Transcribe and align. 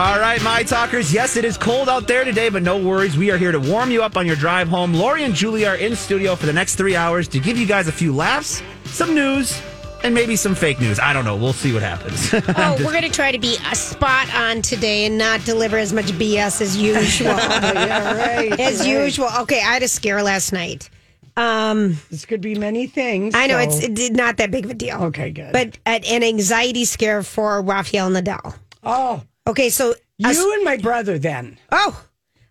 All 0.00 0.18
right, 0.18 0.42
my 0.42 0.62
talkers. 0.62 1.12
Yes, 1.12 1.36
it 1.36 1.44
is 1.44 1.58
cold 1.58 1.86
out 1.86 2.08
there 2.08 2.24
today, 2.24 2.48
but 2.48 2.62
no 2.62 2.78
worries. 2.82 3.18
We 3.18 3.30
are 3.30 3.36
here 3.36 3.52
to 3.52 3.60
warm 3.60 3.90
you 3.90 4.02
up 4.02 4.16
on 4.16 4.26
your 4.26 4.34
drive 4.34 4.66
home. 4.66 4.94
Lori 4.94 5.24
and 5.24 5.34
Julie 5.34 5.66
are 5.66 5.76
in 5.76 5.94
studio 5.94 6.34
for 6.36 6.46
the 6.46 6.54
next 6.54 6.76
three 6.76 6.96
hours 6.96 7.28
to 7.28 7.38
give 7.38 7.58
you 7.58 7.66
guys 7.66 7.86
a 7.86 7.92
few 7.92 8.14
laughs, 8.16 8.62
some 8.86 9.14
news, 9.14 9.60
and 10.02 10.14
maybe 10.14 10.36
some 10.36 10.54
fake 10.54 10.80
news. 10.80 10.98
I 10.98 11.12
don't 11.12 11.26
know. 11.26 11.36
We'll 11.36 11.52
see 11.52 11.74
what 11.74 11.82
happens. 11.82 12.32
Oh, 12.32 12.76
we're 12.78 12.92
going 12.92 13.02
to 13.10 13.10
try 13.10 13.30
to 13.30 13.38
be 13.38 13.58
a 13.70 13.74
spot 13.74 14.34
on 14.34 14.62
today 14.62 15.04
and 15.04 15.18
not 15.18 15.44
deliver 15.44 15.76
as 15.76 15.92
much 15.92 16.06
BS 16.06 16.62
as 16.62 16.78
usual. 16.78 17.26
yeah, 17.36 18.16
right. 18.16 18.58
as 18.58 18.80
right. 18.80 18.88
usual. 18.88 19.28
Okay, 19.40 19.58
I 19.58 19.74
had 19.74 19.82
a 19.82 19.88
scare 19.88 20.22
last 20.22 20.50
night. 20.54 20.88
Um, 21.36 21.98
This 22.10 22.24
could 22.24 22.40
be 22.40 22.54
many 22.54 22.86
things. 22.86 23.34
I 23.34 23.48
know 23.48 23.58
so- 23.68 23.80
it's 23.86 24.00
it 24.00 24.12
not 24.14 24.38
that 24.38 24.50
big 24.50 24.64
of 24.64 24.70
a 24.70 24.74
deal. 24.74 24.96
Okay, 25.04 25.30
good. 25.30 25.52
But 25.52 25.76
an 25.84 26.22
anxiety 26.24 26.86
scare 26.86 27.22
for 27.22 27.60
Rafael 27.60 28.08
Nadal. 28.08 28.54
oh, 28.82 29.24
Okay, 29.50 29.68
so 29.68 29.94
you 30.18 30.54
and 30.54 30.64
my 30.64 30.76
brother 30.76 31.18
then. 31.18 31.58
oh, 31.72 32.04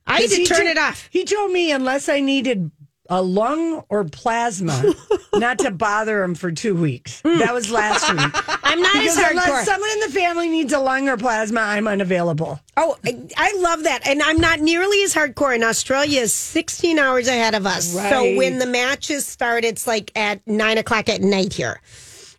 I 0.05 0.21
had 0.21 0.29
to 0.31 0.45
turn 0.45 0.65
to- 0.65 0.71
it 0.71 0.77
off. 0.77 1.07
He 1.11 1.23
told 1.25 1.51
me 1.51 1.71
unless 1.71 2.09
I 2.09 2.19
needed 2.19 2.71
a 3.11 3.21
lung 3.23 3.83
or 3.89 4.03
plasma, 4.05 4.93
not 5.33 5.57
to 5.59 5.71
bother 5.71 6.23
him 6.23 6.35
for 6.35 6.51
two 6.51 6.75
weeks. 6.75 7.21
Hmm. 7.21 7.39
That 7.39 7.53
was 7.55 7.71
last 7.71 8.07
week. 8.11 8.19
I'm 8.63 8.81
not 8.81 8.93
Because 8.93 9.17
as 9.17 9.23
hardcore. 9.23 9.31
unless 9.31 9.65
someone 9.65 9.89
in 9.93 9.99
the 10.01 10.09
family 10.09 10.47
needs 10.49 10.73
a 10.73 10.79
lung 10.79 11.09
or 11.09 11.17
plasma, 11.17 11.61
I'm 11.61 11.87
unavailable. 11.87 12.59
Oh, 12.77 12.97
I, 13.03 13.27
I 13.35 13.53
love 13.59 13.83
that. 13.83 14.05
And 14.05 14.21
I'm 14.21 14.37
not 14.37 14.59
nearly 14.59 15.01
as 15.03 15.15
hardcore. 15.15 15.55
And 15.55 15.63
Australia 15.63 16.21
is 16.21 16.33
16 16.33 16.99
hours 16.99 17.27
ahead 17.27 17.55
of 17.55 17.65
us. 17.65 17.93
So 17.93 18.35
when 18.35 18.59
the 18.59 18.67
matches 18.67 19.25
start, 19.25 19.63
it's 19.65 19.87
like 19.87 20.11
at 20.15 20.45
nine 20.45 20.77
o'clock 20.77 21.09
at 21.09 21.21
night 21.21 21.53
here. 21.53 21.81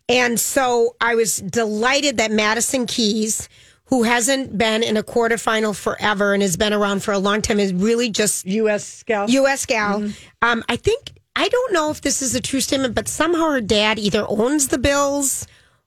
And 0.07 0.39
so 0.39 0.95
I 1.01 1.15
was 1.15 1.37
delighted 1.37 2.17
that 2.17 2.31
Madison 2.31 2.85
Keys, 2.85 3.49
who 3.91 4.03
hasn't 4.03 4.57
been 4.57 4.81
in 4.81 4.97
a 4.97 5.03
quarterfinal 5.03 5.75
forever 5.75 6.33
and 6.33 6.41
has 6.41 6.57
been 6.57 6.71
around 6.73 7.03
for 7.03 7.11
a 7.11 7.19
long 7.19 7.41
time, 7.41 7.59
is 7.59 7.73
really 7.73 8.09
just 8.09 8.45
U.S. 8.45 9.03
gal. 9.03 9.29
U.S. 9.29 9.65
gal. 9.65 10.09
Um, 10.41 10.63
I 10.69 10.77
think, 10.77 11.11
I 11.35 11.49
don't 11.49 11.73
know 11.73 11.91
if 11.91 12.01
this 12.01 12.21
is 12.21 12.33
a 12.33 12.41
true 12.41 12.61
statement, 12.61 12.95
but 12.95 13.09
somehow 13.09 13.51
her 13.51 13.61
dad 13.61 13.99
either 13.99 14.25
owns 14.27 14.69
the 14.69 14.77
Bills 14.77 15.45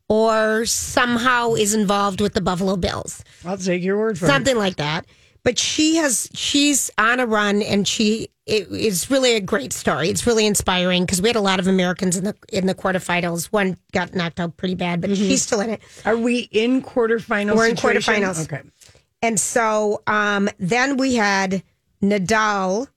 or 0.09 0.67
somehow 0.67 1.55
is 1.55 1.73
involved 1.73 2.21
with 2.21 2.35
the 2.35 2.43
Buffalo 2.43 2.77
Bills 2.77 3.25
I'll 3.43 3.57
take 3.57 3.83
your 3.83 3.99
word 3.99 4.19
for 4.19 4.27
something 4.27 4.57
like 4.57 4.77
that. 4.77 5.07
But 5.43 5.59
she 5.59 5.97
has 5.97 6.29
she's 6.35 6.91
on 6.99 7.21
a 7.21 7.27
run, 7.27 7.63
and 7.63 7.89
she 7.89 8.29
it, 8.47 8.69
it's 8.71 9.11
really 9.11 9.37
a 9.37 9.41
great 9.41 9.73
story. 9.73 10.11
It's 10.11 10.27
really 10.27 10.47
inspiring 10.47 11.05
because 11.05 11.23
we 11.23 11.29
had 11.29 11.37
a 11.37 11.41
lot 11.41 11.61
of 11.61 11.67
Americans 11.67 12.17
in 12.17 12.25
the 12.25 12.37
in 12.53 12.67
the 12.67 12.75
quarterfinals. 12.75 13.47
One 13.47 13.77
got 13.93 14.15
knocked 14.15 14.39
out 14.39 14.57
pretty 14.57 14.75
bad, 14.75 15.01
but 15.01 15.17
she's 15.17 15.43
still 15.43 15.61
in 15.61 15.71
it. 15.71 15.81
Are 16.05 16.17
we 16.17 16.49
in 16.51 16.83
quarterfinals? 16.83 17.57
We're 17.57 17.69
in 17.69 17.77
quarterfinals. 17.77 18.45
Okay. 18.45 18.63
And 19.23 19.41
so 19.41 20.03
um, 20.07 20.51
then 20.59 20.99
we 20.99 21.15
had 21.15 21.63
Nadal 22.03 22.89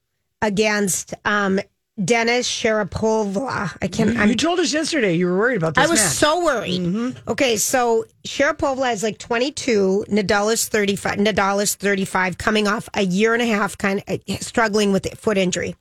against 0.41 1.13
um, 1.23 1.59
Dennis 2.03 2.47
Sharapova. 2.47 3.75
I 3.81 3.87
can't. 3.87 4.13
You 4.13 4.19
I'm 4.19 4.35
told 4.35 4.59
us 4.59 4.71
yesterday 4.71 5.15
you 5.15 5.25
were 5.25 5.37
worried 5.37 5.57
about 5.57 5.75
this 5.75 5.87
I 5.87 5.89
was 5.89 5.99
match. 5.99 6.13
so 6.13 6.43
worried. 6.43 6.81
Mm-hmm. 6.81 7.29
Okay, 7.29 7.57
so 7.57 8.05
Sharapova 8.25 8.93
is 8.93 9.01
like 9.01 9.17
22, 9.17 10.05
Nadal 10.09 10.53
is 10.53 10.67
35. 10.67 11.15
Nadal 11.15 11.61
is 11.61 11.73
35, 11.75 12.37
coming 12.37 12.67
off 12.67 12.87
a 12.93 13.01
year 13.01 13.33
and 13.33 13.41
a 13.41 13.47
half, 13.47 13.77
kind 13.77 14.03
of 14.07 14.21
struggling 14.41 14.91
with 14.91 15.07
foot 15.17 15.37
injury. 15.39 15.75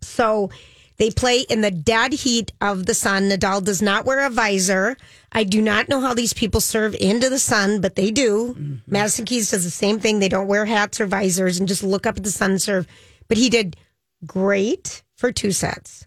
So 0.00 0.50
they 0.96 1.10
play 1.10 1.40
in 1.40 1.60
the 1.60 1.70
dead 1.70 2.14
heat 2.14 2.52
of 2.62 2.86
the 2.86 2.94
sun. 2.94 3.24
Nadal 3.24 3.62
does 3.62 3.82
not 3.82 4.06
wear 4.06 4.24
a 4.24 4.30
visor. 4.30 4.96
I 5.32 5.44
do 5.44 5.60
not 5.60 5.90
know 5.90 6.00
how 6.00 6.14
these 6.14 6.32
people 6.32 6.62
serve 6.62 6.94
into 6.94 7.28
the 7.28 7.38
sun, 7.38 7.82
but 7.82 7.94
they 7.94 8.10
do. 8.10 8.54
Mm-hmm. 8.54 8.74
Madison 8.86 9.26
Keys 9.26 9.50
does 9.50 9.64
the 9.64 9.70
same 9.70 10.00
thing. 10.00 10.18
They 10.18 10.30
don't 10.30 10.48
wear 10.48 10.64
hats 10.64 10.98
or 10.98 11.06
visors 11.06 11.58
and 11.58 11.68
just 11.68 11.82
look 11.82 12.06
up 12.06 12.16
at 12.16 12.24
the 12.24 12.30
sun 12.30 12.52
and 12.52 12.62
serve. 12.62 12.86
But 13.28 13.36
he 13.36 13.50
did 13.50 13.76
great 14.24 15.02
for 15.16 15.32
two 15.32 15.50
sets 15.52 16.06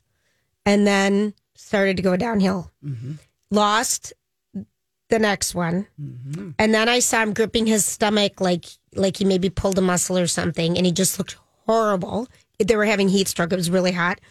and 0.66 0.86
then 0.88 1.34
started 1.56 1.98
to 1.98 2.04
go 2.04 2.16
downhill. 2.16 2.72
Lost 3.52 4.14
the 5.10 5.18
next 5.20 5.56
one, 5.56 5.88
and 6.60 6.72
then 6.74 6.88
I 6.88 7.00
saw 7.00 7.24
him 7.24 7.34
gripping 7.34 7.66
his 7.66 7.84
stomach 7.84 8.40
like 8.40 8.66
like 8.96 9.18
he 9.18 9.26
maybe 9.26 9.50
pulled 9.50 9.78
a 9.78 9.82
muscle 9.82 10.18
or 10.18 10.28
something, 10.28 10.78
and 10.78 10.86
he 10.86 10.92
just 10.92 11.18
looked 11.18 11.36
horrible. 11.66 12.28
They 12.60 12.76
were 12.76 12.86
having 12.86 13.10
heat 13.10 13.28
stroke; 13.28 13.52
it 13.52 13.56
was 13.56 13.72
really 13.72 13.92
hot, 13.94 14.22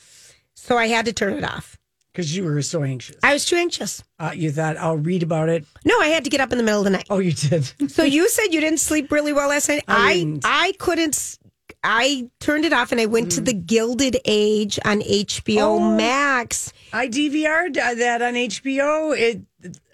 so 0.55 0.77
I 0.79 0.87
had 0.87 1.05
to 1.07 1.13
turn 1.13 1.33
it 1.35 1.43
off. 1.43 1.77
because 2.13 2.37
you 2.37 2.45
were 2.45 2.63
so 2.63 2.85
anxious. 2.85 3.17
I 3.25 3.33
was 3.33 3.45
too 3.45 3.57
anxious. 3.57 4.05
Uh, 4.21 4.31
you 4.35 4.53
thought 4.53 4.77
I'll 4.77 4.97
read 4.99 5.25
about 5.25 5.49
it. 5.49 5.65
No, 5.85 5.99
I 6.01 6.09
had 6.09 6.23
to 6.25 6.31
get 6.31 6.41
up 6.41 6.53
in 6.53 6.59
the 6.59 6.65
middle 6.65 6.81
of 6.81 6.85
the 6.85 6.91
night. 6.91 7.07
Oh, 7.11 7.19
you 7.19 7.33
did. 7.33 7.73
So 7.91 8.05
you 8.05 8.29
said 8.29 8.49
you 8.55 8.61
didn't 8.61 8.79
sleep 8.81 9.11
really 9.11 9.33
well 9.33 9.49
last 9.49 9.69
night. 9.69 9.83
I 9.89 10.39
I. 10.45 10.69
I 10.69 10.73
couldn't. 10.79 11.38
I 11.85 12.29
turned 12.41 12.65
it 12.65 12.73
off 12.73 12.91
and 12.93 13.01
I 13.01 13.07
went 13.07 13.33
to 13.33 13.41
the 13.41 13.53
Gilded 13.53 14.17
Age 14.25 14.79
on 14.85 15.01
HBO 15.01 15.59
Oh. 15.61 15.97
Max. 15.97 16.73
I 16.93 17.09
DVR'd 17.09 17.79
uh, 17.79 17.95
that 17.95 18.21
on 18.23 18.35
HBO. 18.35 19.17
It. 19.17 19.43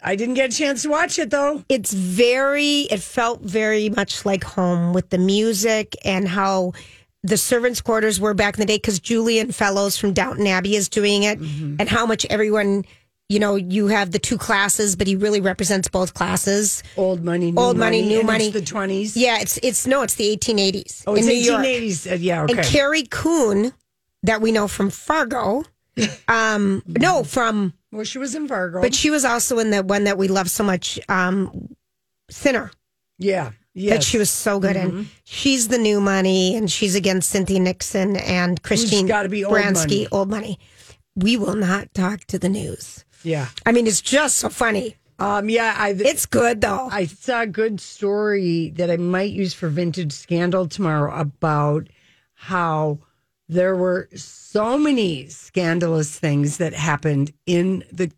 I 0.02 0.16
didn't 0.16 0.34
get 0.34 0.52
a 0.52 0.56
chance 0.56 0.82
to 0.82 0.90
watch 0.90 1.18
it 1.18 1.30
though. 1.30 1.64
it's 1.68 1.92
very 1.92 2.80
it 2.90 3.00
felt 3.00 3.40
very 3.42 3.88
much 3.90 4.24
like 4.26 4.44
home 4.44 4.92
with 4.92 5.08
the 5.10 5.16
music 5.18 5.96
and 6.04 6.28
how 6.28 6.72
the 7.22 7.38
servants 7.38 7.80
quarters 7.80 8.20
were 8.20 8.34
back 8.34 8.54
in 8.56 8.60
the 8.60 8.66
day 8.66 8.76
because 8.76 9.00
julian 9.00 9.50
fellowes 9.52 9.96
from 9.96 10.12
downton 10.12 10.46
abbey 10.46 10.76
is 10.76 10.90
doing 10.90 11.22
it 11.22 11.38
and 11.38 11.88
how 11.88 12.04
much 12.04 12.26
everyone 12.28 12.84
you 13.28 13.38
know 13.38 13.56
you 13.56 13.86
have 13.88 14.10
the 14.12 14.18
two 14.18 14.36
classes 14.38 14.96
but 14.96 15.06
he 15.06 15.16
really 15.16 15.40
represents 15.40 15.88
both 15.88 16.14
classes 16.14 16.82
Old 16.96 17.24
money, 17.24 17.50
new 17.52 17.60
Old 17.60 17.76
money, 17.76 18.02
new 18.02 18.18
and 18.18 18.26
money. 18.26 18.46
It's 18.46 18.54
the 18.54 18.62
twenties. 18.64 19.16
yeah 19.16 19.38
it's 19.40 19.58
it's 19.62 19.86
no 19.86 20.02
it's 20.02 20.14
the 20.16 20.36
1880s 20.36 21.04
Oh, 21.06 21.14
it's 21.14 21.26
new 21.26 21.32
york 21.34 21.64
1880s. 21.64 22.10
Uh, 22.12 22.14
yeah. 22.16 22.42
Okay. 22.42 22.56
and 22.58 22.64
carrie 22.66 23.06
coon 23.10 23.72
that 24.22 24.40
we 24.40 24.52
know 24.52 24.68
from 24.68 24.90
fargo 24.90 25.64
um 26.28 26.82
no 26.86 27.24
from 27.24 27.72
well, 27.92 28.02
she 28.04 28.18
was 28.18 28.34
in 28.34 28.48
Fargo. 28.48 28.80
but 28.82 28.92
she 28.94 29.08
was 29.10 29.24
also 29.24 29.60
in 29.60 29.70
the 29.70 29.82
one 29.84 30.04
that 30.04 30.18
we 30.18 30.26
love 30.28 30.50
so 30.50 30.64
much 30.64 30.98
um 31.08 31.68
sinner 32.30 32.70
yeah. 33.18 33.52
Yes. 33.76 33.92
that 33.92 34.02
she 34.04 34.18
was 34.18 34.30
so 34.30 34.60
good 34.60 34.76
in. 34.76 35.08
She's 35.24 35.66
the 35.66 35.78
new 35.78 36.00
money, 36.00 36.54
and 36.54 36.70
she's 36.70 36.94
against 36.94 37.30
Cynthia 37.30 37.58
Nixon 37.58 38.16
and 38.16 38.62
Christine 38.62 39.06
gotta 39.08 39.28
be 39.28 39.44
old 39.44 39.54
Baranski, 39.56 39.76
money. 39.88 40.08
old 40.12 40.30
money. 40.30 40.58
We 41.16 41.36
will 41.36 41.56
not 41.56 41.92
talk 41.92 42.20
to 42.26 42.38
the 42.38 42.48
news. 42.48 43.04
Yeah. 43.24 43.48
I 43.66 43.72
mean, 43.72 43.86
it's 43.86 44.00
just 44.00 44.36
so 44.38 44.48
funny. 44.48 44.96
Um. 45.18 45.48
Yeah. 45.48 45.74
I. 45.76 45.90
It's 45.90 46.26
good 46.26 46.60
though. 46.60 46.88
I 46.90 47.06
saw 47.06 47.42
a 47.42 47.46
good 47.46 47.80
story 47.80 48.70
that 48.76 48.90
I 48.90 48.96
might 48.96 49.30
use 49.32 49.54
for 49.54 49.68
Vintage 49.68 50.12
Scandal 50.12 50.68
tomorrow 50.68 51.14
about 51.18 51.88
how 52.34 52.98
there 53.48 53.76
were 53.76 54.08
so 54.14 54.76
many 54.78 55.28
scandalous 55.28 56.18
things 56.18 56.58
that 56.58 56.72
happened 56.74 57.32
in 57.46 57.84
the 57.92 58.10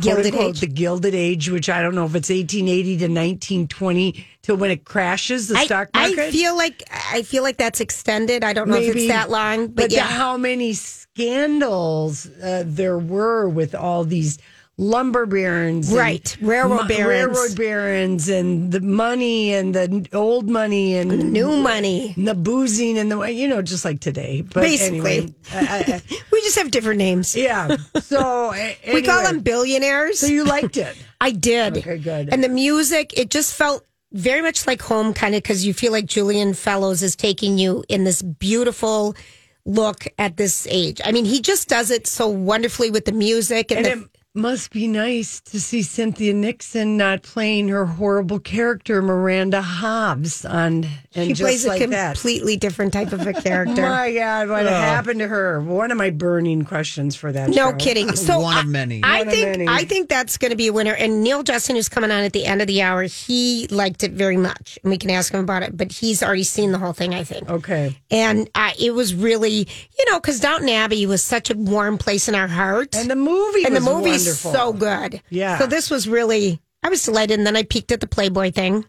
Gilded 0.00 0.32
quote-unquote, 0.32 0.54
Age. 0.56 0.60
the 0.60 0.66
Gilded 0.68 1.14
Age, 1.14 1.50
which 1.50 1.68
I 1.68 1.82
don't 1.82 1.94
know 1.94 2.06
if 2.06 2.14
it's 2.14 2.30
1880 2.30 2.82
to 2.96 3.04
1920 3.08 4.26
till 4.40 4.56
when 4.56 4.70
it 4.70 4.84
crashes 4.86 5.48
the 5.48 5.56
I, 5.58 5.64
stock 5.66 5.90
I 5.92 6.08
market. 6.08 6.32
feel 6.32 6.56
like 6.56 6.82
I 6.90 7.20
feel 7.22 7.42
like 7.42 7.58
that's 7.58 7.78
extended. 7.80 8.42
I 8.42 8.54
don't 8.54 8.68
know 8.68 8.76
if 8.76 8.96
it's 8.96 9.08
that 9.08 9.28
long, 9.28 9.66
but, 9.66 9.76
but 9.76 9.90
the- 9.90 9.96
yeah, 9.96 10.04
how 10.04 10.36
many 10.38 10.72
scandals 11.14 12.26
uh, 12.42 12.64
there 12.66 12.98
were 12.98 13.48
with 13.48 13.74
all 13.74 14.04
these 14.04 14.38
lumber 14.78 15.26
barons, 15.26 15.90
and 15.90 15.98
Right, 15.98 16.36
railroad 16.40 16.88
barons. 16.88 17.06
railroad 17.06 17.56
barons, 17.56 18.28
and 18.28 18.72
the 18.72 18.80
money 18.80 19.52
and 19.52 19.74
the 19.74 20.08
old 20.14 20.48
money 20.48 20.96
and 20.96 21.32
New 21.32 21.58
money. 21.58 22.14
and 22.16 22.26
the 22.26 22.34
boozing 22.34 22.96
and 22.98 23.10
the 23.10 23.18
way 23.18 23.32
you 23.32 23.46
know 23.46 23.60
just 23.62 23.84
like 23.84 24.00
today. 24.00 24.40
But 24.42 24.62
Basically. 24.62 24.98
anyway, 25.18 25.34
I- 25.52 26.00
I- 26.10 26.16
We 26.32 26.40
just 26.40 26.56
have 26.58 26.70
different 26.70 26.98
names. 26.98 27.36
yeah. 27.36 27.76
So 28.00 28.52
a- 28.54 28.76
We 28.94 29.02
call 29.02 29.22
them 29.22 29.40
billionaires. 29.40 30.18
So 30.20 30.26
you 30.26 30.44
liked 30.44 30.76
it? 30.78 30.96
I 31.20 31.30
did. 31.32 31.76
Okay, 31.78 31.98
good. 31.98 32.30
And 32.32 32.42
the 32.42 32.48
music, 32.48 33.12
it 33.16 33.30
just 33.30 33.54
felt 33.54 33.84
very 34.12 34.42
much 34.42 34.66
like 34.66 34.80
home, 34.82 35.12
kind 35.14 35.34
of, 35.34 35.42
because 35.42 35.64
you 35.64 35.72
feel 35.74 35.92
like 35.92 36.06
Julian 36.06 36.54
Fellowes 36.54 37.02
is 37.02 37.14
taking 37.14 37.58
you 37.58 37.84
in 37.88 38.04
this 38.04 38.22
beautiful 38.22 39.14
look 39.64 40.06
at 40.18 40.36
this 40.36 40.66
age. 40.70 41.00
I 41.04 41.12
mean, 41.12 41.24
he 41.24 41.40
just 41.40 41.68
does 41.68 41.90
it 41.90 42.06
so 42.06 42.28
wonderfully 42.28 42.90
with 42.90 43.04
the 43.04 43.12
music 43.12 43.70
and, 43.70 43.86
And 43.86 44.02
the, 44.02 44.04
it 44.04 44.10
must 44.34 44.70
be 44.70 44.88
nice 44.88 45.40
to 45.40 45.60
see 45.60 45.82
Cynthia 45.82 46.32
Nixon 46.32 46.96
not 46.96 47.22
playing 47.22 47.68
her 47.68 47.86
horrible 47.86 48.40
character 48.40 49.02
Miranda 49.02 49.62
Hobbs 49.62 50.44
on 50.44 50.86
and 51.14 51.26
she 51.26 51.32
just 51.34 51.42
plays 51.42 51.66
like 51.66 51.82
a 51.82 51.86
that. 51.88 52.14
completely 52.16 52.56
different 52.56 52.92
type 52.92 53.12
of 53.12 53.26
a 53.26 53.32
character. 53.42 53.82
My 53.82 54.12
God, 54.12 54.48
what 54.48 54.66
happened 54.66 55.20
to 55.20 55.28
her? 55.28 55.60
One 55.60 55.90
of 55.90 55.98
my 55.98 56.10
burning 56.10 56.64
questions 56.64 57.14
for 57.16 57.30
that. 57.32 57.50
No 57.50 57.70
show. 57.70 57.76
kidding. 57.76 58.10
So 58.16 58.40
One 58.40 58.58
of 58.58 58.66
many. 58.66 59.02
I 59.02 59.18
One 59.18 59.28
of 59.28 59.34
think 59.34 59.48
many. 59.48 59.68
I 59.68 59.84
think 59.84 60.08
that's 60.08 60.38
going 60.38 60.50
to 60.50 60.56
be 60.56 60.68
a 60.68 60.72
winner. 60.72 60.94
And 60.94 61.22
Neil 61.22 61.42
Justin, 61.42 61.76
who's 61.76 61.88
coming 61.88 62.10
on 62.10 62.22
at 62.24 62.32
the 62.32 62.44
end 62.46 62.60
of 62.60 62.66
the 62.68 62.82
hour, 62.82 63.02
he 63.02 63.66
liked 63.68 64.04
it 64.04 64.12
very 64.12 64.36
much, 64.36 64.78
and 64.82 64.90
we 64.90 64.96
can 64.98 65.10
ask 65.10 65.32
him 65.34 65.40
about 65.40 65.62
it. 65.62 65.76
But 65.76 65.90
he's 65.92 66.22
already 66.22 66.44
seen 66.44 66.70
the 66.72 66.78
whole 66.78 66.92
thing, 66.92 67.14
I 67.14 67.24
think. 67.24 67.48
Okay. 67.50 67.96
And 68.10 68.48
uh, 68.54 68.70
it 68.78 68.92
was 68.94 69.14
really, 69.14 69.66
you 69.98 70.04
know, 70.10 70.20
because 70.20 70.38
Downton 70.40 70.68
Abbey 70.68 71.04
was 71.06 71.22
such 71.22 71.50
a 71.50 71.54
warm 71.56 71.98
place 71.98 72.28
in 72.28 72.34
our 72.34 72.46
hearts. 72.48 72.96
And 72.96 73.10
the 73.10 73.16
movie 73.16 73.64
and 73.64 73.74
the 73.74 73.80
was 73.80 73.88
movie's 73.88 74.26
wonderful. 74.26 74.52
so 74.52 74.72
good. 74.72 75.20
Yeah. 75.30 75.58
So 75.58 75.66
this 75.66 75.90
was 75.90 76.08
really, 76.08 76.60
I 76.82 76.88
was 76.88 77.04
delighted. 77.04 77.38
And 77.38 77.46
then 77.46 77.56
I 77.56 77.64
peeked 77.64 77.90
at 77.92 78.00
the 78.00 78.06
Playboy 78.06 78.52
thing. 78.52 78.84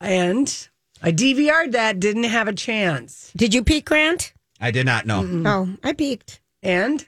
And 0.00 0.68
I 1.02 1.12
DVR'd 1.12 1.72
that, 1.72 2.00
didn't 2.00 2.24
have 2.24 2.48
a 2.48 2.52
chance. 2.52 3.32
Did 3.36 3.54
you 3.54 3.62
peek, 3.62 3.86
Grant? 3.86 4.32
I 4.60 4.70
did 4.70 4.86
not 4.86 5.06
know. 5.06 5.24
Oh, 5.46 5.76
I 5.84 5.92
peeked. 5.92 6.40
And 6.62 7.06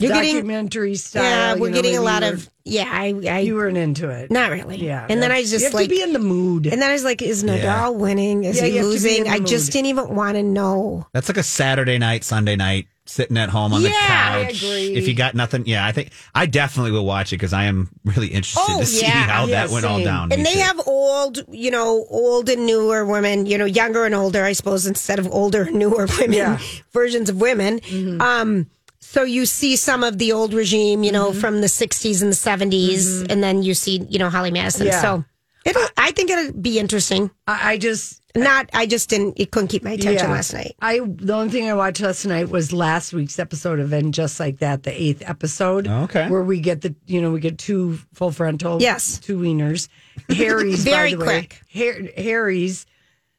You're 0.00 0.12
getting, 0.12 0.34
documentary 0.34 0.96
style. 0.96 1.22
yeah, 1.22 1.54
we're 1.54 1.68
know, 1.70 1.74
getting 1.76 1.96
a 1.96 2.00
lot 2.00 2.22
you 2.24 2.30
of, 2.30 2.50
yeah, 2.64 2.88
I, 2.90 3.14
I, 3.30 3.38
You 3.40 3.54
weren't 3.54 3.76
into 3.76 4.08
it. 4.10 4.28
not 4.30 4.50
really. 4.50 4.84
Yeah. 4.84 5.06
And 5.08 5.22
then 5.22 5.30
I 5.30 5.36
that's- 5.36 5.50
just 5.52 5.60
you 5.60 5.66
have 5.66 5.74
like, 5.74 5.88
to 5.88 5.94
be 5.94 6.02
in 6.02 6.12
the 6.12 6.18
mood. 6.18 6.66
and 6.66 6.82
then 6.82 6.90
I 6.90 6.92
was 6.94 7.04
like, 7.04 7.22
is 7.22 7.44
Nadal 7.44 7.62
Yeah. 7.62 7.88
winning? 7.90 8.42
Is 8.44 8.56
Yeah, 8.56 8.64
he 8.64 8.70
you 8.76 8.76
have 8.78 8.86
to 8.86 8.90
be 9.02 9.16
in 9.16 9.22
losing? 9.22 9.24
the 9.24 9.30
I 9.30 9.38
just 9.38 9.70
didn't 9.72 9.86
even 9.86 10.14
want 10.16 10.34
to 10.36 10.42
know. 10.42 11.06
That's 11.12 11.28
like 11.28 11.36
a 11.38 11.42
Saturday 11.44 11.98
night, 11.98 12.24
Sunday 12.24 12.56
night, 12.56 12.88
sitting 13.06 13.36
at 13.36 13.50
home 13.50 13.72
on 13.72 13.82
the 13.82 13.90
Yeah, 13.90 13.94
I 14.00 14.44
couch. 14.46 14.62
agree. 14.64 14.94
If 14.96 15.06
you 15.06 15.14
got 15.14 15.36
nothing, 15.36 15.64
yeah, 15.66 15.86
I 15.86 15.92
think 15.92 16.10
I 16.34 16.46
definitely 16.46 16.90
will 16.90 17.06
watch 17.06 17.32
it 17.32 17.36
because 17.36 17.52
I 17.52 17.64
am 17.66 17.88
really 18.04 18.28
interested 18.28 18.64
Oh, 18.68 18.80
to 18.80 18.86
see 18.86 19.02
yeah. 19.06 19.10
how 19.28 19.44
Yeah, 19.46 19.66
that 19.66 19.72
went 19.72 19.86
all 19.86 20.02
down. 20.02 20.32
And 20.32 20.44
they 20.44 20.54
too. 20.54 20.58
have 20.58 20.80
old, 20.88 21.38
you 21.52 21.70
know, 21.70 22.04
old 22.10 22.48
and 22.48 22.66
newer 22.66 23.04
women, 23.06 23.46
you 23.46 23.58
know, 23.58 23.64
younger 23.64 24.04
and 24.06 24.14
older, 24.14 24.42
I 24.42 24.54
suppose, 24.54 24.86
instead 24.88 25.20
of 25.20 25.28
older 25.30 25.62
and 25.62 25.76
newer 25.76 26.06
women, 26.18 26.32
Yeah. 26.32 26.58
versions 26.92 27.28
of 27.30 27.36
women. 27.40 27.80
Um, 28.20 28.66
so 29.04 29.22
you 29.22 29.46
see 29.46 29.76
some 29.76 30.02
of 30.02 30.18
the 30.18 30.32
old 30.32 30.54
regime, 30.54 31.04
you 31.04 31.12
know, 31.12 31.30
mm-hmm. 31.30 31.38
from 31.38 31.60
the 31.60 31.66
60s 31.68 32.22
and 32.22 32.32
the 32.32 32.36
70s, 32.36 32.96
mm-hmm. 32.96 33.26
and 33.30 33.42
then 33.42 33.62
you 33.62 33.74
see, 33.74 34.04
you 34.08 34.18
know, 34.18 34.30
Holly 34.30 34.50
Madison. 34.50 34.86
Yeah. 34.86 35.00
So 35.00 35.24
it'll, 35.64 35.86
I 35.96 36.10
think 36.10 36.30
it'll 36.30 36.52
be 36.52 36.78
interesting. 36.78 37.30
I, 37.46 37.72
I 37.72 37.78
just 37.78 38.22
Not, 38.34 38.70
I 38.72 38.86
just 38.86 39.10
didn't, 39.10 39.38
it 39.38 39.50
couldn't 39.52 39.68
keep 39.68 39.84
my 39.84 39.92
attention 39.92 40.26
Yeah. 40.28 40.32
last 40.32 40.52
night. 40.52 40.74
I 40.80 41.00
the 41.04 41.34
only 41.34 41.50
thing 41.50 41.68
I 41.68 41.74
watched 41.74 42.00
last 42.00 42.24
night 42.24 42.48
was 42.48 42.72
last 42.72 43.12
week's 43.12 43.38
episode 43.38 43.78
of 43.78 43.92
And 43.92 44.12
Just 44.12 44.40
Like 44.40 44.58
That, 44.58 44.82
the 44.82 44.90
eighth 44.90 45.22
episode. 45.28 45.86
Oh, 45.86 46.04
okay. 46.04 46.28
Where 46.28 46.42
we 46.42 46.58
get 46.60 46.80
the 46.80 46.94
you 47.06 47.20
know, 47.22 47.30
we 47.30 47.40
get 47.40 47.58
two 47.58 47.98
full 48.14 48.32
frontal 48.32 48.80
Yes. 48.82 49.18
two 49.18 49.38
wieners. 49.38 49.88
Harry's 50.30 50.82
Very 50.82 51.14
by 51.14 51.18
the 51.18 51.24
way. 51.24 51.46
quick. 51.46 51.60
Har- 51.72 52.22
Harry's 52.22 52.86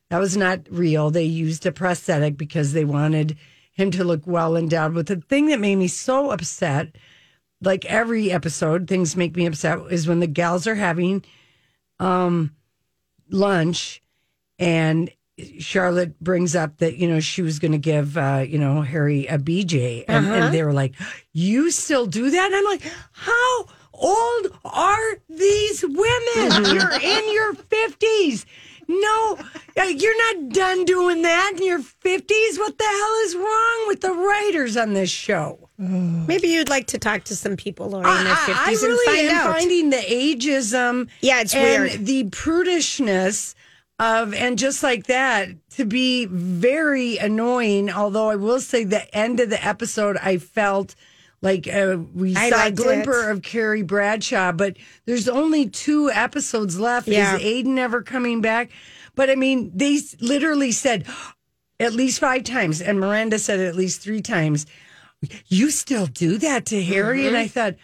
that 0.10 0.20
was 0.20 0.38
not 0.38 0.60
real. 0.70 1.10
They 1.10 1.24
used 1.24 1.66
a 1.66 1.72
prosthetic 1.72 2.38
because 2.38 2.72
they 2.74 2.86
wanted 2.86 3.36
him 3.76 3.92
to 3.92 4.04
look 4.04 4.26
well 4.26 4.58
endowed. 4.58 4.96
But 4.96 5.08
the 5.08 5.18
thing 5.18 5.48
that 5.48 5.60
made 5.60 5.76
me 5.76 5.88
so 5.88 6.32
upset, 6.32 6.96
like 7.62 7.86
every 7.86 8.32
episode, 8.32 8.88
things 8.88 9.16
make 9.16 9.36
me 9.36 9.46
upset, 9.46 9.80
is 9.92 10.08
when 10.08 10.20
the 10.20 10.28
gals 10.28 10.66
are 10.68 10.76
having 10.76 11.24
um 12.00 12.54
lunch 13.30 14.04
and 14.60 15.10
Charlotte 15.60 16.20
brings 16.20 16.56
up 16.56 16.78
that 16.78 16.98
you 16.98 17.08
know 17.08 17.20
she 17.20 17.42
was 17.42 17.60
going 17.60 17.74
to 17.74 17.78
give 17.78 18.18
uh, 18.18 18.46
you 18.48 18.58
know 18.58 18.82
Harry 18.82 19.28
a 19.28 19.38
BJ, 19.38 20.06
and, 20.08 20.26
and 20.28 20.54
they 20.54 20.64
were 20.64 20.74
like, 20.74 20.96
"You 21.34 21.72
still 21.72 22.06
do 22.06 22.30
that?" 22.30 22.46
And 22.46 22.56
I'm 22.56 22.64
like, 22.64 22.84
"How 23.12 23.66
old 23.94 24.58
are 24.64 25.18
these 25.28 25.84
women? 25.84 26.74
You're 26.74 27.00
in 27.02 27.34
your 27.34 27.54
fifties. 27.54 28.46
No, 28.88 29.38
uh, 29.80 29.84
you're 29.84 30.36
not 30.36 30.50
done 30.54 30.86
doing 30.86 31.22
that 31.24 31.54
in 31.58 31.64
your 31.66 31.80
fifties. 31.80 32.58
What 32.60 32.78
the 32.78 32.84
hell 32.84 33.16
is 33.26 33.36
wrong 33.36 33.88
with 33.88 34.02
the 34.02 34.12
writers 34.14 34.78
on 34.78 34.94
this 34.94 35.10
show?" 35.10 35.70
Maybe 35.78 36.48
you'd 36.48 36.70
like 36.70 36.88
to 36.88 36.98
talk 36.98 37.26
to 37.26 37.36
some 37.36 37.58
people 37.58 37.90
who 37.92 37.98
are 37.98 38.06
I, 38.06 38.18
in 38.20 38.24
their 38.26 38.34
I- 38.34 38.38
50s 38.38 38.56
I 38.56 38.72
and 38.72 38.82
really 38.82 39.06
find 39.18 39.28
am 39.30 39.36
out. 39.38 39.54
finding 39.56 39.90
the 39.90 39.98
ageism. 39.98 41.10
Yeah, 41.22 41.42
it's 41.42 41.54
and 41.54 41.84
weird. 41.84 42.06
The 42.06 42.24
prudishness 42.30 43.56
of 44.00 44.34
and 44.34 44.58
just 44.58 44.84
like 44.84 45.08
that 45.08 45.50
to 45.72 45.86
be 45.86 46.26
very 46.26 47.18
annoying. 47.18 47.90
Although 47.92 48.30
I 48.30 48.36
will 48.36 48.60
say, 48.62 48.84
the 48.84 49.14
end 49.16 49.40
of 49.40 49.50
the 49.50 49.66
episode, 49.66 50.18
I 50.18 50.38
felt 50.38 50.96
like 51.42 51.68
uh, 51.68 51.98
we 52.14 52.36
I 52.36 52.50
saw 52.50 52.68
a 52.68 52.72
glimmer 52.72 53.30
it. 53.30 53.32
of 53.32 53.42
Carrie 53.42 53.84
Bradshaw, 53.84 54.52
but 54.52 54.78
there's 55.06 55.28
only 55.28 55.70
two 55.70 56.10
episodes 56.12 56.80
left. 56.80 57.08
Yeah. 57.08 57.36
Is 57.36 57.42
Aiden 57.42 57.78
ever 57.78 58.02
coming 58.02 58.42
back? 58.42 58.72
But 59.16 59.30
I 59.30 59.36
mean, 59.36 59.72
they 59.74 60.00
literally 60.20 60.72
said 60.72 61.08
at 61.80 61.94
least 61.94 62.20
five 62.20 62.44
times, 62.44 62.82
and 62.82 63.00
Miranda 63.00 63.40
said 63.40 63.60
at 63.60 63.76
least 63.76 64.02
three 64.02 64.22
times. 64.22 64.66
You 65.48 65.72
still 65.72 66.06
do 66.06 66.38
that 66.40 66.68
to 66.68 66.84
Harry? 66.84 67.20
Mm-hmm. 67.20 67.28
And 67.30 67.38
I 67.38 67.48
thought, 67.48 67.76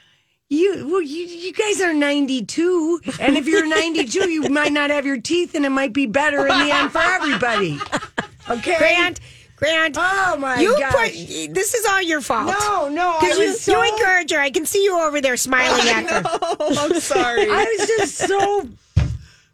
you 0.49 0.87
well, 0.91 1.01
you, 1.01 1.25
you 1.25 1.53
guys 1.53 1.81
are 1.81 1.93
92, 1.93 3.01
and 3.19 3.37
if 3.37 3.47
you're 3.47 3.65
92, 3.67 4.29
you 4.29 4.49
might 4.49 4.73
not 4.73 4.89
have 4.89 5.05
your 5.05 5.19
teeth, 5.19 5.55
and 5.55 5.65
it 5.65 5.69
might 5.69 5.93
be 5.93 6.05
better 6.05 6.45
in 6.45 6.59
the 6.67 6.71
end 6.71 6.91
for 6.91 6.99
everybody. 6.99 7.79
Okay, 8.49 8.75
Grant, 8.79 9.19
Grant, 9.61 9.95
Oh 9.95 10.37
my 10.39 10.55
god. 10.55 10.61
you 10.61 10.79
gosh. 10.79 10.91
put 10.91 11.53
this 11.53 11.75
is 11.75 11.85
all 11.85 12.01
your 12.01 12.19
fault. 12.21 12.47
No, 12.47 12.89
no, 12.89 13.09
I 13.11 13.19
because 13.21 13.37
you, 13.37 13.45
was 13.45 13.61
so- 13.61 13.83
you 13.83 13.93
encourage 13.93 14.31
her. 14.31 14.39
I 14.39 14.49
can 14.49 14.65
see 14.65 14.83
you 14.83 14.99
over 14.99 15.21
there 15.21 15.37
smiling 15.37 15.87
at 15.87 16.09
her. 16.09 16.23
I'm 16.59 16.99
sorry. 16.99 17.47
I 17.47 17.75
was 17.77 17.87
just 17.87 18.15
so 18.17 18.67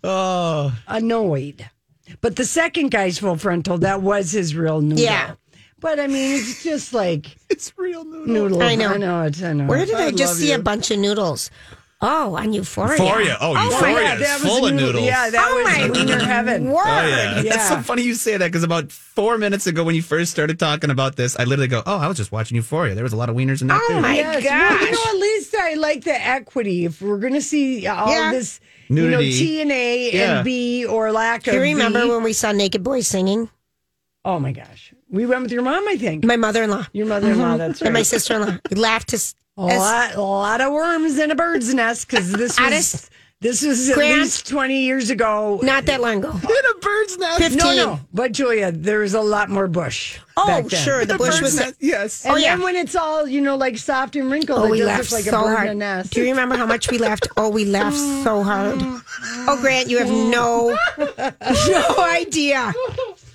oh, 0.06 0.80
annoyed. 0.88 1.69
But 2.21 2.38
the 2.38 2.45
second 2.45 2.92
guy's 2.92 3.19
full 3.19 3.35
frontal, 3.35 3.80
that 3.80 4.02
was 4.02 4.31
his 4.31 4.56
real 4.56 4.80
noodle. 4.80 5.04
Yeah. 5.04 5.33
But 5.80 5.99
I 5.99 6.07
mean, 6.07 6.40
it's 6.40 6.64
just 6.64 6.94
like 6.94 7.35
it's 7.49 7.73
real 7.78 8.06
noodle. 8.06 8.28
noodle. 8.28 8.64
I 8.64 8.76
know. 8.76 8.94
I 8.94 8.97
know 8.97 9.23
it. 9.23 9.44
I 9.44 9.52
know. 9.54 9.66
Where 9.66 9.85
did 9.85 9.95
I, 9.95 10.06
I 10.06 10.11
just 10.11 10.33
love 10.33 10.37
see 10.37 10.52
a 10.54 10.59
bunch 10.59 10.90
of 10.90 10.99
noodles? 10.99 11.52
Oh, 11.99 12.35
on 12.35 12.54
Euphoria. 12.54 12.92
Euphoria. 12.92 13.37
Oh, 13.42 13.56
Oh, 13.57 13.63
Euphoria 13.71 14.01
yeah, 14.04 14.13
is 14.13 14.19
that 14.19 14.39
was 14.44 14.51
full 14.51 14.66
of 14.68 14.73
noodle- 14.73 14.85
noodles. 14.87 15.06
Yeah, 15.06 15.30
that 15.31 15.47
Oh, 15.49 15.56
was 15.56 15.66
my 15.66 15.89
wiener 15.89 16.19
heaven. 16.19 16.66
Word. 16.69 16.83
Oh 16.85 17.07
yeah. 17.07 17.42
Yeah. 17.42 17.49
that's 17.54 17.69
so 17.69 17.77
funny 17.81 18.04
you 18.04 18.13
say 18.13 18.37
that 18.37 18.45
because 18.51 18.61
about 18.63 18.92
four 18.92 19.39
minutes 19.39 19.66
ago 19.66 19.83
when 19.83 19.95
you 19.95 20.04
first 20.04 20.30
started 20.30 20.59
talking 20.59 20.92
about 20.92 21.16
this, 21.16 21.35
I 21.39 21.45
literally 21.45 21.69
go, 21.69 21.81
"Oh, 21.87 21.97
I 21.97 22.07
was 22.07 22.16
just 22.18 22.31
watching 22.31 22.56
Euphoria. 22.56 22.94
There 22.94 23.04
was 23.04 23.13
a 23.13 23.18
lot 23.18 23.30
of 23.30 23.35
wieners 23.35 23.61
in 23.61 23.68
that 23.69 23.81
Oh, 23.89 23.94
too." 23.95 23.99
my 24.01 24.13
Yes. 24.16 24.44
Well, 24.44 24.85
you 24.85 24.92
know, 24.92 24.97
at 25.07 25.16
least 25.16 25.56
I 25.56 25.73
like 25.73 26.04
the 26.04 26.13
equity. 26.23 26.85
If 26.85 27.01
we're 27.01 27.18
going 27.18 27.33
to 27.33 27.42
see 27.42 27.87
all 27.87 28.09
Yeah. 28.11 28.31
this, 28.31 28.59
Nudity. 28.89 29.01
you 29.09 29.09
know, 29.09 29.19
T 29.21 29.61
and 29.61 29.71
A 29.71 30.11
Yeah. 30.13 30.35
and 30.37 30.45
B 30.45 30.85
or 30.85 31.11
lack 31.11 31.44
Do 31.44 31.49
of 31.51 31.56
you 31.56 31.61
remember 31.61 32.04
B. 32.04 32.09
when 32.09 32.21
we 32.21 32.33
saw 32.33 32.51
Naked 32.51 32.83
Boys 32.83 33.07
singing? 33.07 33.49
Oh 34.23 34.39
my 34.39 34.51
gosh, 34.51 34.94
we 35.09 35.25
went 35.25 35.42
with 35.44 35.51
your 35.51 35.63
mom. 35.63 35.87
I 35.87 35.95
think 35.97 36.25
My 36.25 36.35
mother-in-law 36.35 36.85
your 36.94 37.07
mother-in-law. 37.07 37.45
Mm-hmm. 37.45 37.57
That's 37.57 37.81
right. 37.81 37.87
and 37.87 37.94
my 37.95 38.04
sister-in-law. 38.04 38.57
We 38.69 38.75
laughed 38.77 39.09
to. 39.09 39.19
S- 39.57 39.64
a 39.71 39.73
as- 39.73 39.80
lot, 39.80 40.16
a 40.16 40.21
lot 40.21 40.61
of 40.61 40.73
worms 40.73 41.18
in 41.19 41.31
a 41.31 41.35
bird's 41.35 41.73
nest 41.73 42.07
because 42.09 42.31
this 42.31 42.57
was 42.59 42.59
Honest? 42.59 43.09
this 43.40 43.64
was 43.64 43.90
at 43.90 43.95
Grant? 43.95 44.21
least 44.21 44.47
twenty 44.49 44.81
years 44.83 45.09
ago. 45.11 45.59
Not 45.61 45.85
that 45.85 46.02
long 46.02 46.18
ago. 46.18 46.31
in 46.31 46.37
a 46.76 46.80
bird's 46.80 47.18
nest. 47.19 47.37
15. 47.40 47.57
no, 47.57 47.76
no, 47.76 47.99
but 48.14 48.31
Julia, 48.31 48.71
there 48.71 48.99
was 48.99 49.14
a 49.14 49.21
lot 49.21 49.49
more 49.49 49.68
bush. 49.68 50.18
Oh, 50.35 50.45
back 50.47 50.66
then. 50.66 50.83
sure. 50.83 51.06
The 51.06 51.18
bush 51.18 51.40
was. 51.42 51.59
yes. 51.80 52.23
Oh, 52.26 52.30
and 52.30 52.37
Oh, 52.37 52.40
yeah. 52.40 52.56
then 52.56 52.64
when 52.64 52.76
it's 52.76 52.95
all 52.95 53.28
you 53.28 53.42
know, 53.42 53.56
like 53.56 53.78
soft 53.78 54.16
and 54.16 54.31
wrinkled, 54.31 54.59
Oh, 54.59 54.66
it 54.66 54.71
we 54.71 54.78
does 54.80 54.87
laughed 54.87 55.11
look 55.11 55.19
like 55.19 55.26
so 55.26 55.40
a 55.40 55.44
bird 55.44 55.56
hard. 55.56 55.66
in 55.68 55.71
a 55.71 55.76
nest. 55.76 56.14
Do 56.14 56.21
you 56.21 56.30
remember 56.30 56.56
how 56.56 56.66
much 56.66 56.90
we 56.92 56.97
laughed? 56.99 57.28
Oh, 57.37 57.49
we 57.49 57.66
laughed 57.66 57.97
so 58.23 58.42
hard. 58.44 58.78
Oh, 59.47 59.57
Grant, 59.61 59.90
you 59.90 59.97
have 59.99 60.09
no, 60.11 60.76
no 60.97 61.95
idea. 61.99 62.73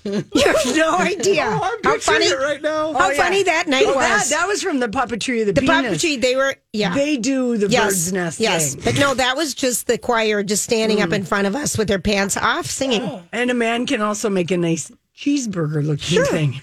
You 0.35 0.43
have 0.45 0.75
no 0.75 0.97
idea 0.97 1.45
oh, 1.47 1.77
I'm 1.83 1.83
how 1.83 1.99
funny. 1.99 2.33
right 2.35 2.61
now. 2.61 2.93
How 2.93 3.07
Oh, 3.07 3.11
yeah. 3.11 3.23
funny 3.23 3.43
that 3.43 3.67
night 3.67 3.85
Oh, 3.87 3.95
was. 3.95 4.29
that 4.29 4.47
was 4.47 4.61
from 4.61 4.79
the 4.79 4.89
puppetry 4.89 5.41
of 5.41 5.47
the, 5.47 5.53
the 5.53 5.61
penis. 5.61 6.03
puppetry, 6.03 6.19
they 6.21 6.35
were. 6.35 6.55
Yeah. 6.73 6.93
They 6.93 7.17
do 7.17 7.57
the 7.57 7.67
yes. 7.69 7.83
bird's 7.85 8.13
nest 8.13 8.39
yes. 8.39 8.75
thing. 8.75 8.83
But 8.83 8.99
no, 8.99 9.13
that 9.13 9.37
was 9.37 9.53
just 9.53 9.87
the 9.87 9.97
choir 9.97 10.43
just 10.43 10.63
standing 10.63 11.01
up 11.01 11.09
mm. 11.11 11.17
in 11.17 11.25
front 11.25 11.47
of 11.47 11.55
us 11.55 11.77
with 11.77 11.87
their 11.87 11.99
pants 11.99 12.35
off 12.35 12.65
singing. 12.65 13.21
And 13.31 13.49
a 13.49 13.53
man 13.53 13.85
can 13.85 14.01
also 14.01 14.29
make 14.29 14.51
a 14.51 14.57
nice 14.57 14.91
cheeseburger 15.17 15.85
looking 15.85 16.23
thing. 16.25 16.61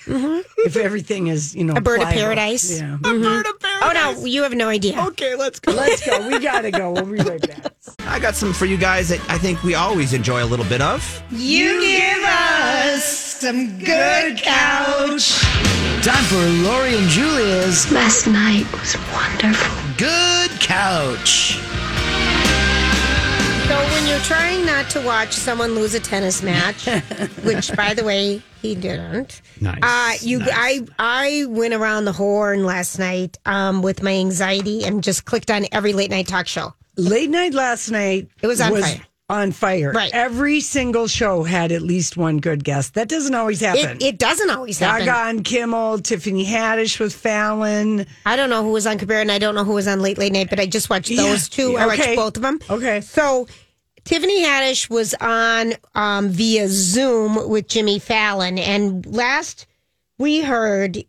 If 0.59 0.77
everything 0.77 1.29
is, 1.29 1.55
you 1.55 1.65
know, 1.65 1.71
Mm-hmm. 1.75 1.79
A 1.79 1.81
bird 1.83 2.03
of 2.03 2.09
paradise. 2.09 2.81
Yeah. 2.81 2.95
a 2.95 2.99
Bird 2.99 3.47
of 3.47 3.61
paradise. 3.61 3.83
Oh 3.83 3.93
no, 4.21 4.25
you 4.27 4.43
have 4.43 4.55
no 4.55 4.69
idea. 4.69 5.01
Okay, 5.09 5.35
let's 5.37 5.61
go. 5.61 5.73
Let's 5.73 6.05
go. 6.05 6.29
We 6.29 6.39
gotta 6.41 6.71
go. 6.71 6.91
We'll 6.93 7.07
be 7.07 7.19
right 7.19 7.41
back. 7.41 7.73
I 8.01 8.19
got 8.19 8.35
some 8.35 8.53
for 8.53 8.67
you 8.67 8.77
guys 8.77 9.09
that 9.09 9.21
I 9.31 9.39
think 9.39 9.63
we 9.63 9.75
always 9.75 10.13
enjoy 10.13 10.43
a 10.43 10.47
little 10.47 10.67
bit 10.67 10.83
of. 10.83 11.23
You 11.31 11.81
give 11.81 12.23
us 12.25 13.05
some 13.05 13.79
good 13.79 14.37
couch. 14.39 15.41
Time 16.03 16.25
for 16.25 16.69
Lori 16.69 16.97
and 16.97 17.09
Julia's 17.09 17.91
Last 17.93 18.27
night 18.27 18.71
was 18.73 18.97
wonderful. 19.13 19.77
Good 19.97 20.51
Couch. 20.61 21.59
So 23.71 23.77
when 23.77 24.07
you're 24.09 24.19
trying 24.19 24.67
not 24.67 24.91
to 24.91 25.01
watch 25.01 25.33
someone 25.33 25.77
lose 25.77 25.95
a 25.95 26.01
tennis 26.01 26.43
match, 26.43 26.87
which 27.45 27.73
by 27.77 27.95
the 27.95 28.03
way 28.03 28.43
he 28.61 28.75
didn't, 28.75 29.43
Nice, 29.61 29.79
Uh, 29.81 30.15
you, 30.27 30.41
nice. 30.41 30.51
I, 30.53 30.81
I 30.99 31.45
went 31.49 31.73
around 31.73 32.05
the 32.05 32.13
horn 32.13 32.65
last 32.65 32.99
night 32.99 33.39
um, 33.47 33.81
with 33.81 34.03
my 34.03 34.13
anxiety 34.13 34.83
and 34.83 35.05
just 35.05 35.25
clicked 35.25 35.53
on 35.53 35.67
every 35.71 35.93
late 35.93 36.11
night 36.11 36.27
talk 36.27 36.49
show. 36.49 36.75
Late 36.97 37.31
night 37.31 37.55
last 37.55 37.93
night. 37.93 38.29
It 38.43 38.49
was 38.49 38.61
on 38.61 38.73
fire. 38.73 39.03
On 39.31 39.53
fire. 39.53 39.93
Right. 39.93 40.11
Every 40.13 40.61
single 40.61 41.07
show 41.07 41.45
had 41.45 41.71
at 41.71 41.83
least 41.83 42.17
one 42.17 42.39
good 42.39 42.65
guest. 42.65 42.95
That 42.95 43.09
doesn't 43.09 43.35
always 43.35 43.61
happen. 43.61 43.99
It, 43.99 44.03
it 44.03 44.19
doesn't 44.19 44.51
always 44.51 44.81
happen. 44.81 45.07
Gaga 45.07 45.19
on 45.29 45.43
Kimmel, 45.45 46.01
Tiffany 46.01 46.45
Haddish 46.45 46.99
with 46.99 47.15
Fallon. 47.15 48.07
I 48.27 48.35
don't 48.35 48.51
know 48.51 48.65
who 48.65 48.73
was 48.73 48.89
on 48.89 48.99
Cabrera 48.99 49.21
and 49.21 49.31
I 49.31 49.39
don't 49.39 49.55
know 49.55 49.63
who 49.63 49.75
was 49.75 49.87
on 49.87 50.01
Late 50.01 50.19
Late 50.19 50.33
Night, 50.33 50.51
but 50.51 50.59
I 50.59 50.67
just 50.67 50.91
watched 50.91 51.11
Yeah, 51.11 51.23
those 51.23 51.49
two. 51.49 51.77
I 51.77 51.87
watched 51.87 52.17
both 52.17 52.37
of 52.37 52.43
them. 52.43 52.59
Okay. 52.69 53.01
So 53.03 53.47
Tiffany 54.05 54.43
Haddish 54.43 54.91
was 54.91 55.15
on 55.21 55.75
um, 55.95 56.29
via 56.31 56.67
Zoom 56.69 57.49
with 57.49 57.69
Jimmy 57.69 58.01
Fallon. 58.01 58.59
And 58.59 59.07
last 59.07 59.67
we 60.19 60.41
heard 60.41 61.05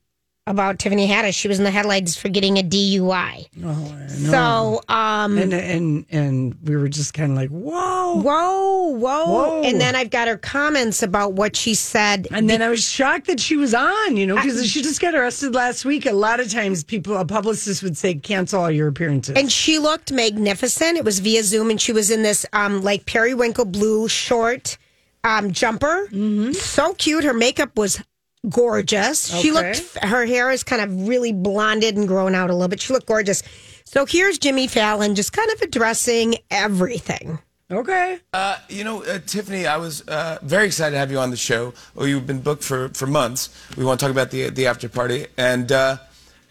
about 0.52 0.78
Tiffany 0.78 1.08
Haddish, 1.08 1.34
she 1.34 1.48
was 1.48 1.58
in 1.58 1.64
the 1.64 1.72
headlines 1.72 2.16
for 2.16 2.30
getting 2.30 2.58
a 2.58 2.62
DUI. 2.64 3.48
Oh, 3.66 4.08
So, 4.08 4.82
um, 4.94 5.38
And 5.38 5.54
and 5.54 6.06
and 6.12 6.56
we 6.64 6.76
were 6.76 6.90
just 6.90 7.14
kind 7.14 7.32
of 7.32 7.38
like, 7.38 7.50
whoa. 7.50 8.22
whoa, 8.22 8.88
whoa, 8.90 9.26
Whoa. 9.26 9.64
And 9.64 9.82
then 9.82 9.96
I've 9.96 10.10
got 10.12 10.28
her 10.28 10.38
comments 10.38 11.02
about 11.02 11.34
what 11.34 11.56
she 11.56 11.74
said. 11.74 12.28
And 12.32 12.50
then 12.50 12.62
I 12.62 12.70
was 12.70 12.88
shocked 12.88 13.28
that 13.28 13.40
she 13.40 13.58
was 13.58 13.74
on, 13.74 14.18
you 14.18 14.28
know, 14.28 14.36
because 14.36 14.70
she 14.70 14.82
just 14.82 15.02
got 15.02 15.16
arrested 15.16 15.54
last 15.56 15.86
week. 15.86 16.06
A 16.06 16.12
lot 16.12 16.40
of 16.40 16.52
times, 16.52 16.84
people, 16.84 17.18
a 17.18 17.26
publicist 17.26 17.82
would 17.84 17.98
say, 17.98 18.14
cancel 18.16 18.62
all 18.62 18.72
your 18.72 18.88
appearances. 18.88 19.36
And 19.36 19.52
she 19.52 19.80
looked 19.80 20.12
magnificent. 20.12 20.98
It 20.98 21.06
was 21.06 21.20
via 21.20 21.44
Zoom, 21.44 21.70
and 21.70 21.80
she 21.82 21.92
was 21.94 22.12
in 22.12 22.22
this 22.24 22.46
um 22.54 22.82
like 22.84 23.06
periwinkle 23.06 23.66
blue 23.66 24.08
short 24.08 24.78
um 25.24 25.52
jumper. 25.52 26.08
Mm-hmm. 26.12 26.52
So 26.54 26.94
cute. 26.94 27.24
Her 27.24 27.34
makeup 27.34 27.78
was 27.78 28.02
gorgeous. 28.50 29.34
She 29.40 29.52
looked. 29.52 29.98
Her 29.98 30.26
hair 30.26 30.52
is 30.52 30.64
kind 30.64 30.82
of 30.82 31.08
really 31.08 31.32
blonded 31.32 31.96
and 31.98 32.08
grown 32.08 32.36
out 32.36 32.50
a 32.50 32.54
little 32.54 32.68
bit. 32.68 32.82
She 32.82 32.94
looked 32.94 33.08
gorgeous. 33.08 33.44
So 33.86 34.06
here's 34.06 34.38
Jimmy 34.38 34.68
Fallon 34.68 35.16
just 35.16 35.34
kind 35.34 35.50
of 35.52 35.62
addressing 35.62 36.36
everything. 36.50 37.40
okay. 37.72 38.20
Uh, 38.34 38.58
you 38.70 38.84
know, 38.84 39.04
uh, 39.04 39.20
Tiffany, 39.26 39.68
I 39.68 39.78
was 39.78 40.02
uh, 40.08 40.40
very 40.42 40.66
excited 40.68 40.92
to 40.92 40.98
have 40.98 41.12
you 41.12 41.20
on 41.20 41.30
the 41.30 41.38
show. 41.38 41.74
Well, 41.96 42.08
you've 42.08 42.28
been 42.28 42.42
booked 42.42 42.64
for, 42.64 42.90
for 42.90 43.08
months. 43.08 43.50
We 43.78 43.84
want 43.84 44.00
to 44.00 44.06
talk 44.06 44.12
about 44.12 44.32
the 44.32 44.50
the 44.50 44.68
after 44.68 44.90
party, 44.90 45.28
and 45.38 45.72
uh, 45.72 45.98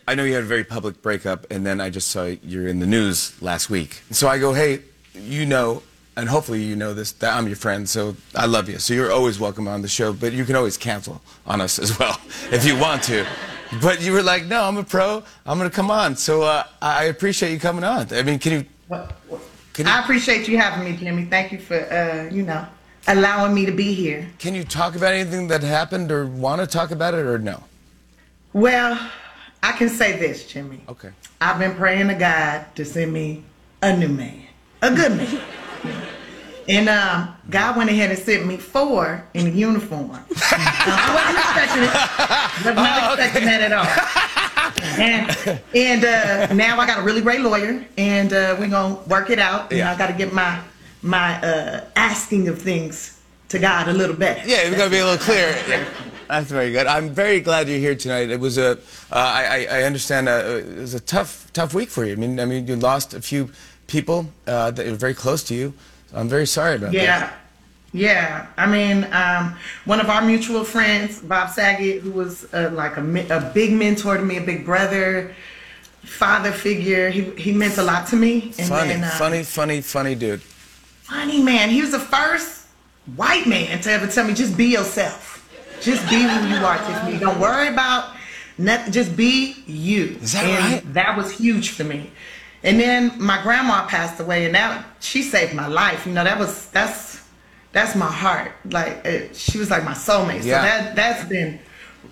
I 0.07 0.15
know 0.15 0.25
you 0.25 0.35
had 0.35 0.43
a 0.45 0.47
very 0.47 0.65
public 0.65 1.03
breakup, 1.03 1.47
and 1.51 1.65
then 1.65 1.81
I 1.81 1.91
just 1.91 2.09
saw 2.09 2.25
you're 2.25 2.69
in 2.69 2.81
the 2.81 2.87
news 2.87 3.41
last 3.43 3.71
week. 3.71 4.03
So 4.11 4.29
I 4.29 4.39
go, 4.39 4.53
hey, 4.53 4.81
you 5.15 5.47
know, 5.47 5.83
and 6.17 6.29
hopefully 6.29 6.63
you 6.63 6.77
know 6.77 6.95
this 6.95 7.13
that 7.13 7.37
I'm 7.37 7.47
your 7.47 7.57
friend, 7.57 7.89
so 7.89 8.17
I 8.35 8.47
love 8.47 8.69
you. 8.69 8.79
So 8.79 8.95
you're 8.95 9.13
always 9.13 9.39
welcome 9.39 9.69
on 9.69 9.83
the 9.83 9.89
show, 9.89 10.13
but 10.13 10.33
you 10.33 10.45
can 10.45 10.57
always 10.57 10.77
cancel 10.77 11.21
on 11.47 11.61
us 11.61 11.79
as 11.79 11.99
well 11.99 12.21
if 12.53 12.65
you 12.65 12.77
want 12.79 13.03
to. 13.05 13.27
But 13.81 14.03
you 14.03 14.13
were 14.13 14.23
like, 14.23 14.47
no, 14.47 14.65
I'm 14.65 14.77
a 14.77 14.83
pro. 14.83 15.23
I'm 15.47 15.59
going 15.59 15.71
to 15.71 15.75
come 15.75 15.91
on. 15.93 16.17
So 16.17 16.43
uh, 16.43 16.65
I 16.83 17.05
appreciate 17.05 17.53
you 17.53 17.61
coming 17.61 17.85
on. 17.85 18.09
I 18.13 18.23
mean, 18.23 18.39
can 18.41 18.53
you? 18.53 18.67
Can 19.73 19.87
you- 19.87 19.93
I 19.93 20.01
appreciate 20.01 20.49
you 20.49 20.59
having 20.59 20.85
me, 20.91 20.97
Jimmy. 20.99 21.25
Thank 21.27 21.53
you 21.53 21.59
for, 21.61 21.77
uh, 21.77 22.29
you 22.35 22.43
know, 22.43 22.67
allowing 23.07 23.55
me 23.55 23.67
to 23.67 23.73
be 23.73 23.95
here. 23.95 24.29
Can 24.41 24.57
you 24.57 24.65
talk 24.65 24.97
about 24.97 25.15
anything 25.15 25.47
that 25.49 25.63
happened 25.63 26.11
or 26.11 26.27
want 26.27 26.61
to 26.61 26.67
talk 26.67 26.91
about 26.91 27.15
it 27.15 27.25
or 27.25 27.39
no? 27.39 27.63
Well, 28.53 28.99
I 29.63 29.73
can 29.73 29.89
say 29.89 30.19
this, 30.19 30.47
Jimmy. 30.47 30.81
Okay. 30.89 31.11
I've 31.41 31.61
been 31.61 31.75
praying 31.77 32.09
to 32.09 32.15
God 32.15 32.67
to 32.75 32.85
send 32.85 33.13
me 33.13 33.45
a 33.83 33.97
new 33.97 34.09
man, 34.09 34.43
a 34.83 34.93
good 34.93 35.17
man. 35.17 35.41
And 36.69 36.89
um, 36.89 37.35
God 37.49 37.77
went 37.77 37.91
ahead 37.91 38.11
and 38.11 38.19
sent 38.19 38.47
me 38.47 38.57
four 38.57 39.25
in 39.35 39.47
a 39.47 39.51
uniform. 39.51 40.11
Uh, 40.53 40.87
I 40.87 41.15
wasn't 41.15 41.39
expecting 41.39 41.83
it. 41.83 42.65
Was 42.65 42.75
not 42.75 43.19
expecting 43.19 43.45
that 43.45 43.61
at 43.61 43.73
all. 43.73 44.91
And 44.99 45.61
and 45.75 46.05
uh, 46.05 46.55
now 46.55 46.81
I 46.81 46.87
got 46.87 46.99
a 46.99 47.03
really 47.03 47.21
great 47.21 47.41
lawyer, 47.41 47.85
and 47.99 48.33
uh, 48.33 48.57
we're 48.59 48.69
gonna 48.69 48.95
work 49.07 49.31
it 49.31 49.39
out. 49.39 49.73
And 49.73 49.83
I 49.83 49.97
got 49.97 50.07
to 50.07 50.15
get 50.15 50.33
my 50.33 50.59
my 51.03 51.41
uh, 51.43 51.85
asking 51.97 52.49
of 52.49 52.61
things 52.61 53.21
to 53.49 53.59
God 53.59 53.89
a 53.89 53.93
little 53.93 54.17
better. 54.17 54.43
Yeah, 54.49 54.69
we've 54.69 54.79
got 54.79 54.85
to 54.85 54.91
be 54.91 54.99
a 54.99 55.05
little 55.05 55.25
clear. 55.25 55.53
That's 56.29 56.51
very 56.51 56.71
good. 56.73 56.87
I'm 56.87 57.11
very 57.11 57.41
glad 57.41 57.69
you're 57.69 57.79
here 57.79 57.97
tonight. 57.97 58.31
It 58.31 58.39
was 58.39 58.57
a, 58.57 58.73
uh, 58.73 58.77
I, 59.11 59.67
I 59.69 59.79
I 59.79 59.83
understand 59.83 60.29
uh 60.29 60.63
it 60.65 60.79
was 60.79 60.95
a 60.95 61.01
tough, 61.01 61.53
tough 61.53 61.75
week 61.75 61.91
for 61.91 62.05
you. 62.05 62.13
I 62.13 62.17
mean, 62.17 62.39
I 62.39 62.45
mean, 62.45 62.67
you 62.67 62.77
lost 62.77 63.15
a 63.15 63.21
few 63.21 63.51
people 63.91 64.27
uh, 64.47 64.71
that 64.71 64.87
were 64.87 64.95
very 65.07 65.15
close 65.15 65.43
to 65.45 65.55
you. 65.55 65.75
I'm 66.15 66.29
very 66.29 66.47
sorry 66.47 66.77
about 66.77 66.93
Yeah. 66.93 67.07
that. 67.21 67.35
Yeah, 67.93 68.47
I 68.57 68.67
mean, 68.67 68.99
um, 69.13 69.57
one 69.85 69.99
of 70.01 70.09
our 70.09 70.23
mutual 70.23 70.63
friends, 70.63 71.19
Bob 71.21 71.51
Saget, 71.51 72.03
who 72.03 72.13
was 72.13 72.47
uh, 72.55 72.71
like 72.73 72.97
a, 72.97 73.03
a 73.39 73.41
big 73.53 73.73
mentor 73.73 74.17
to 74.17 74.23
me, 74.25 74.37
a 74.37 74.41
big 74.53 74.65
brother, 74.65 75.35
father 76.05 76.53
figure. 76.53 77.11
He 77.11 77.23
he 77.45 77.51
meant 77.53 77.79
a 77.79 77.83
lot 77.83 78.07
to 78.11 78.17
me. 78.17 78.33
And 78.59 78.69
Funny, 78.69 78.89
then, 78.95 79.03
uh, 79.03 79.11
funny, 79.19 79.43
funny, 79.43 79.81
funny 79.81 80.15
dude. 80.15 80.41
funny 81.03 81.43
man. 81.43 81.69
He 81.71 81.81
was 81.83 81.91
the 81.91 81.99
first 82.17 82.67
white 83.17 83.47
man 83.49 83.81
to 83.83 83.91
ever 83.91 84.07
tell 84.07 84.25
me, 84.25 84.35
just 84.35 84.57
be 84.57 84.67
yourself. 84.67 85.27
Just 85.83 86.03
be 86.09 86.21
who 86.23 86.47
you 86.53 86.65
are, 86.65 86.79
Tiffany. 86.87 87.19
Don't 87.19 87.41
worry 87.41 87.67
about 87.69 88.15
nothing. 88.57 88.93
Just 88.93 89.17
be 89.17 89.57
you. 89.67 90.17
Is 90.23 90.33
that 90.35 90.45
and 90.45 90.65
right? 90.75 90.95
That 90.95 91.17
was 91.19 91.33
huge 91.33 91.71
for 91.71 91.83
me. 91.85 92.11
And 92.63 92.79
then 92.79 93.13
my 93.19 93.41
grandma 93.43 93.87
passed 93.87 94.21
away, 94.21 94.45
and 94.47 94.55
that 94.55 94.85
she 95.01 95.23
saved 95.23 95.55
my 95.55 95.67
life. 95.67 96.07
You 96.07 96.13
know, 96.13 96.25
that 96.25 96.39
was 96.39 96.67
that's 96.71 97.27
that's 97.73 97.95
my 97.95 98.11
heart. 98.11 98.53
Like 98.71 99.07
uh, 99.07 99.33
she 99.33 99.59
was 99.59 99.71
like 99.71 99.85
my 99.85 99.93
soulmate. 99.95 100.45
Yeah. 100.45 100.61
So 100.61 100.67
that 100.69 100.97
that's 100.97 101.29
been 101.29 101.59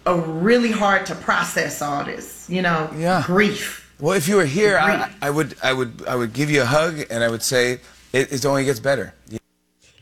a 0.06 0.14
really 0.16 0.70
hard 0.70 1.06
to 1.06 1.14
process 1.14 1.82
all 1.82 2.04
this. 2.04 2.46
You 2.48 2.62
know, 2.62 2.90
Yeah. 2.96 3.22
grief. 3.26 3.84
Well, 4.00 4.14
if 4.16 4.28
you 4.28 4.36
were 4.36 4.44
here, 4.44 4.78
I, 4.78 5.10
I 5.20 5.28
would, 5.28 5.56
I 5.60 5.72
would, 5.72 6.06
I 6.06 6.14
would 6.14 6.32
give 6.32 6.50
you 6.50 6.62
a 6.62 6.64
hug, 6.64 7.00
and 7.10 7.24
I 7.24 7.28
would 7.28 7.42
say 7.42 7.80
it, 8.12 8.32
it 8.32 8.46
only 8.46 8.64
gets 8.64 8.78
better. 8.78 9.12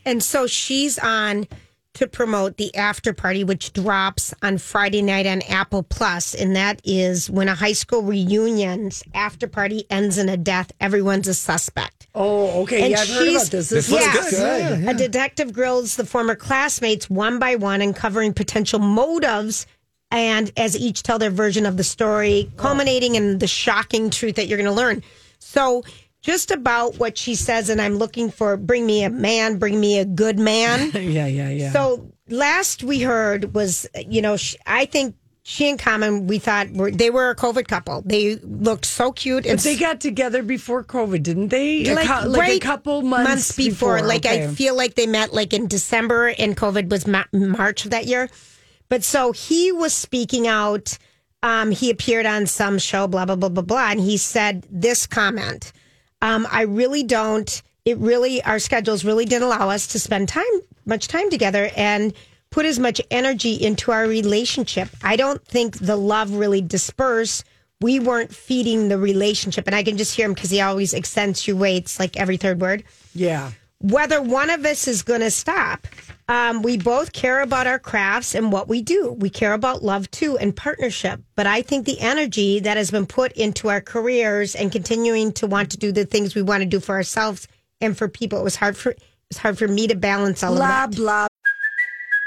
And 0.05 0.23
so 0.23 0.47
she's 0.47 0.99
on 0.99 1.49
to 1.97 2.07
promote 2.07 2.59
the 2.59 2.75
after 2.76 3.12
party, 3.12 3.43
which 3.43 3.73
drops 3.73 4.35
on 4.43 4.59
Friday 4.59 5.00
night 5.00 5.26
on 5.26 5.41
Apple 5.43 5.83
Plus, 5.83 6.35
and 6.35 6.55
that 6.55 6.81
is 6.85 7.31
when 7.31 7.49
a 7.49 7.55
high 7.55 7.73
school 7.73 8.03
reunion's 8.03 9.03
after 9.15 9.49
party 9.49 9.87
ends 9.88 10.19
in 10.19 10.29
a 10.29 10.37
death. 10.37 10.73
Everyone's 10.79 11.26
a 11.26 11.35
suspect. 11.35 12.07
Oh, 12.15 12.62
okay. 12.62 12.83
And 12.83 12.91
yeah, 12.91 13.00
I've 13.00 13.09
heard 13.09 13.29
about 13.29 13.47
this. 13.47 13.71
This 13.71 13.91
looks 13.91 14.31
good. 14.31 14.85
good. 14.85 14.88
A 14.88 14.95
detective 14.95 15.53
grills 15.53 15.97
the 15.97 16.05
former 16.05 16.35
classmates 16.35 17.09
one 17.09 17.38
by 17.38 17.57
one, 17.57 17.81
uncovering 17.81 18.35
potential 18.35 18.79
motives. 18.79 19.67
And 20.11 20.53
as 20.57 20.76
each 20.76 21.03
tell 21.03 21.19
their 21.19 21.31
version 21.31 21.67
of 21.67 21.76
the 21.76 21.85
story, 21.85 22.50
culminating 22.57 23.17
in 23.17 23.38
the 23.38 23.49
shocking 23.49 24.11
truth 24.11 24.37
that 24.37 24.47
you're 24.47 24.59
going 24.59 24.71
to 24.71 24.73
learn. 24.73 25.03
So, 25.38 25.83
just 26.26 26.50
about 26.50 26.99
what 26.99 27.16
she 27.16 27.37
says, 27.37 27.71
and 27.71 27.80
I'm 27.80 27.95
looking 27.95 28.33
for 28.33 28.56
bring 28.56 28.85
me 28.85 29.04
a 29.04 29.11
man, 29.11 29.59
bring 29.59 29.78
me 29.78 30.00
a 30.00 30.04
good 30.04 30.40
man. 30.40 30.90
Yeah, 30.97 31.26
yeah, 31.26 31.50
yeah. 31.50 31.73
So 31.73 32.11
last 32.28 32.83
we 32.83 33.00
heard 33.00 33.54
was, 33.54 33.87
you 34.09 34.21
know, 34.21 34.37
sh 34.37 34.56
I 34.66 34.87
think 34.87 35.14
she 35.45 35.71
and 35.71 35.78
Common, 35.78 36.26
we 36.26 36.40
thought 36.40 36.73
were, 36.73 36.90
they 36.90 37.11
were 37.11 37.30
a 37.30 37.37
COVID 37.37 37.68
couple. 37.68 38.02
They 38.04 38.35
looked 38.37 38.85
so 38.87 39.12
cute. 39.12 39.47
And 39.47 39.59
but 39.59 39.62
they 39.62 39.76
got 39.76 40.00
together 40.00 40.42
before 40.42 40.83
COVID, 40.83 41.23
didn't 41.23 41.49
they? 41.49 41.87
A 41.87 41.95
like, 41.95 42.09
like 42.09 42.40
right 42.40 42.56
a 42.56 42.61
couple 42.61 43.02
months, 43.02 43.54
before. 43.54 44.02
Like 44.02 44.26
I 44.26 44.49
feel 44.49 44.76
like 44.76 44.97
they 44.97 45.06
met 45.06 45.33
like 45.33 45.52
in 45.52 45.68
December, 45.68 46.35
and 46.37 46.56
COVID 46.56 46.90
was 46.90 47.06
ma- 47.06 47.30
March 47.33 47.85
of 47.85 47.92
that 47.92 48.06
year. 48.06 48.28
But 48.88 49.04
so 49.04 49.30
he 49.30 49.71
was 49.71 49.95
speaking 49.95 50.49
out. 50.49 50.99
Um, 51.45 51.71
he 51.71 51.90
appeared 51.90 52.26
on 52.26 52.47
some 52.47 52.78
show, 52.78 53.06
blah 53.06 53.26
blah 53.26 53.37
blah 53.37 53.50
blah 53.50 53.62
blah, 53.62 53.90
and 53.92 54.00
he 54.00 54.16
said 54.16 54.66
this 54.68 55.06
comment. 55.06 55.73
Um, 56.23 56.47
I 56.51 56.63
really 56.63 57.03
don't. 57.03 57.63
It 57.85 57.99
really 57.99 58.43
our 58.43 58.59
schedules 58.59 59.05
really 59.05 59.25
didn't 59.25 59.45
allow 59.45 59.71
us 59.71 59.87
to 59.89 60.01
spend 60.01 60.29
time 60.29 60.45
much 60.85 61.09
time 61.09 61.31
together 61.31 61.71
and 61.77 62.13
put 62.51 62.65
as 62.65 62.79
much 62.79 63.01
energy 63.11 63.55
into 63.55 63.93
our 63.93 64.07
relationship. 64.07 64.89
I 65.03 65.17
don't 65.17 65.45
think 65.45 65.79
the 65.79 65.97
love 65.97 66.33
really 66.33 66.61
dispersed. 66.63 67.45
We 67.81 68.01
weren't 68.01 68.35
feeding 68.35 68.89
the 68.89 68.99
relationship, 68.99 69.67
and 69.67 69.77
I 69.77 69.83
can 69.83 69.99
just 69.99 70.17
hear 70.17 70.27
him 70.27 70.33
because 70.33 70.51
he 70.51 70.61
always 70.61 70.95
accentuates 70.95 72.01
like 72.01 72.17
every 72.17 72.39
third 72.39 72.61
word 72.61 72.85
yeah. 73.15 73.51
whether 73.81 74.23
one 74.23 74.51
of 74.51 74.65
us 74.65 74.89
is 74.89 75.03
going 75.03 75.21
to 75.21 75.31
stop 75.31 75.87
Um, 76.28 76.62
we 76.62 76.76
both 76.76 77.12
care 77.12 77.40
about 77.40 77.68
our 77.68 77.78
crafts 77.78 78.35
and 78.35 78.50
what 78.50 78.66
we 78.68 78.83
do. 78.83 79.12
We 79.12 79.30
care 79.30 79.52
about 79.52 79.85
love 79.85 80.11
too 80.11 80.37
and 80.38 80.54
partnership. 80.56 81.21
But 81.37 81.47
I 81.47 81.62
think 81.62 81.87
the 81.87 82.00
energy 82.00 82.59
that 82.61 82.76
has 82.76 82.90
been 82.90 83.06
put 83.06 83.33
into 83.33 83.68
our 83.68 83.80
careers 83.80 84.56
and 84.56 84.73
continuing 84.73 85.33
to 85.35 85.47
want 85.47 85.71
to 85.71 85.76
do 85.76 85.92
the 85.92 86.04
things 86.04 86.35
we 86.35 86.42
want 86.42 86.62
to 86.62 86.68
do 86.68 86.80
for 86.80 86.97
ourselves 86.97 87.47
and 87.80 87.97
for 87.97 88.09
people, 88.09 88.40
it 88.40 88.45
was 88.45 88.56
hard 88.56 88.76
for 88.76 88.90
it 88.90 89.02
was 89.30 89.38
hard 89.38 89.59
for 89.59 89.68
me 89.68 89.87
to 89.87 89.95
balance 89.95 90.42
all 90.42 90.54
Blah 90.56 90.85
of 90.85 90.90
that. 90.90 90.97
blah. 90.97 91.26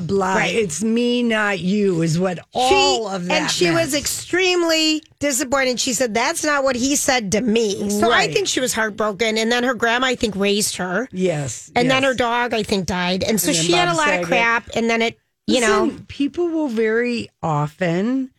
Blah. 0.00 0.34
Right. 0.34 0.54
It's 0.54 0.82
me, 0.82 1.22
not 1.22 1.58
you, 1.60 2.00
is 2.02 2.18
what 2.18 2.38
all 2.54 3.08
she, 3.08 3.14
of 3.14 3.26
that. 3.26 3.42
and 3.42 3.50
she 3.50 3.66
meant. 3.66 3.76
was 3.76 3.94
extremely 3.94 5.02
disappointed. 5.18 5.78
She 5.78 5.92
said, 5.92 6.14
"That's 6.14 6.42
not 6.42 6.64
what 6.64 6.74
he 6.74 6.96
said 6.96 7.32
to 7.32 7.40
me." 7.40 7.90
So 7.90 8.10
I 8.10 8.32
think 8.32 8.48
she 8.48 8.60
was 8.60 8.72
heartbroken. 8.72 9.36
And 9.36 9.52
then 9.52 9.62
her 9.64 9.74
grandma, 9.74 10.06
I 10.08 10.14
think, 10.14 10.34
raised 10.36 10.76
her. 10.76 11.08
Yes. 11.12 11.70
And 11.76 11.90
then 11.90 12.02
her 12.02 12.14
dog, 12.14 12.54
I 12.54 12.62
think, 12.62 12.86
died. 12.86 13.22
And 13.24 13.40
so 13.40 13.48
And 13.48 13.56
she 13.56 13.72
had 13.72 13.88
a 13.88 13.94
lot 13.94 14.06
Saget. 14.06 14.22
of 14.22 14.28
crap. 14.28 14.68
And 14.74 14.88
then 14.88 15.02
it, 15.02 15.18
you 15.46 15.60
know, 15.60 15.94
people 16.08 16.48
will 16.48 16.68
very 16.68 17.28
often, 17.42 18.30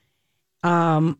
um, 0.63 1.19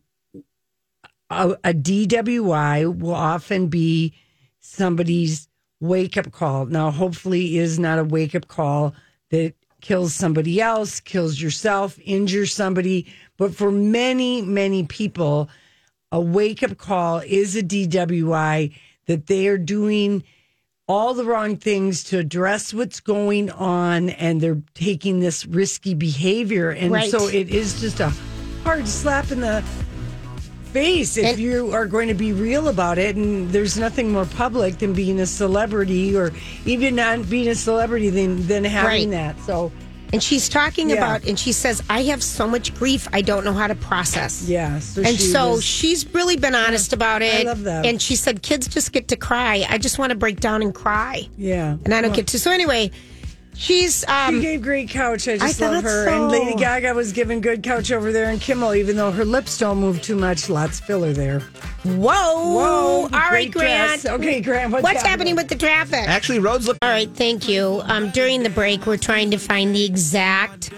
a, 1.30 1.50
a 1.64 1.72
DWI 1.72 2.98
will 2.98 3.14
often 3.14 3.68
be 3.68 4.14
somebody's 4.60 5.48
wake 5.80 6.16
up 6.16 6.30
call. 6.32 6.66
Now, 6.66 6.90
hopefully, 6.90 7.58
is 7.58 7.78
not 7.78 7.98
a 7.98 8.04
wake 8.04 8.34
up 8.34 8.48
call 8.48 8.94
that 9.30 9.54
kills 9.82 10.14
somebody 10.14 10.60
else, 10.60 11.00
kills 11.00 11.42
yourself, 11.42 11.98
injures 12.02 12.54
somebody. 12.54 13.12
But 13.36 13.54
for 13.54 13.70
many, 13.70 14.40
many 14.40 14.84
people, 14.84 15.50
a 16.10 16.20
wake 16.20 16.62
up 16.62 16.78
call 16.78 17.18
is 17.18 17.54
a 17.54 17.62
DWI 17.62 18.74
that 19.06 19.26
they 19.26 19.48
are 19.48 19.58
doing 19.58 20.24
all 20.88 21.14
the 21.14 21.24
wrong 21.24 21.56
things 21.56 22.04
to 22.04 22.18
address 22.18 22.72
what's 22.72 23.00
going 23.00 23.50
on 23.50 24.10
and 24.10 24.40
they're 24.40 24.62
taking 24.74 25.20
this 25.20 25.46
risky 25.46 25.94
behavior. 25.94 26.70
And 26.70 26.92
Right. 26.92 27.10
so 27.10 27.28
it 27.28 27.50
is 27.50 27.80
just 27.80 28.00
a 28.00 28.12
hard 28.64 28.86
slap 28.88 29.30
in 29.30 29.40
the 29.40 29.62
face 30.72 31.16
if 31.16 31.24
And- 31.26 31.38
you 31.38 31.72
are 31.72 31.86
going 31.86 32.08
to 32.08 32.14
be 32.14 32.32
real 32.32 32.68
about 32.68 32.98
it. 32.98 33.16
And 33.16 33.50
there's 33.50 33.76
nothing 33.78 34.10
more 34.12 34.24
public 34.24 34.78
than 34.78 34.92
being 34.92 35.20
a 35.20 35.26
celebrity 35.26 36.16
or 36.16 36.32
even 36.64 36.94
not 36.94 37.28
being 37.28 37.48
a 37.48 37.54
celebrity 37.54 38.10
than, 38.10 38.46
than 38.46 38.64
having 38.64 39.10
Right. 39.10 39.34
that. 39.36 39.36
So, 39.46 39.70
and 40.12 40.22
she's 40.22 40.48
talking 40.48 40.90
Yeah. 40.90 40.96
about, 40.96 41.24
and 41.24 41.38
she 41.38 41.52
says, 41.52 41.82
I 41.88 42.02
have 42.04 42.22
so 42.22 42.46
much 42.46 42.74
grief, 42.74 43.08
I 43.12 43.22
don't 43.22 43.44
know 43.44 43.52
how 43.54 43.66
to 43.66 43.74
process. 43.74 44.44
yeah. 44.46 44.78
So 44.78 45.02
And 45.02 45.16
she 45.18 45.22
so 45.26 45.52
was- 45.52 45.64
she's 45.64 46.06
really 46.14 46.36
been 46.36 46.54
honest 46.54 46.92
about 46.92 47.22
it. 47.22 47.46
I 47.46 47.48
love 47.48 47.62
that. 47.64 47.86
And 47.86 48.00
she 48.00 48.16
said, 48.16 48.42
kids 48.42 48.66
just 48.68 48.92
get 48.92 49.08
to 49.08 49.16
cry. 49.16 49.66
I 49.68 49.78
just 49.78 49.98
want 49.98 50.10
to 50.10 50.16
break 50.16 50.40
down 50.40 50.62
and 50.62 50.74
cry. 50.74 51.28
yeah. 51.38 51.76
And 51.84 51.94
I 51.94 52.00
don't 52.02 52.14
get 52.14 52.26
to. 52.28 52.38
So 52.38 52.50
anyway, 52.50 52.90
she's, 53.54 54.00
She 54.00 54.06
um, 54.06 54.40
gave 54.40 54.62
great 54.62 54.88
couch. 54.90 55.28
I 55.28 55.36
just 55.38 55.60
I 55.62 55.70
love 55.70 55.84
her. 55.84 56.04
so. 56.06 56.12
And 56.14 56.30
Lady 56.30 56.54
Gaga 56.58 56.94
was 56.94 57.12
giving 57.12 57.40
good 57.40 57.62
couch 57.62 57.90
over 57.92 58.12
there 58.12 58.30
in 58.30 58.38
Kimmel, 58.38 58.74
even 58.74 58.96
though 58.96 59.10
her 59.10 59.24
lips 59.24 59.58
don't 59.58 59.78
move 59.78 60.02
too 60.02 60.16
much. 60.16 60.48
Lots 60.48 60.80
of 60.80 60.86
filler 60.86 61.12
there. 61.12 61.40
whoa. 61.84 61.98
Whoa, 62.02 63.00
All 63.02 63.08
right, 63.10 63.50
great 63.50 63.52
Grant. 63.52 64.02
dress. 64.02 64.14
Okay, 64.14 64.40
Grant, 64.40 64.72
what's 64.72 64.82
What's 64.82 65.02
happening 65.02 65.34
happening? 65.34 65.36
with 65.36 65.48
the 65.48 65.56
traffic? 65.56 66.08
Actually, 66.08 66.38
roads 66.40 66.66
look. 66.66 66.78
All 66.82 66.88
right, 66.90 67.10
thank 67.14 67.48
you. 67.48 67.80
Um, 67.84 68.10
during 68.10 68.42
the 68.42 68.50
break, 68.50 68.86
we're 68.86 68.96
trying 68.96 69.30
to 69.30 69.38
find 69.38 69.74
the 69.74 69.84
exact 69.84 70.70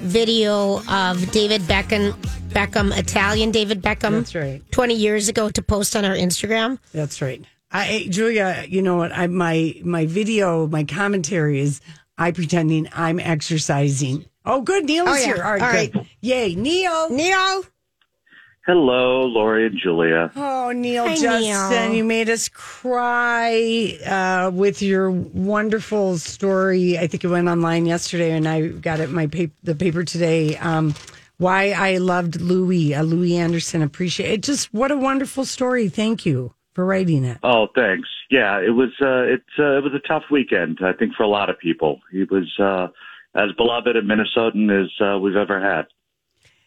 video 0.00 0.82
of 0.88 1.30
David 1.30 1.62
Beckham, 1.62 2.12
Beckham, 2.48 2.96
Italian 2.96 3.50
David 3.50 3.82
Beckham. 3.82 4.10
That's 4.12 4.34
right. 4.34 4.62
20 4.72 4.94
years 4.94 5.28
ago 5.28 5.48
to 5.50 5.62
post 5.62 5.94
on 5.96 6.04
our 6.04 6.14
Instagram. 6.14 6.78
That's 6.92 7.22
right. 7.22 7.44
I, 7.70 8.06
Julia, 8.10 8.64
you 8.68 8.82
know 8.82 8.96
what? 8.96 9.12
I, 9.12 9.28
my 9.28 9.74
my 9.82 10.04
video, 10.06 10.66
my 10.66 10.84
commentary 10.84 11.58
is 11.60 11.80
I 12.22 12.30
pretending 12.30 12.88
I'm 12.92 13.18
exercising. 13.18 14.24
Oh, 14.44 14.60
good. 14.60 14.84
Neil's 14.84 15.08
Oh, 15.08 15.14
yeah. 15.14 15.24
here. 15.24 15.44
All 15.44 15.52
right, 15.52 15.62
All 15.62 15.68
right. 15.68 15.92
good. 15.92 16.06
Yay, 16.20 16.54
Neil. 16.54 17.10
Neil, 17.10 17.64
Hello, 18.64 19.22
Lori 19.26 19.66
and 19.66 19.76
Julia. 19.76 20.30
Oh, 20.36 20.70
Neil 20.70 21.04
Hi, 21.08 21.16
Justin, 21.16 21.88
Neil. 21.90 21.94
you 21.94 22.04
made 22.04 22.30
us 22.30 22.48
cry 22.48 23.98
uh, 24.06 24.52
with 24.54 24.82
your 24.82 25.10
wonderful 25.10 26.16
story. 26.16 26.96
I 26.96 27.08
think 27.08 27.24
it 27.24 27.26
went 27.28 27.48
online 27.48 27.86
yesterday, 27.86 28.30
and 28.30 28.46
I 28.46 28.68
got 28.68 29.00
it 29.00 29.08
in 29.08 29.14
my 29.16 29.26
paper, 29.26 29.52
the 29.64 29.74
paper 29.74 30.04
today. 30.04 30.56
Um, 30.58 30.94
why 31.38 31.72
I 31.72 31.96
loved 31.96 32.40
Louie, 32.40 32.94
uh, 32.94 33.02
Louie 33.02 33.34
Anderson. 33.36 33.82
Appreciate 33.82 34.30
it. 34.32 34.42
Just 34.44 34.72
what 34.72 34.92
a 34.92 34.96
wonderful 34.96 35.44
story. 35.44 35.88
Thank 35.88 36.24
you 36.24 36.54
for 36.74 36.84
writing 36.84 37.24
it. 37.24 37.38
Oh, 37.42 37.68
thanks. 37.74 38.08
Yeah, 38.30 38.60
it 38.60 38.70
was 38.70 38.90
uh, 39.00 39.22
it 39.22 39.42
uh, 39.58 39.78
it 39.78 39.84
was 39.84 39.92
a 39.94 40.08
tough 40.08 40.24
weekend. 40.30 40.78
I 40.82 40.92
think 40.92 41.14
for 41.14 41.22
a 41.22 41.28
lot 41.28 41.50
of 41.50 41.58
people, 41.58 42.00
he 42.10 42.24
was 42.24 42.50
uh, 42.58 42.88
as 43.34 43.52
beloved 43.56 43.96
a 43.96 44.02
Minnesotan 44.02 44.84
as 44.84 44.90
uh, 45.00 45.18
we've 45.18 45.36
ever 45.36 45.60
had. 45.60 45.86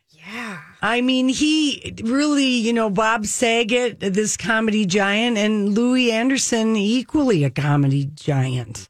Yeah, 0.10 0.60
I 0.82 1.02
mean, 1.02 1.30
he 1.30 1.96
really, 2.04 2.46
you 2.46 2.74
know, 2.74 2.90
Bob 2.90 3.26
Saget, 3.26 4.00
this 4.00 4.38
comedy 4.38 4.86
giant, 4.86 5.38
and 5.38 5.74
Louie 5.74 6.12
Anderson, 6.12 6.76
equally 6.76 7.44
a 7.44 7.50
comedy 7.50 8.06
giant. 8.06 8.90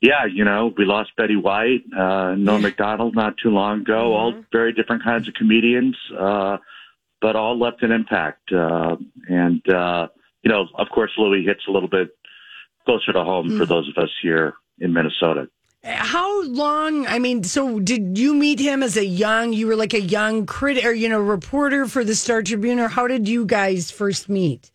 Yeah, 0.00 0.26
you 0.26 0.44
know, 0.44 0.74
we 0.76 0.84
lost 0.84 1.10
Betty 1.16 1.36
White, 1.36 1.84
uh, 1.96 2.34
Norm 2.34 2.62
Macdonald 2.62 3.14
not 3.14 3.36
too 3.40 3.50
long 3.50 3.82
ago. 3.82 4.14
All 4.14 4.34
very 4.50 4.72
different 4.72 5.04
kinds 5.04 5.28
of 5.28 5.34
comedians, 5.34 5.96
uh, 6.18 6.58
but 7.22 7.36
all 7.36 7.58
left 7.58 7.82
an 7.82 7.92
impact. 7.92 8.52
Uh, 8.52 8.96
and 9.28 9.66
uh, 9.72 10.08
you 10.42 10.50
know, 10.50 10.66
of 10.74 10.88
course, 10.90 11.12
Louie 11.16 11.44
hits 11.44 11.62
a 11.68 11.70
little 11.70 11.88
bit 11.88 12.14
closer 12.84 13.12
to 13.12 13.24
home 13.24 13.56
for 13.56 13.64
those 13.64 13.88
of 13.88 13.96
us 14.02 14.10
here 14.20 14.54
in 14.80 14.92
Minnesota. 14.92 15.48
How 15.84 16.42
long? 16.44 17.06
I 17.06 17.18
mean, 17.18 17.44
so 17.44 17.78
did 17.80 18.18
you 18.18 18.34
meet 18.34 18.58
him 18.58 18.82
as 18.82 18.96
a 18.96 19.04
young? 19.04 19.52
You 19.52 19.68
were 19.68 19.76
like 19.76 19.94
a 19.94 20.00
young 20.00 20.46
critic, 20.46 20.84
or 20.84 20.92
you 20.92 21.08
know, 21.08 21.20
reporter 21.20 21.86
for 21.86 22.04
the 22.04 22.14
Star 22.14 22.42
Tribune, 22.42 22.78
or 22.78 22.88
how 22.88 23.06
did 23.06 23.28
you 23.28 23.46
guys 23.46 23.90
first 23.90 24.28
meet? 24.28 24.70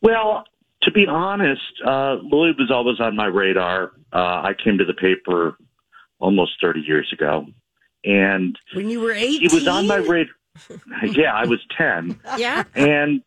Well, 0.00 0.44
to 0.82 0.90
be 0.90 1.06
honest, 1.06 1.62
uh, 1.86 2.16
Louie 2.22 2.54
was 2.58 2.70
always 2.70 3.00
on 3.00 3.14
my 3.14 3.26
radar. 3.26 3.92
Uh, 4.12 4.42
I 4.42 4.54
came 4.62 4.78
to 4.78 4.84
the 4.84 4.94
paper 4.94 5.56
almost 6.18 6.52
30 6.60 6.80
years 6.80 7.10
ago, 7.12 7.46
and 8.04 8.58
When 8.74 8.88
you 8.88 9.00
were 9.00 9.12
18, 9.12 9.48
he 9.48 9.54
was 9.54 9.66
on 9.68 9.86
my 9.86 9.96
radar. 9.96 10.34
yeah, 11.02 11.32
I 11.34 11.46
was 11.46 11.60
10, 11.76 12.20
yeah, 12.38 12.64
and 12.74 13.22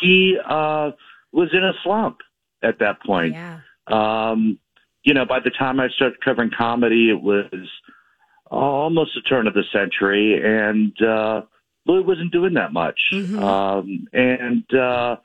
he 0.00 0.38
uh, 0.44 0.90
was 1.32 1.50
in 1.52 1.64
a 1.64 1.72
slump 1.82 2.18
at 2.62 2.78
that 2.80 3.02
point. 3.02 3.34
yeah, 3.34 3.60
Um, 3.86 4.58
you 5.04 5.14
know, 5.14 5.24
by 5.24 5.40
the 5.40 5.50
time 5.50 5.80
I 5.80 5.88
started 5.88 6.20
covering 6.20 6.50
comedy, 6.56 7.10
it 7.10 7.22
was 7.22 7.44
almost 8.50 9.12
the 9.14 9.22
turn 9.22 9.46
of 9.46 9.54
the 9.54 9.64
century, 9.72 10.40
and 10.42 10.92
uh, 11.02 11.42
Louie 11.86 12.02
wasn't 12.02 12.32
doing 12.32 12.54
that 12.54 12.72
much. 12.72 13.00
Um, 13.42 14.06
and 14.12 14.64
uh, 14.74 15.16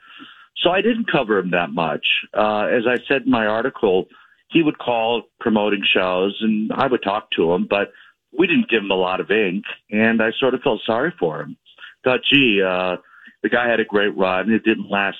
so 0.57 0.69
I 0.71 0.81
didn't 0.81 1.11
cover 1.11 1.37
him 1.37 1.51
that 1.51 1.71
much. 1.71 2.05
Uh, 2.33 2.65
as 2.65 2.83
I 2.87 2.97
said 3.07 3.23
in 3.23 3.31
my 3.31 3.45
article, 3.45 4.05
he 4.49 4.61
would 4.61 4.77
call 4.77 5.23
promoting 5.39 5.83
shows, 5.83 6.37
and 6.41 6.71
I 6.73 6.87
would 6.87 7.03
talk 7.03 7.31
to 7.31 7.51
him, 7.53 7.67
but 7.69 7.91
we 8.37 8.47
didn't 8.47 8.69
give 8.69 8.83
him 8.83 8.91
a 8.91 8.95
lot 8.95 9.19
of 9.19 9.29
ink, 9.31 9.63
and 9.91 10.21
I 10.21 10.31
sort 10.39 10.53
of 10.53 10.61
felt 10.61 10.81
sorry 10.85 11.13
for 11.19 11.41
him. 11.41 11.57
Thought, 12.03 12.21
gee, 12.31 12.61
uh, 12.61 12.97
the 13.43 13.49
guy 13.49 13.69
had 13.69 13.79
a 13.79 13.85
great 13.85 14.15
run. 14.17 14.51
It 14.51 14.63
didn't 14.63 14.89
last 14.89 15.17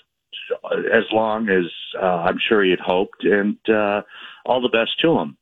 as 0.94 1.04
long 1.12 1.50
as 1.50 1.66
uh, 2.02 2.06
I'm 2.06 2.38
sure 2.50 2.64
he 2.64 2.72
had 2.72 2.80
hoped, 2.80 3.24
and 3.24 3.58
uh, 3.70 4.02
all 4.46 4.62
the 4.62 4.70
best 4.70 5.00
to 5.02 5.18
him. 5.20 5.38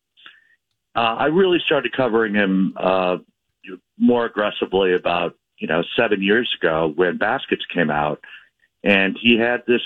uh, 0.96 1.00
I 1.00 1.26
really 1.26 1.60
started 1.66 1.94
covering 1.96 2.34
him 2.36 2.74
uh, 2.78 3.18
more 3.98 4.26
aggressively 4.26 4.94
about 4.94 5.36
you 5.58 5.68
know 5.68 5.84
seven 5.98 6.22
years 6.22 6.54
ago 6.60 6.92
when 6.96 7.18
Baskets 7.18 7.66
came 7.74 7.90
out, 7.90 8.20
and 8.84 9.18
he 9.20 9.38
had 9.38 9.64
this 9.66 9.82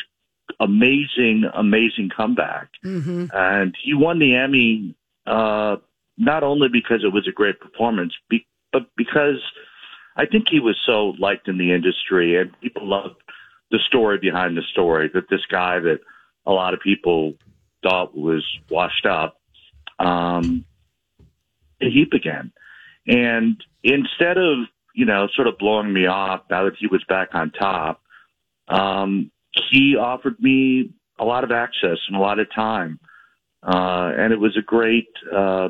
amazing, 0.59 1.43
amazing 1.53 2.09
comeback, 2.15 2.69
Mm-hmm. 2.83 3.25
and 3.33 3.75
he 3.83 3.93
won 3.93 4.19
the 4.19 4.35
Emmy 4.35 4.95
uh, 5.25 5.77
not 6.17 6.43
only 6.43 6.69
because 6.71 7.03
it 7.03 7.13
was 7.13 7.27
a 7.27 7.31
great 7.31 7.59
performance, 7.59 8.13
be, 8.29 8.47
but 8.71 8.83
because 8.95 9.41
I 10.15 10.25
think 10.25 10.47
he 10.49 10.59
was 10.59 10.77
so 10.85 11.13
liked 11.19 11.47
in 11.47 11.57
the 11.57 11.73
industry, 11.73 12.39
and 12.39 12.57
people 12.61 12.87
loved 12.87 13.21
the 13.71 13.79
story 13.87 14.17
behind 14.17 14.55
the 14.55 14.63
story. 14.71 15.09
That 15.13 15.29
this 15.29 15.45
guy 15.51 15.79
that 15.79 15.99
a 16.45 16.51
lot 16.51 16.73
of 16.73 16.79
people 16.79 17.33
thought 17.83 18.15
was 18.15 18.45
washed 18.69 19.05
up, 19.05 19.37
um, 19.99 20.65
he 21.79 22.05
again. 22.13 22.51
and 23.07 23.61
instead 23.83 24.37
of 24.37 24.59
you 24.93 25.05
know 25.05 25.27
sort 25.35 25.47
of 25.47 25.57
blowing 25.57 25.91
me 25.91 26.05
off 26.05 26.41
now 26.49 26.63
that 26.63 26.75
he 26.79 26.87
was 26.87 27.03
back 27.09 27.29
on 27.33 27.51
top, 27.51 28.01
um, 28.69 29.31
he 29.69 29.95
offered 29.97 30.39
me 30.39 30.91
a 31.19 31.25
lot 31.25 31.43
of 31.43 31.51
access 31.51 31.97
and 32.07 32.15
a 32.15 32.19
lot 32.19 32.39
of 32.39 32.47
time, 32.53 32.99
uh, 33.63 34.11
and 34.17 34.31
it 34.31 34.39
was 34.39 34.55
a 34.57 34.61
great 34.61 35.09
uh, 35.35 35.69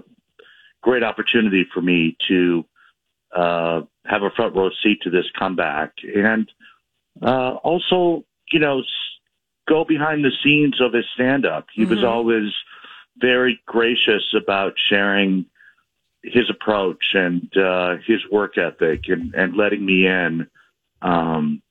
great 0.85 1.03
opportunity 1.03 1.65
for 1.73 1.81
me 1.81 2.15
to 2.27 2.63
uh, 3.35 3.81
have 4.05 4.21
a 4.21 4.29
front 4.35 4.55
row 4.55 4.69
seat 4.83 4.99
to 5.01 5.09
this 5.09 5.25
comeback, 5.37 5.91
and 6.03 6.49
uh, 7.23 7.55
also, 7.63 8.23
you 8.51 8.59
know, 8.59 8.83
go 9.67 9.83
behind 9.83 10.23
the 10.23 10.31
scenes 10.43 10.79
of 10.79 10.93
his 10.93 11.05
stand 11.15 11.43
up. 11.43 11.65
He 11.73 11.85
was 11.85 11.99
Mhm. 11.99 12.07
always 12.07 12.53
very 13.17 13.59
gracious 13.65 14.25
about 14.35 14.73
sharing 14.89 15.45
his 16.21 16.49
approach 16.51 17.03
and 17.13 17.49
uh, 17.57 17.97
his 18.05 18.21
work 18.31 18.57
ethic 18.57 19.09
and, 19.09 19.33
and 19.33 19.55
letting 19.57 19.83
me 19.83 20.05
in. 20.05 20.47
Um, 21.01 21.61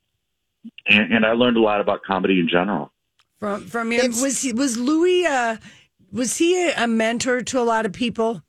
and, 0.86 1.12
and 1.12 1.26
I 1.26 1.32
learned 1.32 1.56
a 1.56 1.60
lot 1.60 1.80
about 1.80 2.02
comedy 2.02 2.40
in 2.40 2.48
general. 2.48 2.92
From 3.38 3.66
from 3.66 3.92
him 3.92 4.10
was 4.22 4.42
he 4.42 4.52
was 4.52 4.76
Louie 4.76 5.26
uh 5.26 5.56
was 6.12 6.38
he 6.38 6.50
a, 6.68 6.84
a 6.84 6.86
mentor 6.86 7.42
to 7.42 7.60
a 7.60 7.66
lot 7.74 7.84
of 7.84 7.92
people? 7.92 8.43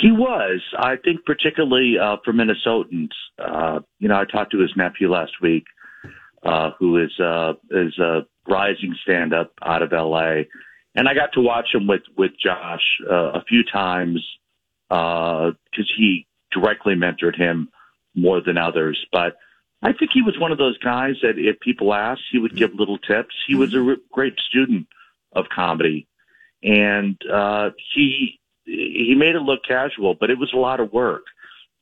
He 0.00 0.12
was, 0.12 0.60
I 0.78 0.96
think, 0.96 1.24
particularly 1.24 1.96
uh, 1.98 2.18
for 2.24 2.32
Minnesotans. 2.32 3.10
Uh, 3.38 3.80
you 3.98 4.08
know, 4.08 4.20
I 4.20 4.24
talked 4.24 4.52
to 4.52 4.60
his 4.60 4.70
nephew 4.76 5.10
last 5.10 5.32
week, 5.42 5.64
uh, 6.44 6.70
who 6.78 7.02
is 7.02 7.10
uh, 7.18 7.54
is 7.70 7.98
a 7.98 8.20
rising 8.48 8.94
stand 9.02 9.34
up 9.34 9.52
out 9.62 9.82
of 9.82 9.92
L.A. 9.92 10.46
And 10.94 11.08
I 11.08 11.14
got 11.14 11.32
to 11.34 11.40
watch 11.40 11.74
him 11.74 11.86
with 11.88 12.02
with 12.16 12.32
Josh 12.42 12.82
uh, 13.10 13.32
a 13.32 13.44
few 13.48 13.64
times 13.64 14.24
because 14.88 15.92
he 15.96 16.26
directly 16.52 16.94
mentored 16.94 17.36
him 17.36 17.68
more 18.14 18.40
than 18.40 18.56
others. 18.56 19.04
But 19.10 19.36
I 19.82 19.92
think 19.92 20.12
he 20.14 20.22
was 20.22 20.38
one 20.38 20.52
of 20.52 20.58
those 20.58 20.78
guys 20.78 21.14
that 21.22 21.38
if 21.38 21.58
people 21.60 21.92
asked, 21.92 22.22
he 22.30 22.38
would 22.38 22.56
give 22.56 22.74
little 22.74 22.98
tips. 22.98 23.34
He 23.48 23.56
was 23.56 23.74
a 23.74 23.80
re- 23.80 23.96
great 24.12 24.38
student 24.48 24.86
of 25.32 25.46
comedy, 25.54 26.06
and 26.62 27.20
uh, 27.30 27.70
he 27.94 28.38
he 28.68 29.14
made 29.16 29.34
it 29.34 29.40
look 29.40 29.64
casual, 29.64 30.14
but 30.14 30.30
it 30.30 30.38
was 30.38 30.52
a 30.52 30.56
lot 30.58 30.78
of 30.80 30.92
work. 30.92 31.24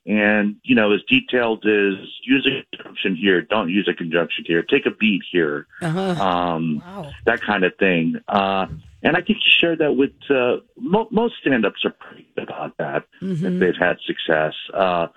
And 0.07 0.57
you 0.63 0.75
know, 0.77 0.93
as 0.93 1.01
detailed 1.09 1.65
as 1.67 1.95
use 2.25 2.47
a 2.47 2.77
conjunction 2.77 3.17
here, 3.17 3.43
don't 3.43 3.71
use 3.71 3.89
a 3.89 3.95
conjunction 3.95 4.45
here, 4.47 4.63
take 4.63 4.87
a 4.87 4.91
beat 4.93 5.23
here, 5.33 5.67
Uh-huh. 5.83 6.23
um, 6.25 6.83
that 7.25 7.41
kind 7.41 7.65
of 7.65 7.75
thing. 7.77 8.15
Uh, 8.29 8.67
and 9.03 9.17
I 9.17 9.21
think 9.21 9.39
you 9.45 9.51
shared 9.61 9.79
that 9.81 9.95
with 9.95 10.13
uh, 10.31 10.59
mo- 10.79 11.09
most 11.11 11.35
stand-ups 11.41 11.85
are 11.85 11.91
pretty 11.91 12.27
good 12.37 12.45
about 12.49 12.77
that 12.79 13.05
if 13.21 13.39
Mhm. 13.41 13.59
they've 13.59 13.77
had 13.77 13.97
success. 14.07 14.55
Uh, 14.73 15.09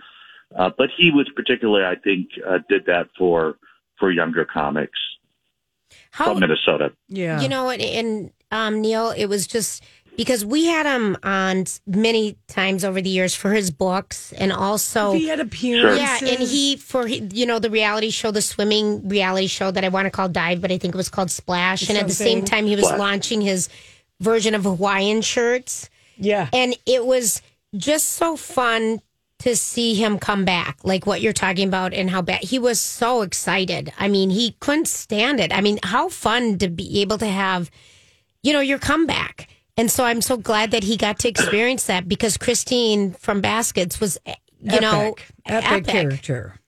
uh, 0.56 0.72
but 0.76 0.90
he 0.98 1.12
was 1.12 1.30
particularly, 1.36 1.86
I 1.86 1.96
think, 1.96 2.30
uh, 2.48 2.58
did 2.68 2.86
that 2.88 3.10
for 3.18 3.58
for 4.00 4.10
younger 4.12 4.46
comics 4.46 4.98
How 6.12 6.26
from 6.32 6.40
Minnesota. 6.40 6.94
Yeah. 7.10 7.42
You 7.42 7.50
know, 7.50 7.70
and, 7.70 7.82
and 7.82 8.32
um, 8.52 8.82
Neil, 8.82 9.12
it 9.12 9.26
was 9.28 9.46
just 9.46 9.84
because 10.20 10.44
we 10.44 10.66
had 10.66 10.86
him 10.86 11.16
on 11.24 11.64
many 11.88 12.36
times 12.50 12.84
over 12.84 13.00
the 13.00 13.10
years 13.10 13.34
for 13.34 13.54
his 13.54 13.72
books 13.72 14.34
and 14.34 14.52
also 14.52 15.14
He 15.14 15.30
had 15.30 15.40
appearances. 15.40 15.98
Yeah, 15.98 16.34
and 16.34 16.40
he 16.46 16.76
for 16.76 17.08
you 17.08 17.46
know 17.46 17.58
the 17.58 17.70
reality 17.70 18.10
show, 18.10 18.30
the 18.30 18.42
swimming 18.42 19.08
reality 19.08 19.48
show 19.48 19.72
that 19.72 19.86
I 19.86 19.88
want 19.88 20.08
to 20.08 20.12
call 20.12 20.28
Dive, 20.28 20.60
but 20.60 20.74
I 20.74 20.78
think 20.78 20.94
it 20.94 20.98
was 20.98 21.08
called 21.08 21.32
Splash. 21.32 21.88
And 21.88 21.98
at 21.98 22.06
the 22.06 22.14
same 22.14 22.44
time, 22.44 22.66
he 22.66 22.76
was 22.76 22.84
Splash. 22.84 23.00
launching 23.00 23.40
his 23.40 23.70
version 24.20 24.56
of 24.56 24.66
Hawaiian 24.66 25.22
shirts. 25.22 25.90
Yeah, 26.18 26.50
and 26.52 26.76
it 26.86 27.06
was 27.06 27.42
just 27.78 28.10
so 28.10 28.36
fun 28.36 29.00
to 29.38 29.56
see 29.56 29.96
him 29.96 30.20
come 30.20 30.44
back, 30.44 30.80
like 30.84 31.06
what 31.06 31.22
you're 31.22 31.32
talking 31.32 31.66
about, 31.66 31.94
and 31.94 32.10
how 32.10 32.22
bad 32.22 32.44
he 32.44 32.60
was 32.60 32.78
so 32.78 33.22
excited. 33.22 33.94
I 33.98 34.10
mean, 34.10 34.32
he 34.32 34.58
couldn't 34.60 34.90
stand 34.90 35.40
it. 35.40 35.54
I 35.54 35.62
mean, 35.62 35.80
how 35.82 36.10
fun 36.10 36.58
to 36.58 36.68
be 36.68 37.00
able 37.00 37.20
to 37.20 37.28
have, 37.28 37.72
you 38.44 38.52
know, 38.52 38.60
your 38.60 38.80
comeback. 38.80 39.48
And 39.80 39.90
so 39.90 40.04
I'm 40.04 40.20
so 40.20 40.36
glad 40.36 40.72
that 40.72 40.84
he 40.84 40.98
got 40.98 41.20
to 41.20 41.30
experience 41.30 41.86
that 41.86 42.06
because 42.10 42.36
Christine 42.36 43.14
from 43.14 43.40
Baskets 43.40 44.02
was, 44.02 44.18
eh, 44.26 44.36
you 44.60 44.82
know, 44.82 45.16
Epic 45.46 45.72
epic. 45.72 45.88
character. 45.88 46.60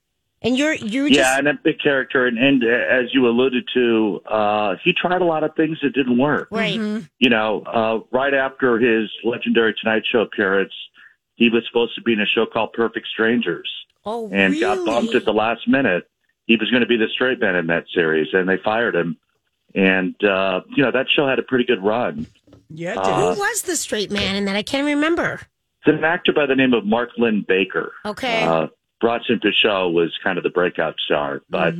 And 0.41 0.58
you're 0.58 0.74
you're 0.74 1.10
just 1.10 1.19
yeah, 1.19 1.38
an 1.38 1.45
epic 1.45 1.82
character, 1.84 2.26
and, 2.26 2.38
and 2.38 2.63
uh, 2.63 2.67
as 2.67 3.13
you 3.13 3.28
alluded 3.28 3.67
to, 3.74 4.21
uh, 4.26 4.76
he 4.82 4.93
tried 4.93 5.21
a 5.21 5.26
lot 5.26 5.43
of 5.43 5.54
things 5.56 5.78
that 5.84 5.93
didn't 5.93 6.17
work. 6.17 6.47
right. 6.52 6.80
You 7.19 7.30
know, 7.30 7.63
uh, 7.63 8.00
right 8.12 8.34
after 8.34 8.80
his 8.80 9.12
legendary 9.26 9.76
Tonight 9.80 10.04
Show 10.10 10.21
appearance, 10.21 10.74
he 11.36 11.50
was 11.50 11.63
supposed 11.67 11.95
to 11.95 12.02
be 12.02 12.13
in 12.13 12.21
a 12.21 12.26
show 12.26 12.45
called 12.45 12.71
Perfect 12.71 13.08
Strangers, 13.08 13.69
Oh, 14.06 14.30
and 14.32 14.58
got 14.58 14.86
bumped 14.86 15.15
at 15.15 15.26
the 15.26 15.34
last 15.34 15.67
minute. 15.67 16.10
He 16.45 16.56
was 16.56 16.71
going 16.71 16.82
to 16.82 16.88
be 16.88 16.97
the 16.97 17.10
straight 17.10 17.41
man 17.41 17.58
in 17.58 17.67
that 17.67 17.86
series, 17.93 18.30
and 18.34 18.47
they 18.47 18.58
fired 18.58 18.95
him. 18.95 19.17
And 19.76 20.15
uh, 20.24 20.62
you 20.76 20.82
know 20.82 20.91
that 20.91 21.10
show 21.10 21.28
had 21.28 21.39
a 21.39 21.43
pretty 21.43 21.65
good 21.65 21.84
run. 21.84 22.26
Yeah, 22.73 22.95
Uh, 22.99 23.34
Who 23.34 23.39
was 23.39 23.63
the 23.63 23.75
straight 23.75 24.12
man 24.12 24.36
in 24.36 24.45
that? 24.45 24.55
I 24.55 24.63
can't 24.63 24.86
remember. 24.86 25.41
It's 25.86 25.97
an 25.97 26.03
actor 26.03 26.31
by 26.34 26.45
the 26.45 26.55
name 26.55 26.73
of 26.73 26.86
Mark 26.86 27.10
Linn-Baker. 27.17 27.91
Okay. 28.05 28.43
Uh, 28.43 28.67
Bronson 28.99 29.39
Pinchot 29.39 29.93
was 29.93 30.15
kind 30.23 30.38
of 30.38 30.43
the 30.43 30.49
breakout 30.51 30.95
star, 31.03 31.41
but 31.49 31.73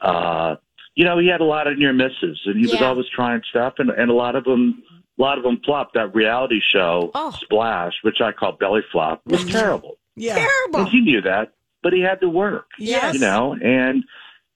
uh, 0.00 0.54
you 0.94 1.04
know 1.04 1.18
he 1.18 1.26
had 1.26 1.40
a 1.40 1.44
lot 1.44 1.66
of 1.66 1.76
near 1.76 1.92
misses, 1.92 2.40
and 2.46 2.54
he 2.56 2.66
was 2.70 2.80
always 2.80 3.06
trying 3.08 3.42
stuff, 3.50 3.74
and, 3.78 3.90
and 3.90 4.10
a 4.10 4.14
lot 4.14 4.36
of 4.36 4.44
them, 4.44 4.80
a 5.18 5.22
lot 5.22 5.38
of 5.38 5.44
them 5.44 5.60
flopped. 5.64 5.94
That 5.94 6.14
reality 6.14 6.60
show 6.60 7.10
Oh. 7.16 7.32
Splash, 7.40 7.94
which 8.02 8.20
I 8.20 8.30
call 8.30 8.52
belly 8.52 8.82
flop, 8.92 9.22
was 9.26 9.44
terrible, 9.44 9.98
Yeah. 10.14 10.36
Terrible. 10.36 10.80
and 10.80 10.88
he 10.88 11.00
knew 11.00 11.20
that, 11.22 11.52
but 11.82 11.92
he 11.92 12.00
had 12.00 12.20
to 12.20 12.28
work, 12.28 12.66
Yes. 12.78 13.14
you 13.14 13.20
know, 13.20 13.54
and 13.60 14.04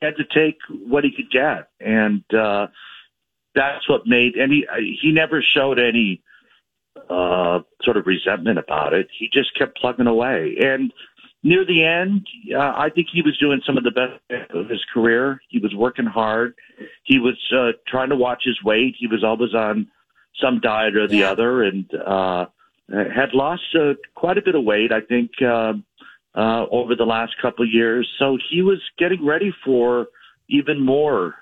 had 0.00 0.14
to 0.18 0.24
take 0.24 0.59
what 0.87 1.02
he 1.02 1.11
could 1.11 1.31
get, 1.33 1.70
and 1.81 2.22
uh, 2.33 2.68
that's 3.55 3.88
what 3.88 4.07
made. 4.07 4.35
And 4.37 4.53
he 4.53 4.67
he 5.01 5.12
never 5.12 5.43
showed 5.43 5.79
any 5.79 6.23
uh, 7.11 7.61
sort 7.83 7.97
of 7.97 8.07
resentment 8.07 8.59
about 8.59 8.93
it. 8.93 9.09
He 9.19 9.29
just 9.33 9.57
kept 9.59 9.79
plugging 9.79 10.07
away. 10.07 10.57
And 10.61 10.93
near 11.43 11.65
the 11.65 11.85
end, 11.85 12.27
uh, 12.55 12.73
I 12.77 12.91
think 12.95 13.09
he 13.12 13.23
was 13.23 13.37
doing 13.38 13.61
some 13.67 13.77
of 13.77 13.85
the 13.85 13.91
best 13.91 14.51
of 14.51 14.69
his 14.69 14.85
career. 14.93 15.41
He 15.49 15.59
was 15.59 15.75
working 15.75 16.07
hard. 16.07 16.55
He 17.05 17.19
was 17.19 17.38
uh, 17.57 17.73
trying 17.88 18.11
to 18.11 18.17
watch 18.17 18.43
his 18.45 18.62
weight. 18.62 18.95
He 18.99 19.07
was 19.07 19.25
always 19.25 19.55
on 19.55 19.88
some 20.41 20.61
diet 20.61 20.97
or 20.97 21.07
the 21.09 21.19
Yeah. 21.19 21.31
other, 21.31 21.62
and 21.62 21.87
uh, 21.95 22.47
had 22.91 23.35
lost 23.35 23.62
uh, 23.75 23.95
quite 24.15 24.38
a 24.38 24.43
bit 24.43 24.55
of 24.55 24.65
weight. 24.65 24.93
I 24.93 25.01
think 25.01 25.31
uh, 25.43 25.75
uh, 26.35 26.67
over 26.71 26.95
the 26.95 27.05
last 27.05 27.35
couple 27.41 27.65
of 27.65 27.71
years. 27.71 28.09
So 28.19 28.38
he 28.51 28.62
was 28.62 28.79
getting 28.99 29.25
ready 29.25 29.55
for 29.65 30.07
even 30.49 30.81
more 30.81 31.35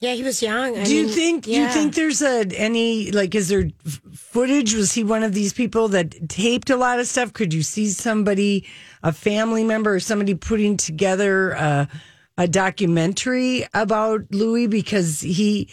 Yeah, 0.00 0.12
he 0.12 0.22
was 0.22 0.42
young. 0.42 0.76
I 0.76 0.84
do 0.84 0.94
you 0.94 1.06
mean, 1.06 1.14
think? 1.14 1.44
Do 1.44 1.52
you 1.52 1.68
think 1.68 1.94
there's 1.94 2.20
a 2.20 2.46
any 2.54 3.10
like? 3.12 3.34
Is 3.34 3.48
there 3.48 3.70
footage? 4.14 4.74
Was 4.74 4.92
he 4.92 5.02
one 5.02 5.22
of 5.22 5.32
these 5.32 5.54
people 5.54 5.88
that 5.88 6.28
taped 6.28 6.68
a 6.68 6.76
lot 6.76 7.00
of 7.00 7.06
stuff? 7.06 7.32
Could 7.32 7.54
you 7.54 7.62
see 7.62 7.88
somebody, 7.88 8.66
a 9.02 9.10
family 9.10 9.64
member, 9.64 9.94
or 9.94 10.00
somebody 10.00 10.34
putting 10.34 10.76
together 10.76 11.52
a, 11.52 11.88
a 12.36 12.46
documentary 12.46 13.66
about 13.72 14.26
Louie 14.30 14.66
because 14.66 15.22
he, 15.22 15.70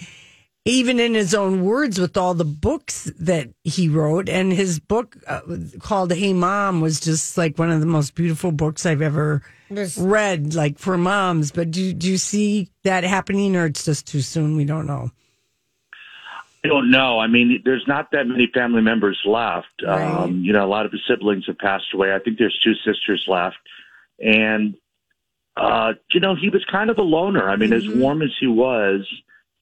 even 0.65 0.99
in 0.99 1.13
his 1.13 1.35
own 1.35 1.63
words, 1.65 1.99
with 1.99 2.15
all 2.15 2.33
the 2.33 2.45
books 2.45 3.11
that 3.19 3.49
he 3.63 3.89
wrote, 3.89 4.29
and 4.29 4.53
his 4.53 4.79
book 4.79 5.17
uh, 5.27 5.41
called 5.79 6.13
"Hey 6.13 6.33
Mom" 6.33 6.79
was 6.81 6.99
just 6.99 7.37
like 7.37 7.57
one 7.59 7.69
of 7.71 7.79
the 7.79 7.85
most 7.85 8.15
beautiful 8.15 8.51
books 8.51 8.85
I've 8.85 9.01
ever 9.01 9.41
There's- 9.69 9.97
read, 9.97 10.53
like 10.55 10.79
for 10.79 10.97
moms. 10.97 11.51
But 11.51 11.71
do 11.71 11.93
do 11.93 12.09
you 12.09 12.17
see 12.17 12.69
that 12.83 13.03
happening, 13.03 13.55
or 13.55 13.65
it's 13.65 13.83
just 13.83 14.07
too 14.07 14.21
soon? 14.21 14.55
We 14.55 14.63
don't 14.65 14.87
know. 14.87 15.11
I 16.65 16.69
don't 16.69 16.91
know. 16.91 17.19
I 17.19 17.27
mean, 17.27 17.61
there's 17.65 17.85
not 17.89 18.11
that 18.11 18.25
many 18.25 18.47
family 18.47 18.81
members 18.81 19.19
left. 19.25 19.67
Right. 19.85 20.01
Um, 20.01 20.45
you 20.45 20.53
know, 20.53 20.63
a 20.63 20.67
lot 20.67 20.85
of 20.85 20.93
his 20.93 21.01
siblings 21.05 21.45
have 21.47 21.57
passed 21.57 21.93
away. 21.93 22.13
I 22.15 22.19
think 22.19 22.37
there's 22.37 22.57
two 22.63 22.73
sisters 22.75 23.25
left. 23.27 23.57
And, 24.17 24.75
uh, 25.57 25.95
you 26.13 26.21
know, 26.21 26.35
he 26.35 26.47
was 26.47 26.63
kind 26.63 26.89
of 26.89 26.97
a 26.97 27.01
loner. 27.01 27.49
I 27.49 27.57
mean, 27.57 27.73
as 27.73 27.85
warm 27.85 28.21
as 28.21 28.31
he 28.39 28.47
was 28.47 29.05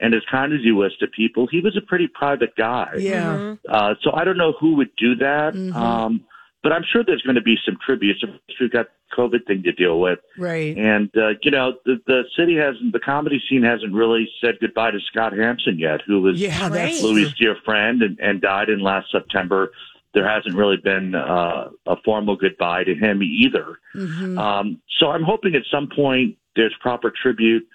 and 0.01 0.13
as 0.13 0.21
kind 0.29 0.51
as 0.53 0.59
he 0.63 0.71
was 0.71 0.95
to 0.97 1.07
people, 1.07 1.47
he 1.47 1.59
was 1.61 1.77
a 1.77 1.81
pretty 1.81 2.07
private 2.07 2.55
guy. 2.57 2.89
Yeah. 2.97 3.55
Uh, 3.69 3.93
so 4.01 4.11
I 4.13 4.23
don't 4.25 4.37
know 4.37 4.53
who 4.59 4.75
would 4.75 4.93
do 4.97 5.15
that. 5.15 5.53
Mhm. 5.53 5.73
Um, 5.75 6.21
but 6.63 6.71
I'm 6.73 6.83
sure 6.91 7.03
there's 7.03 7.21
going 7.23 7.35
to 7.35 7.41
be 7.41 7.57
some 7.65 7.77
tributes. 7.85 8.23
We've 8.59 8.71
got 8.71 8.87
COVID 9.17 9.45
thing 9.47 9.63
to 9.63 9.71
deal 9.71 9.99
with. 9.99 10.19
Right. 10.37 10.77
And 10.77 11.09
uh, 11.17 11.31
you 11.41 11.51
know, 11.51 11.73
the 11.85 11.99
the 12.07 12.23
city 12.37 12.55
hasn't, 12.55 12.93
the 12.93 12.99
comedy 12.99 13.41
scene 13.49 13.63
hasn't 13.63 13.93
really 13.93 14.29
said 14.41 14.55
goodbye 14.61 14.91
to 14.91 14.99
Scott 15.11 15.33
Hansen 15.33 15.79
yet, 15.79 16.01
who 16.05 16.21
was 16.21 16.39
Yeah, 16.39 16.69
that's 16.69 17.01
Louie's 17.03 17.33
dear 17.33 17.55
friend 17.65 18.01
and, 18.03 18.19
and 18.19 18.41
died 18.41 18.69
in 18.69 18.79
last 18.79 19.11
September. 19.11 19.71
There 20.13 20.27
hasn't 20.27 20.55
really 20.55 20.77
been 20.77 21.15
uh, 21.15 21.69
a 21.87 21.95
formal 22.03 22.35
goodbye 22.35 22.83
to 22.83 22.93
him 22.95 23.23
either. 23.23 23.79
Mhm. 23.95 24.37
Um, 24.37 24.81
so 24.99 25.09
I'm 25.11 25.23
hoping 25.23 25.55
at 25.55 25.63
some 25.71 25.87
point 25.89 26.37
there's 26.55 26.73
proper 26.81 27.11
tribute 27.11 27.65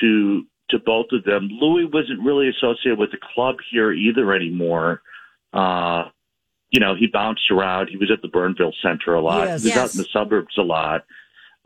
to 0.00 0.46
to 0.72 0.78
both 0.80 1.06
of 1.12 1.24
them. 1.24 1.48
Louie 1.60 1.84
wasn't 1.84 2.20
really 2.24 2.48
associated 2.48 2.98
with 2.98 3.12
the 3.12 3.18
club 3.34 3.56
here 3.70 3.92
either 3.92 4.32
anymore. 4.34 5.00
Uh, 5.52 6.04
you 6.70 6.80
know, 6.80 6.94
he 6.94 7.06
bounced 7.06 7.50
around. 7.50 7.88
He 7.88 7.96
was 7.96 8.10
at 8.10 8.22
the 8.22 8.28
Burnsville 8.28 8.74
Center 8.82 9.14
a 9.14 9.20
lot. 9.20 9.46
Yes. 9.46 9.62
he 9.62 9.68
was 9.70 9.76
out 9.78 9.94
in 9.94 9.98
the 9.98 10.08
suburbs 10.12 10.56
a 10.58 10.62
lot. 10.62 11.04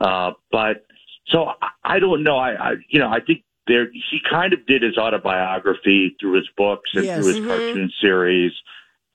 Uh, 0.01 0.33
but 0.53 0.85
so 1.29 1.53
I, 1.63 1.69
I 1.97 1.99
don't 2.01 2.23
know. 2.23 2.37
I, 2.37 2.51
I 2.53 2.75
you 2.91 2.99
know 3.01 3.09
I 3.09 3.21
think 3.21 3.43
there 3.67 3.87
he 3.93 4.19
kind 4.29 4.53
of 4.53 4.65
did 4.67 4.83
his 4.83 4.97
autobiography 4.99 6.17
through 6.21 6.35
his 6.35 6.49
books 6.57 6.91
and 6.95 7.05
Yes. 7.05 7.19
through 7.19 7.35
his 7.35 7.39
Mhm. 7.43 7.47
cartoon 7.49 7.93
series. 8.01 8.53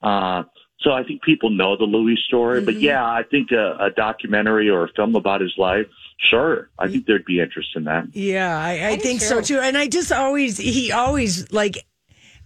Uh, 0.02 0.42
so 0.80 0.90
I 0.92 1.04
think 1.04 1.22
people 1.22 1.50
know 1.50 1.76
the 1.76 1.84
Louie 1.84 2.16
story. 2.26 2.60
But 2.60 2.74
Mm-hmm. 2.74 2.84
yeah, 2.84 3.04
I 3.04 3.22
think 3.30 3.52
a, 3.52 3.76
a 3.78 3.90
documentary 3.90 4.68
or 4.68 4.84
a 4.84 4.88
film 4.96 5.14
about 5.14 5.40
his 5.40 5.54
life. 5.56 5.86
Sure, 6.30 6.70
I 6.78 6.88
think 6.88 7.06
there'd 7.06 7.24
be 7.24 7.40
interest 7.40 7.70
in 7.74 7.84
that. 7.84 8.14
Yeah, 8.14 8.56
I, 8.56 8.90
I 8.90 8.96
do 8.96 9.02
think 9.02 9.20
so 9.20 9.40
too. 9.40 9.56
too. 9.56 9.60
And 9.60 9.76
I 9.76 9.88
just 9.88 10.12
always, 10.12 10.56
he 10.56 10.92
always 10.92 11.50
like, 11.52 11.84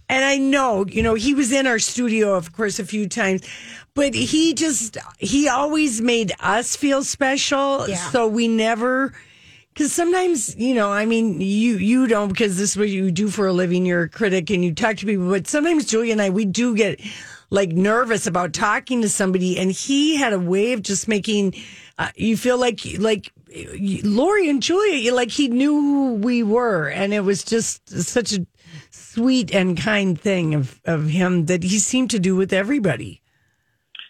and 0.09 0.25
I 0.25 0.37
know, 0.37 0.85
you 0.85 1.03
know, 1.03 1.13
he 1.13 1.33
was 1.33 1.51
in 1.51 1.67
our 1.67 1.79
studio, 1.79 2.33
of 2.33 2.53
course, 2.53 2.79
a 2.79 2.85
few 2.85 3.07
times, 3.07 3.47
but 3.93 4.15
he 4.15 4.53
just, 4.53 4.97
he 5.19 5.47
always 5.47 6.01
made 6.01 6.31
us 6.39 6.75
feel 6.75 7.03
special. 7.03 7.87
Yeah. 7.87 7.97
So 7.97 8.27
we 8.27 8.47
never, 8.47 9.13
because 9.73 9.93
sometimes, 9.93 10.55
you 10.55 10.73
know, 10.73 10.91
I 10.91 11.05
mean, 11.05 11.39
you 11.39 11.77
you 11.77 12.07
don't 12.07 12.29
because 12.29 12.57
this 12.57 12.71
is 12.71 12.77
what 12.77 12.89
you 12.89 13.11
do 13.11 13.29
for 13.29 13.45
a 13.45 13.53
living. 13.53 13.85
You're 13.85 14.03
a 14.03 14.09
critic 14.09 14.49
and 14.49 14.65
you 14.65 14.73
talk 14.73 14.97
to 14.97 15.05
people, 15.05 15.29
but 15.29 15.45
sometimes 15.47 15.85
Julia 15.85 16.13
and 16.13 16.21
I, 16.21 16.31
we 16.31 16.45
do 16.45 16.75
get 16.75 16.99
like 17.51 17.69
nervous 17.69 18.25
about 18.25 18.53
talking 18.53 19.03
to 19.03 19.09
somebody, 19.09 19.59
and 19.59 19.71
he 19.71 20.15
had 20.15 20.33
a 20.33 20.39
way 20.39 20.73
of 20.73 20.81
just 20.81 21.07
making 21.07 21.53
uh, 21.99 22.09
you 22.15 22.37
feel 22.37 22.57
like 22.57 22.79
like 22.97 23.31
Lori 24.03 24.49
and 24.49 24.61
Julia, 24.61 25.13
like 25.13 25.31
he 25.31 25.47
knew 25.47 25.73
who 25.73 26.13
we 26.15 26.43
were, 26.43 26.87
and 26.89 27.13
it 27.13 27.21
was 27.21 27.43
just 27.43 27.87
such 27.89 28.33
a 28.33 28.45
sweet 28.91 29.53
and 29.53 29.77
kind 29.77 30.19
thing 30.19 30.53
of 30.53 30.79
of 30.85 31.09
him 31.09 31.45
that 31.45 31.63
he 31.63 31.79
seemed 31.79 32.09
to 32.11 32.19
do 32.19 32.35
with 32.35 32.51
everybody. 32.53 33.21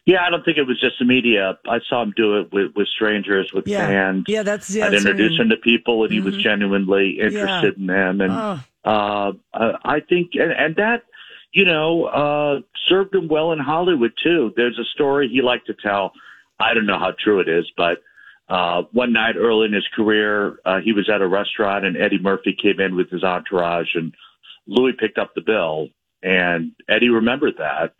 Yeah, 0.06 0.24
I 0.26 0.30
don't 0.30 0.46
think 0.46 0.58
it 0.58 0.64
was 0.64 0.80
just 0.80 1.00
the 1.00 1.06
media. 1.06 1.58
I 1.68 1.80
saw 1.90 2.02
him 2.02 2.14
do 2.16 2.40
it 2.40 2.54
with, 2.54 2.72
with 2.76 2.88
strangers, 2.88 3.52
with 3.54 3.68
Yeah. 3.68 3.88
fans. 3.88 4.24
Yeah, 4.30 4.44
that's- 4.44 4.74
yeah, 4.74 4.86
I'd 4.86 4.94
that's 4.94 5.04
what 5.04 5.16
I 5.16 5.18
mean. 5.18 5.34
him 5.42 5.50
to 5.50 5.58
people, 5.58 6.04
and 6.06 6.14
he 6.14 6.22
was 6.22 6.36
Mhm. 6.36 6.40
genuinely 6.42 7.20
interested 7.20 7.78
in 7.78 7.88
them. 7.88 8.22
And 8.22 8.32
Oh. 8.32 8.60
uh, 8.86 9.32
uh, 9.54 9.74
I 9.84 10.00
think, 10.00 10.32
and, 10.36 10.54
and 10.54 10.78
that, 10.78 11.04
you 11.52 11.66
know, 11.66 12.06
uh, 12.06 12.62
served 12.88 13.14
him 13.16 13.28
well 13.28 13.52
in 13.52 13.60
Hollywood 13.60 14.14
too. 14.24 14.54
There's 14.56 14.80
a 14.80 14.86
story 14.86 15.28
he 15.28 15.42
liked 15.42 15.68
to 15.68 15.74
tell. 15.74 16.14
I 16.58 16.74
don't 16.74 16.86
know 16.86 16.98
how 17.00 17.12
true 17.12 17.42
it 17.42 17.50
is, 17.50 17.70
but 17.76 18.02
uh, 18.50 18.84
one 18.92 19.12
night 19.14 19.36
early 19.38 19.66
in 19.68 19.74
his 19.74 19.88
career, 19.96 20.58
uh, 20.66 20.80
he 20.80 20.94
was 20.94 21.10
at 21.10 21.22
a 21.22 21.28
restaurant, 21.28 21.86
and 21.86 21.98
Eddie 21.98 22.20
Murphy 22.20 22.56
came 22.60 22.80
in 22.80 22.96
with 22.96 23.10
his 23.10 23.24
entourage, 23.24 23.90
and 23.96 24.14
Louie 24.68 24.94
picked 24.94 25.18
up 25.18 25.34
the 25.36 25.42
bill, 25.42 25.90
and 26.24 26.72
Eddie 26.90 27.10
remembered 27.10 27.56
that 27.58 27.94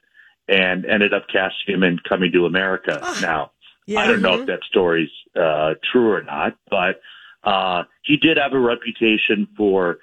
and 0.50 0.86
ended 0.86 1.14
up 1.14 1.28
casting 1.28 1.76
him 1.76 1.84
in 1.84 2.00
Coming 2.08 2.32
to 2.32 2.46
America. 2.46 3.00
now, 3.22 3.52
Yeah. 3.86 4.00
I 4.02 4.08
don't 4.08 4.22
know 4.22 4.38
Mhm. 4.38 4.42
if 4.42 4.46
that 4.48 4.64
story's 4.64 5.10
uh, 5.36 5.76
true 5.92 6.12
or 6.12 6.24
not, 6.24 6.56
but 6.70 7.02
uh, 7.44 7.84
he 8.04 8.18
did 8.18 8.38
have 8.38 8.54
a 8.54 8.60
reputation 8.60 9.48
for 9.58 10.00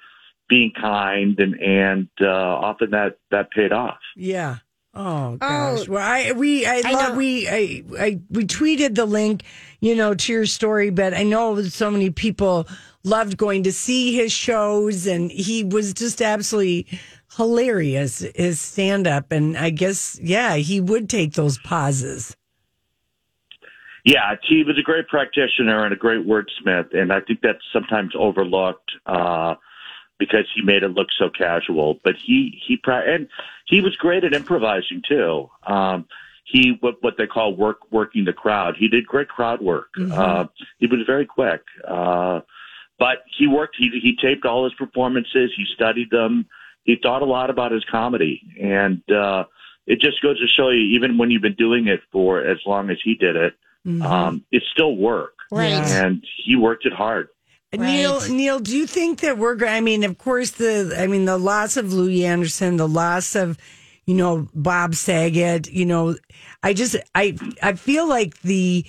being 0.47 0.71
kind, 0.71 1.39
and 1.39 1.59
and 1.61 2.07
uh, 2.21 2.27
often 2.27 2.91
that 2.91 3.17
that 3.31 3.49
paid 3.51 3.71
off. 3.71 3.99
Yeah. 4.15 4.57
Oh 4.95 5.35
gosh. 5.35 5.89
well, 5.89 6.01
I 6.01 6.31
we 6.31 6.65
I, 6.65 6.79
love 6.91 7.17
we 7.17 7.49
I, 7.49 7.83
I 7.99 8.19
we 8.29 8.45
tweeted 8.45 8.95
the 8.95 9.05
link, 9.05 9.43
you 9.81 9.93
know, 9.93 10.13
to 10.13 10.31
your 10.31 10.45
story, 10.45 10.89
but 10.89 11.13
I 11.13 11.23
know 11.23 11.61
so 11.63 11.91
many 11.91 12.09
people 12.11 12.65
loved 13.03 13.35
going 13.35 13.63
to 13.63 13.73
see 13.73 14.15
his 14.15 14.31
shows, 14.31 15.05
and 15.05 15.29
he 15.29 15.65
was 15.65 15.93
just 15.93 16.21
absolutely 16.21 16.87
hilarious 17.35 18.19
his 18.35 18.61
stand 18.61 19.05
up, 19.05 19.33
and 19.33 19.57
I 19.57 19.69
guess 19.69 20.17
yeah, 20.21 20.55
he 20.55 20.79
would 20.79 21.09
take 21.09 21.33
those 21.33 21.57
pauses. 21.57 22.37
Yeah, 24.05 24.35
he 24.47 24.63
was 24.63 24.77
a 24.77 24.83
great 24.83 25.07
practitioner 25.07 25.83
and 25.83 25.91
a 25.91 25.97
great 25.97 26.25
wordsmith, 26.25 26.95
and 26.95 27.11
I 27.11 27.19
think 27.19 27.39
that's 27.41 27.63
sometimes 27.73 28.13
overlooked 28.17 28.91
uh, 29.07 29.55
because 30.17 30.45
he 30.55 30.61
made 30.61 30.83
it 30.83 30.89
look 30.89 31.07
so 31.17 31.29
casual. 31.29 31.99
But 32.03 32.15
he 32.15 32.61
he 32.65 32.79
and 32.87 33.27
he 33.67 33.81
was 33.81 33.95
great 33.95 34.23
at 34.23 34.33
improvising 34.33 35.01
too. 35.07 35.49
Um, 35.65 36.05
he 36.45 36.77
what 36.79 37.01
what 37.01 37.15
they 37.17 37.27
call 37.27 37.55
work 37.55 37.91
working 37.91 38.25
the 38.25 38.33
crowd. 38.33 38.75
He 38.77 38.87
did 38.87 39.05
great 39.05 39.27
crowd 39.27 39.61
work. 39.61 39.89
Mhm. 39.97 40.11
Uh, 40.11 40.47
he 40.79 40.87
was 40.87 40.99
very 41.05 41.25
quick, 41.25 41.61
uh, 41.87 42.41
but 42.99 43.23
he 43.37 43.47
worked. 43.47 43.75
He 43.77 43.89
he 44.01 44.15
taped 44.15 44.45
all 44.45 44.63
his 44.63 44.73
performances. 44.73 45.51
He 45.55 45.65
studied 45.73 46.11
them. 46.11 46.45
He 46.83 46.97
thought 47.01 47.23
a 47.23 47.25
lot 47.25 47.49
about 47.49 47.71
his 47.71 47.83
comedy, 47.85 48.41
and 48.61 49.01
uh, 49.11 49.45
it 49.87 49.99
just 49.99 50.21
goes 50.21 50.39
to 50.39 50.47
show 50.47 50.69
you, 50.69 50.81
even 50.95 51.17
when 51.17 51.31
you've 51.31 51.41
been 51.41 51.55
doing 51.55 51.87
it 51.87 52.01
for 52.11 52.41
as 52.41 52.59
long 52.65 52.91
as 52.91 52.97
he 53.03 53.15
did 53.15 53.35
it, 53.35 53.55
um, 54.03 54.43
it's 54.51 54.65
still 54.71 54.95
work. 54.95 55.33
Right. 55.51 55.73
And 55.73 56.23
he 56.43 56.55
worked 56.55 56.85
it 56.85 56.93
hard. 56.93 57.29
Neil, 57.79 58.21
Neil, 58.29 58.59
do 58.59 58.75
you 58.75 58.87
think 58.87 59.21
that 59.21 59.37
we're? 59.37 59.55
go- 59.55 59.67
I 59.67 59.81
mean, 59.81 60.03
of 60.03 60.17
course, 60.17 60.51
the 60.51 60.95
I 60.97 61.07
mean, 61.07 61.25
the 61.25 61.37
loss 61.37 61.77
of 61.77 61.93
Louie 61.93 62.25
Anderson, 62.25 62.77
the 62.77 62.87
loss 62.87 63.35
of, 63.35 63.57
you 64.05 64.15
know, 64.15 64.47
Bob 64.53 64.95
Saget. 64.95 65.71
You 65.71 65.85
know, 65.85 66.15
I 66.63 66.73
just 66.73 66.95
I 67.13 67.37
I 67.61 67.73
feel 67.73 68.07
like 68.07 68.41
the 68.41 68.85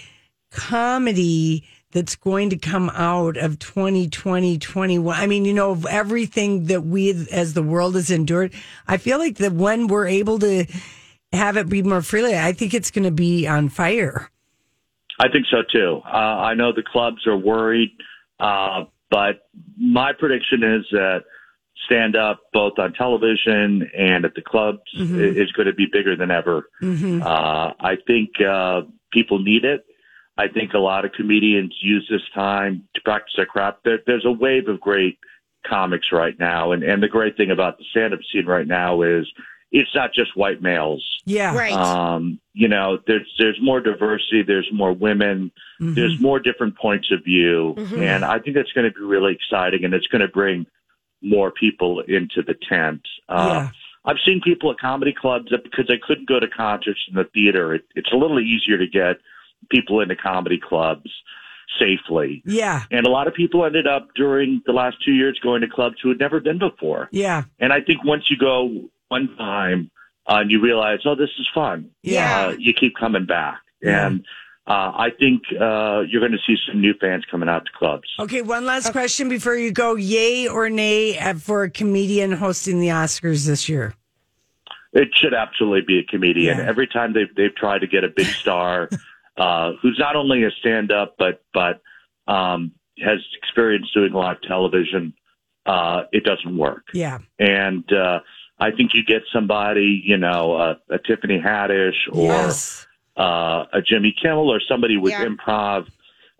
comedy 0.51 1.65
that's 1.93 2.17
going 2.17 2.51
to 2.51 2.57
come 2.57 2.91
out 2.91 3.37
of 3.37 3.59
2020 3.59 4.59
21 4.59 5.17
i 5.17 5.27
mean 5.27 5.45
you 5.45 5.53
know 5.53 5.71
of 5.71 5.87
everything 5.87 6.65
that 6.65 6.83
we 6.83 7.11
as 7.31 7.55
the 7.55 7.63
world 7.63 7.95
has 7.95 8.11
endured 8.11 8.53
i 8.87 8.97
feel 8.97 9.19
like 9.19 9.37
that 9.37 9.53
when 9.53 9.87
we're 9.87 10.07
able 10.07 10.39
to 10.39 10.65
have 11.33 11.57
it 11.57 11.69
be 11.69 11.83
more 11.83 12.03
freely 12.03 12.37
i 12.37 12.53
think 12.53 12.75
it's 12.75 12.91
going 12.91 13.05
to 13.05 13.11
be 13.11 13.47
on 13.47 13.69
fire 13.69 14.31
I 15.19 15.29
think 15.29 15.47
so 15.51 15.59
too. 15.73 16.03
Uh, 16.05 16.09
I 16.17 16.55
know 16.55 16.73
the 16.73 16.83
clubs 16.83 17.27
are 17.27 17.37
worried, 17.37 17.91
uh, 18.41 18.85
but 19.11 19.49
my 19.79 20.13
prediction 20.13 20.63
is 20.63 20.85
that 20.91 21.25
stand 21.85 22.17
up 22.17 22.41
both 22.53 22.73
on 22.79 22.93
television 22.95 23.89
and 23.97 24.25
at 24.25 24.35
the 24.35 24.43
clubs 24.43 24.81
Mhm. 24.99 25.37
is 25.37 25.53
going 25.53 25.67
to 25.67 25.75
be 25.75 25.87
bigger 25.87 26.17
than 26.17 26.31
ever. 26.31 26.69
Mhm. 26.83 27.23
Uh, 27.23 27.75
I 27.79 27.97
think 28.07 28.41
uh, 28.41 28.83
people 29.13 29.39
need 29.39 29.65
it. 29.65 29.85
I 30.39 30.49
think 30.49 30.75
a 30.75 30.79
lot 30.79 31.05
of 31.05 31.13
comedians 31.13 31.75
use 31.81 32.07
this 32.11 32.23
time 32.35 32.83
to 32.95 33.01
practice 33.03 33.35
their 33.37 33.47
craft. 33.47 33.85
There, 33.85 34.01
there's 34.07 34.25
a 34.25 34.33
wave 34.33 34.69
of 34.69 34.81
great 34.81 35.19
comics 35.67 36.13
right 36.13 36.39
now, 36.39 36.73
and, 36.73 36.83
and 36.83 37.03
the 37.03 37.09
great 37.09 37.37
thing 37.37 37.51
about 37.51 37.79
the 37.79 37.85
stand-up 37.91 38.21
scene 38.33 38.47
right 38.47 38.67
now 38.67 39.03
is 39.03 39.27
it's 39.73 39.95
not 39.95 40.13
just 40.15 40.37
white 40.37 40.63
males. 40.63 41.05
Yeah. 41.25 41.55
Right. 41.57 41.73
Um, 41.73 42.41
you 42.55 42.69
know, 42.69 42.99
there's 43.07 43.29
there's 43.39 43.59
more 43.61 43.81
diversity. 43.81 44.43
There's 44.43 44.69
more 44.73 44.93
women. 44.93 45.51
Mm-hmm. 45.81 45.95
There's 45.95 46.21
more 46.21 46.39
different 46.41 46.77
points 46.77 47.11
of 47.13 47.25
view, 47.25 47.75
Mhm. 47.77 47.99
and 47.99 48.25
I 48.25 48.39
think 48.39 48.57
that's 48.57 48.73
going 48.73 48.87
to 48.91 48.95
be 48.97 49.05
really 49.05 49.33
exciting, 49.35 49.85
and 49.85 49.93
it's 49.93 50.07
going 50.07 50.23
to 50.23 50.29
bring 50.29 50.67
more 51.23 51.51
people 51.51 52.01
into 52.01 52.43
the 52.43 52.55
tent. 52.69 53.03
Uh, 53.29 53.49
Yeah. 53.53 53.69
I've 54.09 54.21
seen 54.25 54.41
people 54.41 54.71
at 54.71 54.79
comedy 54.79 55.13
clubs 55.13 55.51
that 55.51 55.65
because 55.65 55.87
they 55.89 55.99
couldn't 55.99 56.29
go 56.29 56.39
to 56.39 56.47
concerts 56.47 57.01
in 57.09 57.17
the 57.17 57.25
theater, 57.25 57.75
it, 57.75 57.83
it's 57.97 58.13
a 58.13 58.17
little 58.17 58.39
easier 58.39 58.79
to 58.79 58.87
get 58.87 59.17
people 59.69 60.01
into 60.01 60.15
comedy 60.15 60.59
clubs 60.61 61.11
safely. 61.79 62.43
yeah 62.47 62.83
And 62.93 63.05
a 63.07 63.11
lot 63.11 63.27
of 63.27 63.35
people 63.35 63.65
ended 63.65 63.87
up 63.89 64.09
during 64.15 64.63
the 64.67 64.73
last 64.73 64.97
two 65.05 65.13
years 65.13 65.39
going 65.43 65.61
to 65.63 65.67
clubs 65.69 65.97
who 66.01 66.09
had 66.11 66.21
never 66.21 66.39
been 66.41 66.59
before. 66.59 67.09
yeah 67.11 67.43
And 67.59 67.73
I 67.73 67.81
think 67.81 68.05
once 68.05 68.31
you 68.31 68.37
go 68.37 68.89
one 69.09 69.35
time 69.37 69.91
uh, 70.29 70.37
and 70.41 70.51
you 70.51 70.61
realize, 70.61 71.01
oh, 71.05 71.15
this 71.15 71.31
is 71.39 71.49
fun, 71.55 71.91
Yeah. 72.03 72.47
uh, 72.49 72.57
you 72.59 72.73
keep 72.73 72.97
coming 72.97 73.27
back. 73.27 73.61
Yeah. 73.83 74.07
And 74.07 74.25
uh, 74.67 74.91
I 74.97 75.11
think 75.17 75.43
uh, 75.53 76.01
you're 76.09 76.21
going 76.21 76.33
to 76.33 76.39
see 76.47 76.57
some 76.69 76.81
new 76.81 76.95
fans 77.01 77.25
coming 77.31 77.49
out 77.49 77.67
to 77.67 77.73
clubs. 77.79 78.09
Okay, 78.19 78.43
one 78.43 78.65
last 78.65 78.91
question 78.91 79.29
before 79.29 79.55
you 79.55 79.71
go. 79.71 79.95
Yay 79.95 80.49
or 80.49 80.69
nay 80.69 81.17
uh, 81.19 81.35
for 81.35 81.63
a 81.63 81.71
comedian 81.71 82.33
hosting 82.33 82.81
the 82.81 82.89
Oscars 82.89 83.47
this 83.47 83.69
year? 83.69 83.95
It 84.93 85.09
should 85.15 85.35
absolutely 85.35 85.83
be 85.83 85.99
a 86.01 86.03
comedian. 86.05 86.59
Every 86.59 86.87
time 86.87 87.13
they've 87.13 87.33
they've 87.37 87.55
tried 87.55 87.81
to 87.81 87.87
get 87.87 88.03
a 88.03 88.09
big 88.09 88.27
star 88.27 88.89
uh, 89.37 89.73
who's 89.83 89.99
not 90.01 90.17
only 90.17 90.43
a 90.43 90.51
stand 90.59 90.91
up 90.91 91.17
but 91.19 91.45
but 91.53 91.83
um, 92.27 92.73
has 92.99 93.19
experience 93.37 93.89
doing 93.95 94.13
live 94.15 94.41
television, 94.41 95.13
uh, 95.67 96.05
it 96.13 96.25
doesn't 96.25 96.57
work. 96.57 96.87
Yeah. 96.95 97.19
And 97.39 97.85
uh, 97.93 98.21
I 98.59 98.71
think 98.71 98.95
you 98.95 99.05
get 99.05 99.23
somebody, 99.33 100.03
you 100.05 100.17
know, 100.17 100.55
uh, 100.55 100.75
a 100.91 100.99
Tiffany 100.99 101.39
Haddish 101.39 101.97
or 102.11 102.23
Yes. 102.25 102.87
uh, 103.17 103.65
a 103.73 103.83
Jimmy 103.83 104.15
Kimmel 104.21 104.49
or 104.51 104.61
somebody 104.61 104.97
with 104.97 105.13
Yeah. 105.13 105.25
improv. 105.27 105.87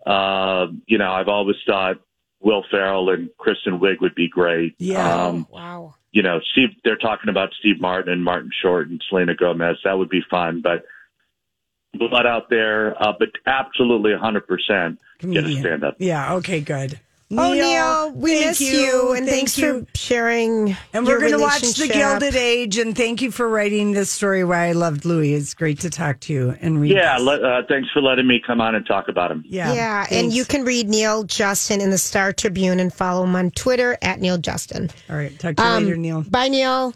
Uh, 0.05 0.67
you 0.87 0.97
know, 0.97 1.11
I've 1.11 1.27
always 1.27 1.57
thought 1.65 1.97
Will 2.39 2.63
Ferrell 2.71 3.09
and 3.09 3.29
Kristen 3.37 3.79
Wiig 3.79 3.99
would 4.01 4.15
be 4.15 4.27
great. 4.29 4.75
Yeah. 4.79 5.25
Um, 5.25 5.47
Wow. 5.51 5.95
you 6.11 6.23
know, 6.23 6.39
Steve, 6.51 6.69
they're 6.83 6.95
talking 6.95 7.29
about 7.29 7.53
Steve 7.59 7.79
Martin 7.81 8.11
and 8.11 8.23
Martin 8.23 8.51
Short 8.61 8.87
and 8.89 9.01
Selena 9.09 9.35
Gomez. 9.35 9.77
That 9.83 9.97
would 9.97 10.09
be 10.09 10.21
fun, 10.29 10.61
but 10.61 10.85
blood 11.93 12.25
out 12.25 12.49
there, 12.49 12.95
uh, 13.01 13.13
but 13.17 13.29
absolutely 13.47 14.11
100% 14.13 14.97
get 15.19 15.45
a 15.45 15.59
stand 15.59 15.83
up. 15.83 15.95
Yeah. 15.99 16.33
Okay. 16.35 16.61
Good. 16.61 16.99
Oh, 17.29 17.53
Neal, 17.53 18.11
we 18.13 18.35
thank 18.35 18.45
miss 18.51 18.61
you, 18.61 19.11
and 19.11 19.25
Thank 19.27 19.29
thanks 19.49 19.57
you. 19.57 19.81
for 19.91 19.97
sharing. 19.97 20.77
And 20.93 21.05
we're 21.05 21.19
going 21.19 21.33
to 21.33 21.39
watch 21.39 21.61
The. 21.61 21.89
Gilded 21.89 22.35
Age. 22.37 22.77
And 22.77 22.95
thank 22.95 23.21
you 23.21 23.31
for 23.31 23.49
writing 23.49 23.91
this 23.91 24.09
story 24.09 24.45
why 24.45 24.67
I 24.67 24.71
loved 24.71 25.03
Louie. 25.03 25.33
It's 25.33 25.53
great 25.53 25.81
to 25.81 25.89
talk 25.89 26.21
to 26.21 26.33
you 26.33 26.55
and 26.61 26.79
read. 26.79 26.93
Yeah, 26.93 27.17
this. 27.17 27.23
let, 27.27 27.43
uh, 27.43 27.63
thanks 27.67 27.89
for 27.91 28.01
letting 28.01 28.27
me 28.27 28.41
come 28.45 28.61
on 28.61 28.75
and 28.75 28.85
talk 28.87 29.09
about 29.09 29.29
him. 29.29 29.43
yeah. 29.45 29.73
Yeah, 29.73 30.05
and 30.09 30.31
you 30.31 30.45
can 30.45 30.63
read 30.63 30.87
Neal 30.87 31.23
Justin 31.25 31.81
in 31.81 31.89
the 31.89 31.97
Star 31.97 32.31
Tribune 32.31 32.79
and 32.79 32.93
follow 32.93 33.25
him 33.25 33.35
on 33.35 33.51
Twitter 33.51 33.97
at 34.01 34.21
Neal 34.21 34.37
Justin. 34.37 34.89
All 35.09 35.17
right. 35.17 35.37
Talk 35.37 35.57
to 35.57 35.63
you 35.63 35.67
Um, 35.69 35.83
later, 35.83 35.97
Neal. 35.97 36.21
Bye, 36.21 36.47
Neal. 36.47 36.93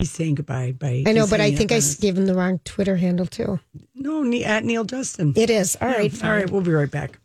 He's 0.00 0.10
saying 0.10 0.34
goodbye. 0.34 0.72
Bye. 0.72 1.04
I 1.06 1.12
know, 1.12 1.20
He's 1.22 1.30
but 1.30 1.40
I 1.40 1.52
think 1.54 1.70
I 1.70 1.76
us. 1.76 1.94
gave 1.94 2.18
him 2.18 2.26
the 2.26 2.34
wrong 2.34 2.58
Twitter 2.64 2.96
handle 2.96 3.26
too. 3.26 3.60
No, 3.94 4.24
Ne- 4.24 4.42
at 4.42 4.64
Neal 4.64 4.82
Justin. 4.82 5.32
It 5.36 5.48
is. 5.48 5.76
All 5.80 5.86
right. 5.86 6.24
All 6.24 6.30
right. 6.30 6.50
We'll 6.50 6.60
be 6.62 6.72
right 6.72 6.90
back. 6.90 7.20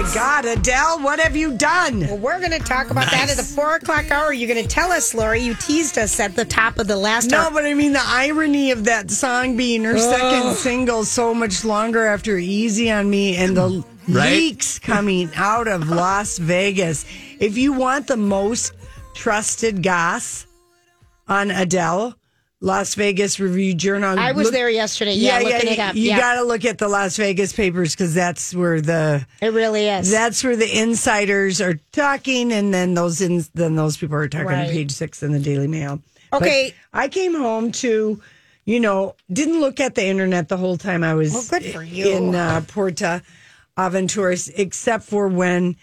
My 0.00 0.14
God, 0.14 0.46
Adele, 0.46 1.00
what 1.00 1.20
have 1.20 1.36
you 1.36 1.58
done? 1.58 2.00
Well, 2.00 2.16
we're 2.16 2.38
going 2.38 2.52
to 2.52 2.58
talk 2.58 2.88
about 2.90 3.10
that 3.10 3.28
at 3.28 3.36
the 3.36 3.42
four 3.42 3.74
o'clock 3.74 4.10
hour. 4.10 4.32
You're 4.32 4.48
going 4.48 4.62
to 4.66 4.68
tell 4.68 4.90
us, 4.90 5.12
Lori. 5.12 5.40
You 5.42 5.54
teased 5.54 5.98
us 5.98 6.18
at 6.18 6.34
the 6.34 6.46
top 6.46 6.78
of 6.78 6.86
the 6.86 6.96
last 6.96 7.30
No, 7.30 7.36
hour. 7.42 7.50
but 7.50 7.66
I 7.66 7.74
mean 7.74 7.92
the 7.92 8.00
irony 8.02 8.70
of 8.70 8.84
that 8.84 9.10
song 9.10 9.58
being 9.58 9.84
her 9.84 9.98
second 9.98 10.54
single 10.56 11.04
so 11.04 11.34
much 11.34 11.66
longer 11.66 12.06
after 12.06 12.38
Easy 12.38 12.90
on 12.90 13.10
Me 13.10 13.36
and 13.36 13.54
the 13.54 13.84
Right? 14.08 14.32
leaks 14.32 14.78
coming 14.78 15.30
out 15.36 15.68
of 15.68 15.90
Las 15.90 16.38
Vegas. 16.38 17.04
If 17.38 17.58
you 17.58 17.74
want 17.74 18.06
the 18.06 18.16
most 18.16 18.72
trusted 19.14 19.82
goss 19.82 20.46
on 21.28 21.50
Adele, 21.50 22.16
Las 22.62 22.94
Vegas 22.94 23.40
Review 23.40 23.72
Journal. 23.74 24.18
I 24.18 24.32
was 24.32 24.46
look- 24.46 24.52
there 24.52 24.68
yesterday. 24.68 25.14
Yeah, 25.14 25.38
looking 25.38 25.72
it 25.72 25.78
up. 25.78 25.94
You 25.94 26.02
yeah, 26.10 26.18
got 26.18 26.34
to 26.34 26.42
look 26.42 26.64
at 26.66 26.76
the 26.78 26.88
Las 26.88 27.16
Vegas 27.16 27.54
papers 27.54 27.94
because 27.94 28.12
that's 28.14 28.54
where 28.54 28.80
the 28.82 29.26
it 29.40 29.52
really 29.54 29.88
is. 29.88 30.10
that's 30.10 30.44
where 30.44 30.56
the 30.56 30.78
insiders 30.78 31.60
are 31.62 31.80
talking, 31.92 32.52
and 32.52 32.72
then 32.74 32.92
those 32.94 33.22
in, 33.22 33.44
then 33.54 33.76
those 33.76 33.96
people 33.96 34.16
are 34.16 34.28
talking 34.28 34.46
Right. 34.46 34.66
to 34.66 34.72
page 34.72 34.90
six 34.92 35.22
in 35.22 35.32
the 35.32 35.38
Daily 35.38 35.68
Mail. 35.68 36.00
But 36.30 36.42
Okay. 36.42 36.74
I 36.92 37.08
came 37.08 37.34
home 37.34 37.72
to, 37.72 38.20
you 38.66 38.78
know, 38.80 39.14
didn't 39.32 39.60
look 39.60 39.80
at 39.80 39.94
the 39.94 40.04
internet 40.04 40.48
the 40.48 40.58
whole 40.58 40.76
time 40.76 41.02
I 41.02 41.14
was 41.14 41.32
Well, 41.32 41.44
good 41.60 41.72
for 41.72 41.82
you. 41.82 42.08
in 42.10 42.34
uh, 42.34 42.60
Puerto 42.68 43.22
Aventuras, 43.78 44.50
except 44.54 45.04
for 45.04 45.28
when 45.28 45.76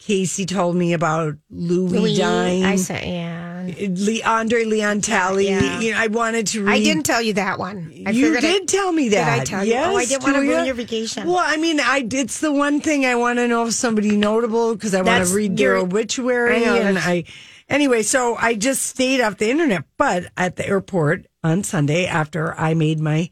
Casey 0.00 0.46
told 0.46 0.76
me 0.76 0.94
about 0.94 1.36
Louie, 1.50 1.98
Louie, 1.98 2.16
dying. 2.16 2.64
I 2.64 2.76
said, 2.76 3.04
yeah. 3.04 3.46
Uh, 3.60 3.88
Le- 3.90 4.22
Andre 4.24 4.64
Leon 4.64 5.02
Talley. 5.02 5.48
Yeah. 5.48 5.78
You 5.78 5.92
know, 5.92 5.98
I 5.98 6.06
wanted 6.06 6.46
to 6.48 6.64
read. 6.64 6.72
I 6.72 6.78
didn't 6.78 7.02
tell 7.04 7.20
you 7.20 7.34
that 7.34 7.58
one. 7.58 7.92
I 8.06 8.10
you 8.10 8.24
figured 8.32 8.44
I- 8.44 8.58
did 8.58 8.66
tell 8.68 8.92
me 8.92 9.10
that. 9.10 9.34
Did 9.34 9.40
I 9.42 9.44
tell 9.44 9.64
you? 9.64 9.74
Oh, 9.74 9.96
I 9.96 10.06
didn't 10.06 10.22
want 10.22 10.36
to 10.36 10.40
ruin 10.40 10.64
your 10.64 10.74
vacation. 10.74 11.26
Well, 11.26 11.36
I 11.44 11.58
mean, 11.58 11.80
I 11.80 12.08
it's 12.10 12.40
the 12.40 12.50
one 12.50 12.80
thing 12.80 13.04
I 13.04 13.14
want 13.14 13.38
to 13.40 13.46
know 13.46 13.66
if 13.66 13.74
somebody 13.74 14.16
notable 14.16 14.74
because 14.74 14.94
I 14.94 15.02
want 15.02 15.26
to 15.28 15.34
read 15.34 15.58
their 15.58 15.76
obituary 15.76 16.64
and 16.64 16.98
I. 16.98 17.24
Anyway, 17.68 18.02
so 18.02 18.36
I 18.36 18.54
just 18.54 18.82
stayed 18.86 19.20
off 19.20 19.36
the 19.36 19.50
internet, 19.50 19.84
but 19.98 20.32
at 20.36 20.56
the 20.56 20.66
airport 20.66 21.26
on 21.44 21.62
Sunday 21.62 22.06
after 22.06 22.58
I 22.58 22.72
made 22.74 22.98
my 23.00 23.30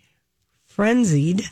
frenzied, 0.66 1.44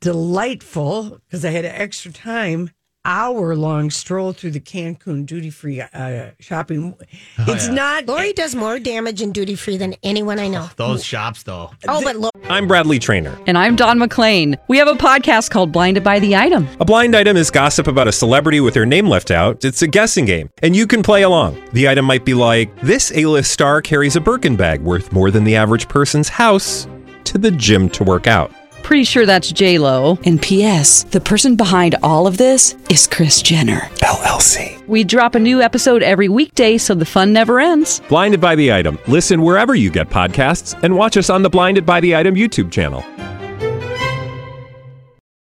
delightful 0.00 1.20
because 1.26 1.44
I 1.44 1.50
had 1.50 1.64
extra 1.64 2.12
time. 2.12 2.70
Hour 3.04 3.56
long 3.56 3.90
stroll 3.90 4.32
through 4.32 4.52
the 4.52 4.60
Cancun 4.60 5.26
duty 5.26 5.50
free 5.50 5.80
uh, 5.80 6.30
shopping. 6.38 6.94
it's 7.36 7.66
yeah. 7.66 7.74
not 7.74 8.06
Lori 8.06 8.32
does 8.32 8.54
more 8.54 8.78
damage 8.78 9.20
in 9.20 9.32
duty 9.32 9.56
free 9.56 9.76
than 9.76 9.96
anyone 10.04 10.38
I 10.38 10.46
know. 10.46 10.68
Those 10.76 11.04
shops, 11.04 11.42
though. 11.42 11.72
Oh, 11.88 12.00
but 12.04 12.14
Lori. 12.14 12.30
I'm 12.44 12.68
Bradley 12.68 13.00
Trainer. 13.00 13.36
And 13.48 13.58
I'm 13.58 13.74
Don 13.74 13.98
McClain. 13.98 14.56
We 14.68 14.78
have 14.78 14.86
a 14.86 14.94
podcast 14.94 15.50
called 15.50 15.72
Blinded 15.72 16.04
by 16.04 16.20
the 16.20 16.36
Item. 16.36 16.68
A 16.78 16.84
blind 16.84 17.16
item 17.16 17.36
is 17.36 17.50
gossip 17.50 17.88
about 17.88 18.06
a 18.06 18.12
celebrity 18.12 18.60
with 18.60 18.74
their 18.74 18.86
name 18.86 19.08
left 19.08 19.32
out. 19.32 19.64
It's 19.64 19.82
a 19.82 19.88
guessing 19.88 20.24
game, 20.24 20.50
and 20.62 20.76
you 20.76 20.86
can 20.86 21.02
play 21.02 21.22
along. 21.22 21.60
The 21.72 21.88
item 21.88 22.04
might 22.04 22.24
be 22.24 22.34
like 22.34 22.80
this: 22.82 23.10
A-list 23.16 23.50
star 23.50 23.82
carries 23.82 24.14
a 24.14 24.20
Birkin 24.20 24.54
bag 24.54 24.80
worth 24.80 25.12
more 25.12 25.32
than 25.32 25.42
the 25.42 25.56
average 25.56 25.88
person's 25.88 26.28
house 26.28 26.86
to 27.24 27.36
the 27.36 27.50
gym 27.50 27.88
to 27.90 28.04
work 28.04 28.28
out. 28.28 28.52
Pretty 28.92 29.04
sure 29.04 29.24
that's 29.24 29.50
J 29.50 29.78
Lo. 29.78 30.18
And 30.26 30.38
P.S. 30.42 31.04
The 31.04 31.20
person 31.22 31.56
behind 31.56 31.94
all 32.02 32.26
of 32.26 32.36
this 32.36 32.76
is 32.90 33.06
Kris 33.06 33.40
Jenner. 33.40 33.88
LLC. 34.00 34.86
We 34.86 35.02
drop 35.02 35.34
a 35.34 35.38
new 35.38 35.62
episode 35.62 36.02
every 36.02 36.28
weekday, 36.28 36.76
so 36.76 36.94
the 36.94 37.06
fun 37.06 37.32
never 37.32 37.58
ends. 37.58 38.00
Blinded 38.10 38.38
by 38.42 38.54
the 38.54 38.70
item. 38.70 38.98
Listen 39.08 39.40
wherever 39.40 39.74
you 39.74 39.88
get 39.90 40.10
podcasts, 40.10 40.78
and 40.82 40.94
watch 40.94 41.16
us 41.16 41.30
on 41.30 41.40
the 41.40 41.48
Blinded 41.48 41.86
by 41.86 42.00
the 42.00 42.14
Item 42.14 42.34
YouTube 42.34 42.70
channel. 42.70 43.02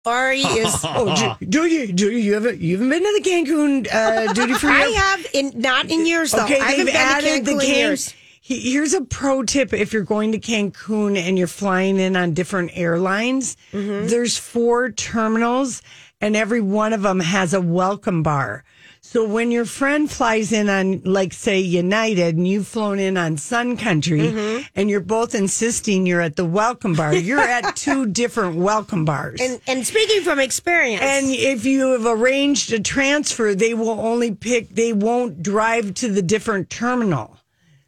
Lori 0.07 0.39
is. 0.43 0.77
Oh, 0.85 1.37
do, 1.41 1.47
do 1.47 1.67
you 1.67 1.93
do 1.93 2.13
you 2.13 2.19
you 2.19 2.35
haven't 2.35 2.61
you 2.61 2.77
haven't 2.77 2.91
been 2.91 3.03
to 3.03 3.21
the 3.21 3.29
Cancun 3.29 3.93
uh, 3.93 4.33
duty 4.35 4.53
free? 4.53 4.71
I 4.71 4.87
have 4.91 5.27
in 5.35 5.51
not 5.57 5.91
in 5.91 6.07
years 6.07 6.31
though. 6.31 6.45
Okay, 6.45 6.61
I 6.61 6.75
haven't 6.75 6.77
they've 6.77 6.95
been 6.95 6.95
to 6.95 7.01
added 7.01 7.45
the 7.45 7.53
Cancun 7.55 8.15
in 8.49 8.57
Can- 8.57 8.57
years. 8.57 8.65
He- 8.65 8.73
Here's 8.73 8.95
a 8.95 9.03
pro 9.03 9.43
tip: 9.43 9.73
if 9.73 9.93
you're 9.93 10.03
going 10.03 10.33
to 10.33 10.39
Cancun 10.39 11.17
and 11.17 11.39
you're 11.39 11.47
flying 11.47 11.99
in 11.99 12.17
on 12.17 12.35
different 12.35 12.71
airlines, 12.75 13.57
Mm-hmm. 13.73 14.09
there's 14.09 14.39
four 14.39 14.91
terminals, 14.91 15.83
and 16.21 16.37
every 16.37 16.61
one 16.61 16.93
of 16.93 17.03
them 17.03 17.21
has 17.21 17.55
a 17.55 17.61
welcome 17.61 18.23
bar. 18.23 18.65
So 19.05 19.27
when 19.27 19.51
your 19.51 19.65
friend 19.65 20.09
flies 20.11 20.53
in 20.53 20.71
on, 20.71 21.03
like, 21.05 21.33
say, 21.33 21.59
United, 21.59 22.37
and 22.37 22.47
you've 22.47 22.69
flown 22.69 23.01
in 23.01 23.17
on 23.17 23.37
Sun 23.37 23.77
Country, 23.77 24.21
Mm-hmm. 24.21 24.63
and 24.77 24.89
you're 24.89 25.01
both 25.01 25.35
insisting 25.35 26.07
you're 26.07 26.21
at 26.21 26.37
the 26.37 26.45
welcome 26.45 26.95
bar, 26.95 27.13
you're 27.13 27.41
at 27.41 27.75
two 27.87 28.07
different 28.07 28.57
welcome 28.57 29.05
bars. 29.05 29.41
And 29.41 29.61
and 29.67 29.87
speaking 29.87 30.23
from 30.23 30.39
experience, 30.39 31.03
And 31.03 31.27
if 31.31 31.65
you 31.65 31.93
have 31.93 32.07
arranged 32.07 32.73
a 32.73 32.79
transfer, 32.81 33.55
they 33.55 33.75
will 33.75 33.99
only 34.01 34.33
pick, 34.35 34.71
they 34.71 34.93
won't 34.93 35.43
drive 35.43 35.95
to 35.95 36.09
the 36.09 36.23
different 36.23 36.71
terminal. 36.71 37.37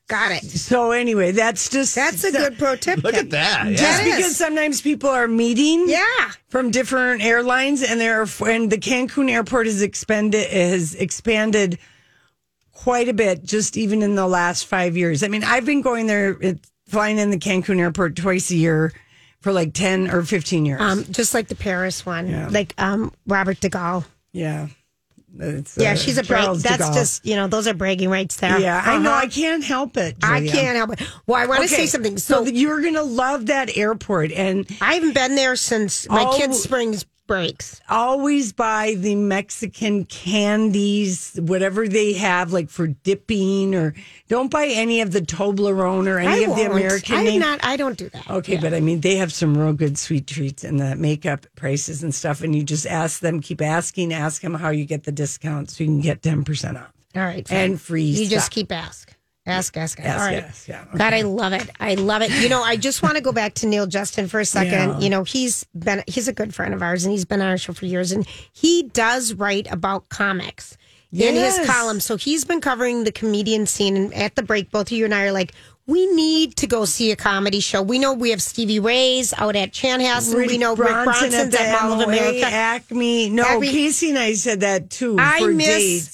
Got 0.08 0.32
it. 0.32 0.42
So 0.44 0.90
anyway, 0.92 1.30
that's 1.32 1.68
just 1.70 1.94
That's 1.94 2.24
a 2.24 2.32
good 2.32 2.58
pro 2.58 2.76
tip. 2.76 3.02
Look 3.02 3.14
at 3.14 3.30
that. 3.30 3.68
Just 3.68 4.04
Yeah. 4.04 4.16
Because 4.16 4.36
sometimes 4.36 4.80
people 4.80 5.10
are 5.10 5.26
meeting 5.28 5.84
Yeah. 5.88 6.04
from 6.48 6.70
different 6.70 7.22
airlines, 7.24 7.82
and 7.82 8.00
they're 8.00 8.22
and 8.46 8.70
the 8.70 8.78
Cancun 8.78 9.30
airport 9.30 9.66
has 9.66 9.82
expanded 9.82 10.46
has 10.50 10.94
expanded 10.94 11.78
quite 12.72 13.08
a 13.08 13.14
bit, 13.14 13.44
just 13.44 13.76
even 13.76 14.02
in 14.02 14.14
the 14.14 14.26
last 14.26 14.66
five 14.66 14.96
years. 14.96 15.22
I 15.22 15.28
mean, 15.28 15.44
I've 15.44 15.64
been 15.64 15.80
going 15.80 16.06
there, 16.06 16.36
flying 16.88 17.18
in 17.18 17.30
the 17.30 17.38
Cancun 17.38 17.78
airport 17.78 18.16
twice 18.16 18.50
a 18.50 18.56
year 18.56 18.92
for 19.40 19.52
like 19.52 19.72
ten 19.74 20.10
or 20.10 20.22
fifteen 20.22 20.66
years. 20.66 20.80
Um, 20.80 21.04
just 21.10 21.32
like 21.34 21.48
the 21.48 21.54
Paris 21.54 22.04
one, 22.04 22.28
Yeah. 22.28 22.48
like 22.50 22.74
um 22.78 23.12
Robert 23.26 23.60
De 23.60 23.70
Gaulle. 23.70 24.04
yeah, 24.32 24.66
It's, 25.38 25.76
Yeah, 25.76 25.92
uh, 25.92 25.96
she's 25.96 26.18
a 26.18 26.22
brag. 26.22 26.44
Charles 26.44 26.62
That's 26.62 26.90
just 26.90 27.26
you 27.26 27.34
know 27.36 27.46
those 27.48 27.66
are 27.66 27.74
bragging 27.74 28.08
rights 28.10 28.36
there. 28.36 28.58
Yeah, 28.58 28.80
I 28.84 28.98
know. 28.98 29.10
Uh-huh. 29.10 29.20
I 29.22 29.26
can't 29.26 29.64
help 29.64 29.96
it. 29.96 30.16
I 30.22 30.46
can't 30.46 30.76
help 30.76 30.92
it. 30.92 31.06
Well, 31.26 31.40
I 31.42 31.46
want 31.46 31.60
to 31.60 31.64
Okay, 31.66 31.74
say 31.82 31.86
something. 31.86 32.18
So, 32.18 32.44
So, 32.44 32.50
you're 32.50 32.80
gonna 32.82 33.02
love 33.02 33.46
that 33.46 33.76
airport, 33.76 34.30
and 34.32 34.66
I 34.80 34.94
haven't 34.94 35.14
been 35.14 35.34
there 35.34 35.56
since 35.56 36.08
my 36.08 36.24
Oh. 36.24 36.36
kids' 36.38 36.62
spring 36.62 36.96
breaks. 37.26 37.80
always 37.88 38.52
buy 38.52 38.94
the 38.98 39.14
Mexican 39.14 40.04
candies, 40.04 41.38
whatever 41.40 41.88
they 41.88 42.12
have, 42.14 42.52
like 42.52 42.70
for 42.70 42.88
dipping, 42.88 43.74
or 43.74 43.94
don't 44.28 44.50
buy 44.50 44.66
any 44.66 45.00
of 45.00 45.12
the 45.12 45.20
Toblerone 45.20 46.06
or 46.06 46.18
any 46.18 46.28
I 46.28 46.48
of 46.48 46.56
the 46.56 46.68
won't. 46.68 46.72
American. 46.72 47.16
I'm 47.16 47.38
not. 47.38 47.64
I 47.64 47.76
don't 47.76 47.96
do 47.98 48.08
that. 48.10 48.30
Okay, 48.30 48.56
but 48.56 48.74
I 48.74 48.80
mean, 48.80 49.00
they 49.00 49.16
have 49.16 49.32
some 49.32 49.56
real 49.56 49.72
good 49.72 49.98
sweet 49.98 50.26
treats 50.26 50.64
and 50.64 50.78
the 50.80 50.96
makeup 50.96 51.46
prices 51.56 52.02
and 52.02 52.14
stuff. 52.14 52.42
And 52.42 52.54
you 52.54 52.62
just 52.62 52.86
ask 52.86 53.20
them, 53.20 53.40
keep 53.40 53.62
asking, 53.62 54.12
ask 54.12 54.42
them 54.42 54.54
how 54.54 54.70
you 54.70 54.84
get 54.84 55.04
the 55.04 55.12
discount 55.12 55.70
so 55.70 55.84
you 55.84 55.88
can 55.88 56.00
get 56.00 56.22
10% 56.22 56.80
off. 56.80 56.92
All 57.16 57.22
right, 57.22 57.48
And 57.50 57.80
free 57.80 58.02
You 58.02 58.28
just 58.28 58.50
keep 58.50 58.72
ask, 58.72 59.13
ask, 59.46 59.76
ask. 59.76 60.00
Ask, 60.00 60.20
All 60.20 60.26
right. 60.26 60.44
ask, 60.44 60.68
yeah, 60.68 60.84
God, 60.96 61.12
I 61.12 61.22
love 61.22 61.52
it. 61.52 61.70
I 61.80 61.94
love 61.94 62.22
it. 62.22 62.30
You 62.30 62.48
know, 62.48 62.62
I 62.62 62.76
just 62.76 63.02
want 63.02 63.16
to 63.16 63.20
go 63.20 63.32
back 63.32 63.54
to 63.54 63.66
Neal 63.66 63.86
Justin 63.86 64.28
for 64.28 64.40
a 64.40 64.44
second. 64.44 64.72
Yeah. 64.72 64.98
You 65.00 65.10
know, 65.10 65.24
he's 65.24 65.64
been 65.76 66.02
he's 66.06 66.28
a 66.28 66.32
good 66.32 66.54
friend 66.54 66.74
of 66.74 66.82
ours, 66.82 67.04
and 67.04 67.12
he's 67.12 67.24
been 67.24 67.40
on 67.40 67.48
our 67.48 67.58
show 67.58 67.72
for 67.72 67.86
years, 67.86 68.12
and 68.12 68.26
he 68.52 68.84
does 68.84 69.34
write 69.34 69.70
about 69.70 70.08
comics. 70.08 70.76
In 71.12 71.36
his 71.36 71.60
column. 71.64 72.00
So 72.00 72.16
he's 72.16 72.44
been 72.44 72.60
covering 72.60 73.04
the 73.04 73.12
comedian 73.12 73.66
scene. 73.66 73.96
And 73.96 74.12
at 74.14 74.34
the 74.34 74.42
break, 74.42 74.72
both 74.72 74.88
of 74.88 74.92
you 74.92 75.04
and 75.04 75.14
I 75.14 75.26
are 75.26 75.32
like, 75.32 75.52
we 75.86 76.06
need 76.14 76.56
to 76.56 76.66
go 76.66 76.86
see 76.86 77.10
a 77.10 77.16
comedy 77.16 77.60
show. 77.60 77.82
We 77.82 77.98
know 77.98 78.14
we 78.14 78.30
have 78.30 78.40
Stevie 78.40 78.80
Ray's 78.80 79.34
out 79.36 79.54
at 79.54 79.70
Chanhassen. 79.72 80.34
we 80.46 80.56
know 80.56 80.74
Rick 80.74 80.88
Bronson's 80.88 81.50
the 81.50 81.60
at 81.60 81.82
Mall 81.82 82.00
of 82.00 82.08
MOA, 82.08 82.16
America. 82.16 82.46
Acme. 82.46 83.28
No, 83.28 83.44
Every- 83.44 83.68
Casey 83.68 84.08
and 84.10 84.18
I 84.18 84.32
said 84.32 84.60
that 84.60 84.88
too. 84.88 85.16
I 85.18 85.44
miss 85.46 85.66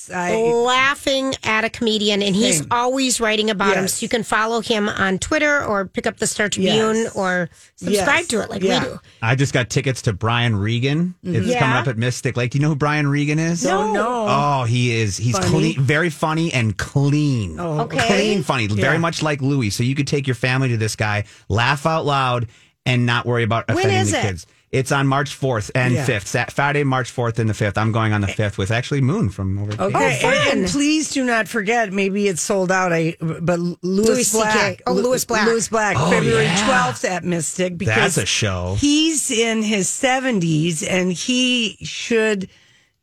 dates. 0.07 0.11
I, 0.11 0.35
laughing 0.35 1.35
at 1.45 1.65
a 1.65 1.71
comedian, 1.71 2.21
and 2.23 2.35
he's 2.35 2.59
Same. 2.59 2.67
always 2.73 3.21
writing 3.21 3.49
about 3.49 3.77
him. 3.77 3.87
So 3.87 4.03
you 4.03 4.09
can 4.09 4.25
follow 4.25 4.61
him 4.61 4.89
on 4.89 5.19
Twitter 5.21 5.63
or 5.65 5.87
pick 5.87 6.07
up 6.07 6.17
the 6.19 6.27
Star 6.27 6.49
Tribune 6.49 6.97
Yes. 6.97 7.15
or 7.15 7.49
subscribe 7.77 8.19
Yes. 8.21 8.27
to 8.29 8.41
it 8.43 8.51
like 8.51 8.63
Yeah. 8.63 8.81
we 8.83 8.87
do. 8.89 9.01
I 9.23 9.37
just 9.37 9.53
got 9.53 9.71
tickets 9.71 10.03
to 10.03 10.13
Brian 10.13 10.57
Regan. 10.57 11.15
Mm-hmm. 11.25 11.37
It's 11.37 11.47
Yeah. 11.47 11.61
coming 11.61 11.77
up 11.77 11.87
at 11.87 11.97
Mystic 11.97 12.37
Lake. 12.37 12.51
Do 12.51 12.59
you 12.59 12.63
know 12.63 12.71
who 12.71 12.75
Brian 12.77 13.07
Regan 13.07 13.39
is? 13.39 13.65
No. 13.65 13.93
No. 13.93 14.27
Oh, 14.29 14.65
he 14.65 14.97
is. 15.01 15.17
He's 15.17 15.39
Funny? 15.39 15.49
clean, 15.75 15.81
very 15.81 16.11
funny 16.11 16.53
and 16.53 16.77
clean. 16.77 17.59
Oh, 17.61 17.81
Okay. 17.83 18.07
Clean, 18.09 18.43
funny, 18.43 18.67
very 18.67 18.99
much 18.99 19.23
like 19.23 19.41
Louie. 19.61 19.71
So 19.71 19.83
you 19.83 19.95
could 19.95 20.07
take 20.07 20.27
your 20.27 20.35
family 20.37 20.69
to 20.71 20.77
this 20.77 20.97
guy, 20.97 21.25
laugh 21.49 21.87
out 21.87 22.05
loud, 22.07 22.49
and 22.87 23.07
not 23.07 23.27
worry 23.27 23.43
about 23.45 23.65
offending 23.69 23.97
is 23.97 24.11
the 24.13 24.19
it? 24.19 24.23
kids. 24.23 24.47
It's 24.71 24.93
on 24.93 25.09
March 25.09 25.31
4th 25.37 25.73
and 25.75 25.95
Yeah. 25.95 26.07
5th. 26.07 26.27
Sat- 26.29 26.53
Friday, 26.53 26.85
March 26.85 27.11
4th 27.13 27.41
and 27.41 27.51
the 27.51 27.55
5th. 27.55 27.77
I'm 27.77 27.91
going 27.91 28.13
on 28.13 28.21
the 28.21 28.31
eh. 28.31 28.35
5th 28.35 28.57
with 28.57 28.71
actually 28.71 29.01
Moon 29.01 29.29
from 29.29 29.59
over 29.59 29.73
at 29.73 29.81
Okay, 29.81 29.97
oh, 29.97 29.99
Kansas. 30.21 30.53
and, 30.53 30.61
and 30.61 30.71
please 30.71 31.11
do 31.11 31.25
not 31.25 31.49
forget. 31.49 31.93
Maybe 31.93 32.29
it's 32.29 32.41
sold 32.41 32.71
out. 32.71 32.93
I 32.93 33.17
but 33.21 33.59
Louis, 33.59 33.77
Louis 33.83 34.29
CK. 34.31 34.33
Black. 34.33 34.83
Oh, 34.87 34.93
Lu- 34.93 35.03
Lewis 35.03 35.25
Black. 35.25 35.47
Lewis 35.49 35.69
Black. 35.69 35.97
Oh, 35.99 36.09
February 36.11 36.45
yeah. 36.45 36.65
twelfth 36.67 37.05
at 37.05 37.25
Mystic. 37.25 37.77
Because 37.79 37.97
That's 38.15 38.19
a 38.19 38.27
show. 38.27 38.77
He's 38.79 39.33
in 39.33 39.63
his 39.65 39.89
seventies 39.89 40.85
and 40.85 41.13
he 41.13 41.77
should 41.83 42.49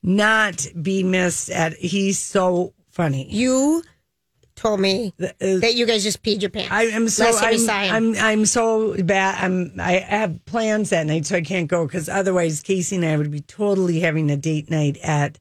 not 0.02 0.66
be 0.82 1.04
missed. 1.04 1.50
At 1.50 1.74
he's 1.74 2.18
so 2.18 2.74
funny. 2.92 3.28
You 3.30 3.84
told 4.58 4.82
me 4.82 5.14
uh, 5.22 5.28
that 5.40 5.76
you 5.76 5.86
guys 5.86 6.04
just 6.04 6.22
peed 6.22 6.42
your 6.42 6.50
pants. 6.50 6.70
I 6.72 6.84
am 6.88 7.08
so 7.08 7.24
Last 7.32 7.70
I'm. 7.70 7.94
I'm 7.94 8.16
I'm 8.18 8.46
so 8.46 9.02
bad. 9.02 9.42
I'm 9.42 9.74
I 9.80 9.94
have 10.00 10.44
plans 10.46 10.90
that 10.90 11.06
night, 11.06 11.26
so 11.26 11.38
I 11.38 11.42
can't 11.42 11.70
go 11.70 11.86
because 11.86 12.10
otherwise 12.10 12.62
Casey 12.62 12.98
and 12.98 13.06
I 13.06 13.16
would 13.16 13.32
be 13.32 13.40
totally 13.42 14.02
having 14.02 14.30
a 14.30 14.36
date 14.36 14.70
night 14.70 14.98
at 15.02 15.40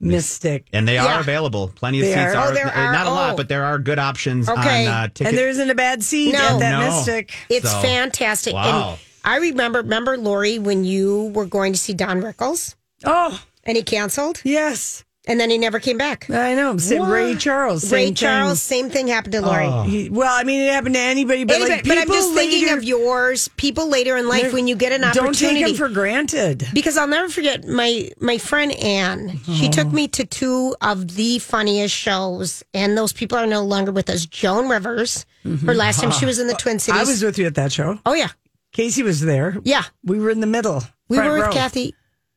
Mystic. 0.00 0.66
And 0.72 0.86
they 0.88 0.94
Yeah. 0.94 1.16
are 1.16 1.20
available. 1.20 1.68
Plenty 1.74 2.00
of 2.00 2.06
They 2.06 2.14
seats 2.14 2.34
are? 2.34 2.36
are. 2.36 2.50
Oh, 2.50 2.54
there 2.54 2.66
uh, 2.66 2.92
Not 2.92 3.06
a 3.06 3.10
are? 3.10 3.14
lot, 3.14 3.32
Oh. 3.34 3.36
but 3.36 3.48
there 3.48 3.64
are 3.64 3.78
good 3.78 3.98
options 3.98 4.48
Okay. 4.48 4.86
on 4.86 4.92
uh, 4.92 5.06
ticket. 5.08 5.28
And 5.28 5.38
there 5.38 5.48
isn't 5.48 5.70
a 5.70 5.74
bad 5.74 6.02
seat 6.02 6.32
No. 6.32 6.38
at 6.40 6.58
that 6.58 6.80
No. 6.80 6.86
Mystic. 6.90 7.32
It's 7.48 7.70
So- 7.70 7.80
fantastic. 7.80 8.52
Wow. 8.54 8.90
And 8.92 8.98
I 9.24 9.36
remember, 9.38 9.78
remember 9.80 10.18
Lori 10.18 10.58
when 10.58 10.84
you 10.84 11.30
were 11.34 11.46
going 11.46 11.72
to 11.72 11.78
see 11.78 11.94
Don 11.94 12.20
Rickles 12.20 12.74
Oh 13.04 13.40
and 13.64 13.76
he 13.76 13.82
canceled, 13.82 14.40
yes, 14.44 15.04
and 15.26 15.40
then 15.40 15.48
he 15.50 15.56
never 15.56 15.80
came 15.80 15.96
back. 15.96 16.28
I 16.28 16.54
know. 16.54 16.76
Same 16.76 17.08
Ray 17.08 17.34
Charles. 17.34 17.90
Ray 17.90 18.06
same 18.06 18.14
Charles, 18.14 18.66
thing. 18.66 18.84
same 18.84 18.90
thing 18.90 19.08
happened 19.08 19.32
to 19.32 19.40
Lori. 19.40 19.66
Oh. 19.66 19.82
He- 19.84 20.10
well, 20.10 20.32
I 20.32 20.44
mean, 20.44 20.60
it 20.60 20.72
happened 20.72 20.94
to 20.96 21.00
anybody, 21.00 21.44
but 21.44 21.56
Anyway, 21.56 21.70
like 21.70 21.88
but 21.88 21.98
I'm 21.98 22.08
just 22.08 22.34
thinking 22.34 22.70
of 22.70 22.84
yours. 22.84 23.48
People 23.56 23.88
later 23.88 24.16
in 24.16 24.28
life 24.28 24.52
when 24.52 24.66
you 24.66 24.76
get 24.76 24.92
an 24.92 25.04
opportunity, 25.04 25.24
Don't 25.24 25.54
take 25.54 25.66
them 25.66 25.74
for 25.76 25.88
granted. 25.88 26.66
because 26.74 26.96
I'll 26.96 27.08
never 27.08 27.28
forget 27.28 27.66
my 27.66 28.10
my 28.20 28.38
friend 28.38 28.72
Anne. 28.72 29.40
She 29.54 29.68
took 29.68 29.86
oh. 29.86 29.90
me 29.90 30.08
to 30.08 30.24
two 30.24 30.76
of 30.80 31.14
the 31.14 31.38
funniest 31.38 31.94
shows, 31.94 32.62
and 32.74 32.96
those 32.96 33.12
people 33.12 33.38
are 33.38 33.46
no 33.46 33.64
longer 33.64 33.92
with 33.92 34.10
us. 34.10 34.26
Joan 34.26 34.68
Rivers, 34.68 35.24
her 35.42 35.50
mm-hmm. 35.50 35.68
last 35.70 36.00
time 36.00 36.10
she 36.10 36.26
was 36.26 36.38
in 36.38 36.48
the 36.48 36.54
Twin 36.58 36.78
Cities. 36.78 37.00
I 37.00 37.04
was 37.04 37.22
with 37.22 37.38
you 37.38 37.46
at 37.46 37.54
that 37.54 37.72
show. 37.72 37.98
oh 38.04 38.14
yeah, 38.14 38.28
Casey 38.72 39.02
was 39.02 39.20
there. 39.20 39.56
yeah. 39.64 39.84
We 40.04 40.18
were 40.18 40.30
in 40.30 40.40
the 40.40 40.46
middle. 40.46 40.82
We 41.08 41.18
were 41.18 41.32
with 41.32 41.42
row. 41.42 41.52
Kathy. 41.52 41.94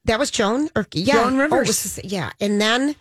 That 0.08 0.20
was 0.20 0.32
Joan 0.32 0.70
or 0.76 0.88
yeah, 0.94 1.14
Joan 1.16 1.36
Oh, 1.36 1.44
Rivers. 1.44 1.68
was 1.68 2.00
yeah, 2.04 2.32
and 2.42 2.60
then 2.60 2.96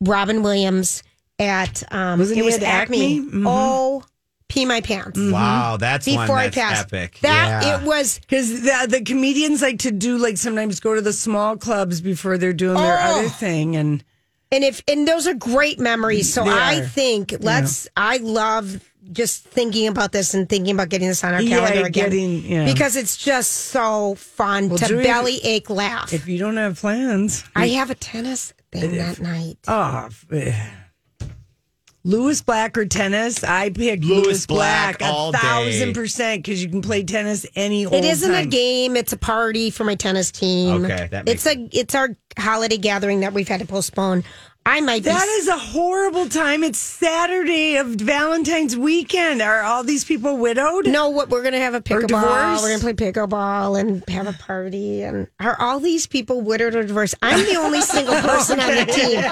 Robin 0.00 0.42
Williams 0.42 1.02
at 1.38 1.82
um, 1.92 2.18
Wasn't 2.18 2.36
it 2.38 2.40
he 2.42 2.46
was 2.46 2.56
at 2.56 2.62
Acme. 2.64 3.18
Acme? 3.18 3.30
Mhm. 3.30 3.44
Oh, 3.46 4.04
pee 4.48 4.66
my 4.66 4.80
pants. 4.80 5.18
Wow, 5.18 5.76
that's 5.78 6.06
one 6.06 6.24
Before 6.26 6.36
I 6.36 6.50
passed, 6.50 6.92
epic. 6.92 7.18
that 7.22 7.62
yeah. 7.64 7.80
it 7.80 7.86
was 7.86 8.18
Because 8.18 8.62
the, 8.62 8.86
the 8.88 9.02
comedians 9.02 9.62
like 9.62 9.78
to 9.80 9.90
do 9.90 10.18
like 10.18 10.36
sometimes 10.36 10.80
go 10.80 10.94
to 10.94 11.00
the 11.00 11.12
small 11.12 11.56
clubs 11.56 12.00
before 12.00 12.36
they're 12.36 12.52
doing 12.52 12.74
their 12.76 12.98
Oh. 13.00 13.18
other 13.20 13.28
thing, 13.28 13.76
and 13.76 14.02
And 14.52 14.64
if 14.64 14.82
and 14.88 15.06
those 15.06 15.26
are 15.28 15.34
great 15.34 15.78
memories. 15.78 16.32
So 16.34 16.42
They 16.44 16.50
I 16.50 16.80
are. 16.80 16.84
think 16.84 17.36
let's. 17.40 17.86
I 17.96 18.16
love 18.16 18.80
just 19.12 19.44
thinking 19.44 19.88
about 19.88 20.12
this 20.12 20.34
and 20.34 20.48
thinking 20.48 20.74
about 20.74 20.88
getting 20.88 21.08
this 21.08 21.22
on 21.24 21.34
our 21.34 21.42
Yeah, 21.42 21.58
calendar 21.58 21.86
again 21.86 22.10
getting- 22.10 22.44
yeah. 22.44 22.64
because 22.64 22.96
it's 22.96 23.16
just 23.16 23.50
so 23.52 24.14
fun 24.16 24.68
Well, 24.68 24.78
to 24.78 24.86
Julie, 24.86 25.02
belly 25.04 25.40
ache 25.44 25.68
laugh. 25.70 26.12
if 26.12 26.28
you 26.28 26.38
don't 26.38 26.56
have 26.56 26.78
plans, 26.78 27.44
I 27.56 27.68
have 27.68 27.90
a 27.90 27.94
tennis 27.94 28.52
thing 28.72 28.96
that 28.96 29.20
night. 29.20 29.58
Oh, 29.68 30.08
eh. 30.32 30.52
Lewis 32.02 32.40
Black 32.40 32.78
or 32.78 32.86
tennis? 32.86 33.44
I 33.44 33.68
pick 33.68 34.02
Lewis 34.02 34.24
Lewis 34.24 34.46
Black 34.46 35.00
Black, 35.00 35.12
all 35.12 35.28
a 35.30 35.32
day. 35.32 35.38
thousand 35.38 35.92
percent 35.92 36.42
because 36.42 36.62
you 36.62 36.70
can 36.70 36.80
play 36.80 37.02
tennis 37.02 37.44
any 37.54 37.84
old 37.84 37.94
It 37.94 38.04
isn't 38.06 38.34
a 38.34 38.46
game; 38.46 38.96
it's 38.96 39.12
a 39.12 39.18
party 39.18 39.68
for 39.70 39.84
my 39.84 39.96
tennis 39.96 40.30
team. 40.30 40.82
Okay, 40.86 41.08
that 41.10 41.28
it's 41.28 41.44
makes 41.44 41.74
a 41.74 41.78
it's 41.78 41.94
our 41.94 42.16
holiday 42.38 42.78
gathering 42.78 43.20
that 43.20 43.34
we've 43.34 43.48
had 43.48 43.60
to 43.60 43.66
postpone. 43.66 44.24
I 44.66 44.80
might 44.82 45.02
That 45.04 45.24
be 45.24 45.28
is 45.30 45.48
a 45.48 45.56
horrible 45.58 46.28
time. 46.28 46.62
It's 46.62 46.78
Saturday 46.78 47.76
of 47.76 47.86
Valentine's 47.88 48.76
weekend. 48.76 49.40
Are 49.40 49.62
all 49.62 49.82
these 49.82 50.04
people 50.04 50.36
widowed? 50.36 50.86
No, 50.86 51.08
what 51.08 51.30
we're 51.30 51.42
gonna 51.42 51.58
have 51.58 51.72
a 51.74 51.80
pickleball. 51.80 52.60
We're 52.62 52.76
gonna 52.78 52.94
play 52.94 53.10
pickleball 53.12 53.80
and 53.80 54.06
have 54.10 54.28
a 54.28 54.34
party. 54.34 55.02
And 55.02 55.28
are 55.40 55.56
all 55.58 55.80
these 55.80 56.06
people 56.06 56.42
widowed 56.42 56.74
or 56.76 56.82
divorced? 56.84 57.14
I'm 57.22 57.42
the 57.46 57.56
only 57.56 57.80
single 57.80 58.14
person 58.20 58.60
on 58.60 58.74
the 58.74 58.84
team. 58.84 59.24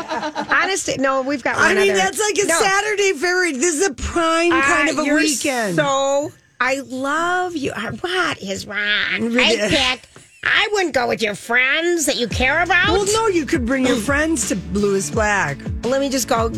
Honestly, 0.51 0.97
no, 0.99 1.20
we've 1.22 1.45
got. 1.45 1.57
One 1.57 1.66
I 1.66 1.74
mean, 1.74 1.91
other. 1.91 1.99
that's 2.01 2.18
like 2.18 2.39
a 2.45 2.49
No. 2.49 2.59
Saturday 2.59 3.12
very. 3.12 3.53
This 3.53 3.74
is 3.83 3.87
a 3.87 3.93
prime 3.95 4.51
kind 4.51 4.89
Ah, 4.89 4.93
of 4.93 4.99
a 5.09 5.14
weekend. 5.14 5.76
So 5.76 6.33
I 6.59 6.81
love 6.87 7.55
you. 7.55 7.72
Uh, 7.72 7.93
What 8.01 8.43
is 8.43 8.66
wrong? 8.66 8.79
I 9.39 9.57
pick. 9.68 10.01
I 10.45 10.68
wouldn't 10.72 10.95
go 10.95 11.09
with 11.09 11.20
your 11.22 11.34
friends 11.34 12.07
that 12.07 12.16
you 12.16 12.28
care 12.28 12.62
about. 12.62 12.93
well, 12.93 13.07
no, 13.12 13.26
you 13.28 13.45
could 13.47 13.66
bring 13.66 13.86
your 13.86 13.97
friends 13.97 14.49
to 14.49 14.55
Lewis 14.72 15.11
Black. 15.11 15.59
Let 15.84 16.01
me 16.01 16.09
just 16.09 16.28
go 16.28 16.49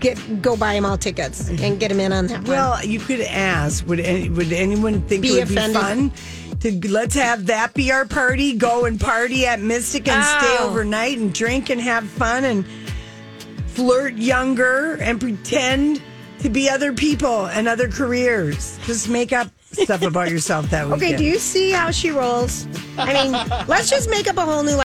get 0.00 0.16
go 0.42 0.56
buy 0.56 0.74
them 0.74 0.84
all 0.86 0.96
tickets 0.98 1.48
and 1.48 1.78
get 1.78 1.88
them 1.88 2.00
in 2.00 2.12
on 2.12 2.26
that. 2.28 2.40
one. 2.40 2.48
Well, 2.48 2.84
you 2.84 2.98
could 2.98 3.20
ask. 3.20 3.86
Would 3.86 4.00
any, 4.00 4.28
would 4.30 4.52
anyone 4.52 5.02
think 5.02 5.22
Be 5.22 5.38
it 5.38 5.48
would 5.48 5.56
offended? 5.58 5.74
be 5.76 5.80
fun? 5.80 6.12
To 6.60 6.88
let's 6.90 7.14
have 7.14 7.46
that 7.46 7.72
be 7.74 7.90
our 7.92 8.04
party. 8.04 8.54
Go 8.54 8.84
and 8.84 9.00
party 9.00 9.46
at 9.46 9.60
Mystic 9.60 10.08
and 10.08 10.22
stay 10.24 10.56
Oh. 10.60 10.68
overnight 10.70 11.18
and 11.18 11.32
drink 11.32 11.70
and 11.70 11.80
have 11.80 12.04
fun 12.06 12.44
and 12.44 12.64
flirt 13.68 14.14
younger 14.16 14.94
and 14.96 15.20
pretend 15.20 16.02
to 16.40 16.48
be 16.50 16.68
other 16.68 16.92
people 16.92 17.46
and 17.46 17.68
other 17.68 17.88
careers. 17.88 18.78
Just 18.86 19.08
make 19.08 19.32
up 19.32 19.48
stuff 19.72 20.02
about 20.02 20.30
yourself 20.30 20.68
that 20.70 20.86
weekend. 20.86 21.02
okay, 21.02 21.16
do 21.16 21.24
you 21.24 21.38
see 21.38 21.70
how 21.70 21.90
she 21.90 22.10
rolls? 22.10 22.66
I 22.98 23.12
mean, 23.12 23.32
let's 23.68 23.88
just 23.88 24.10
make 24.10 24.28
up 24.28 24.36
a 24.36 24.44
whole 24.44 24.62
new 24.62 24.76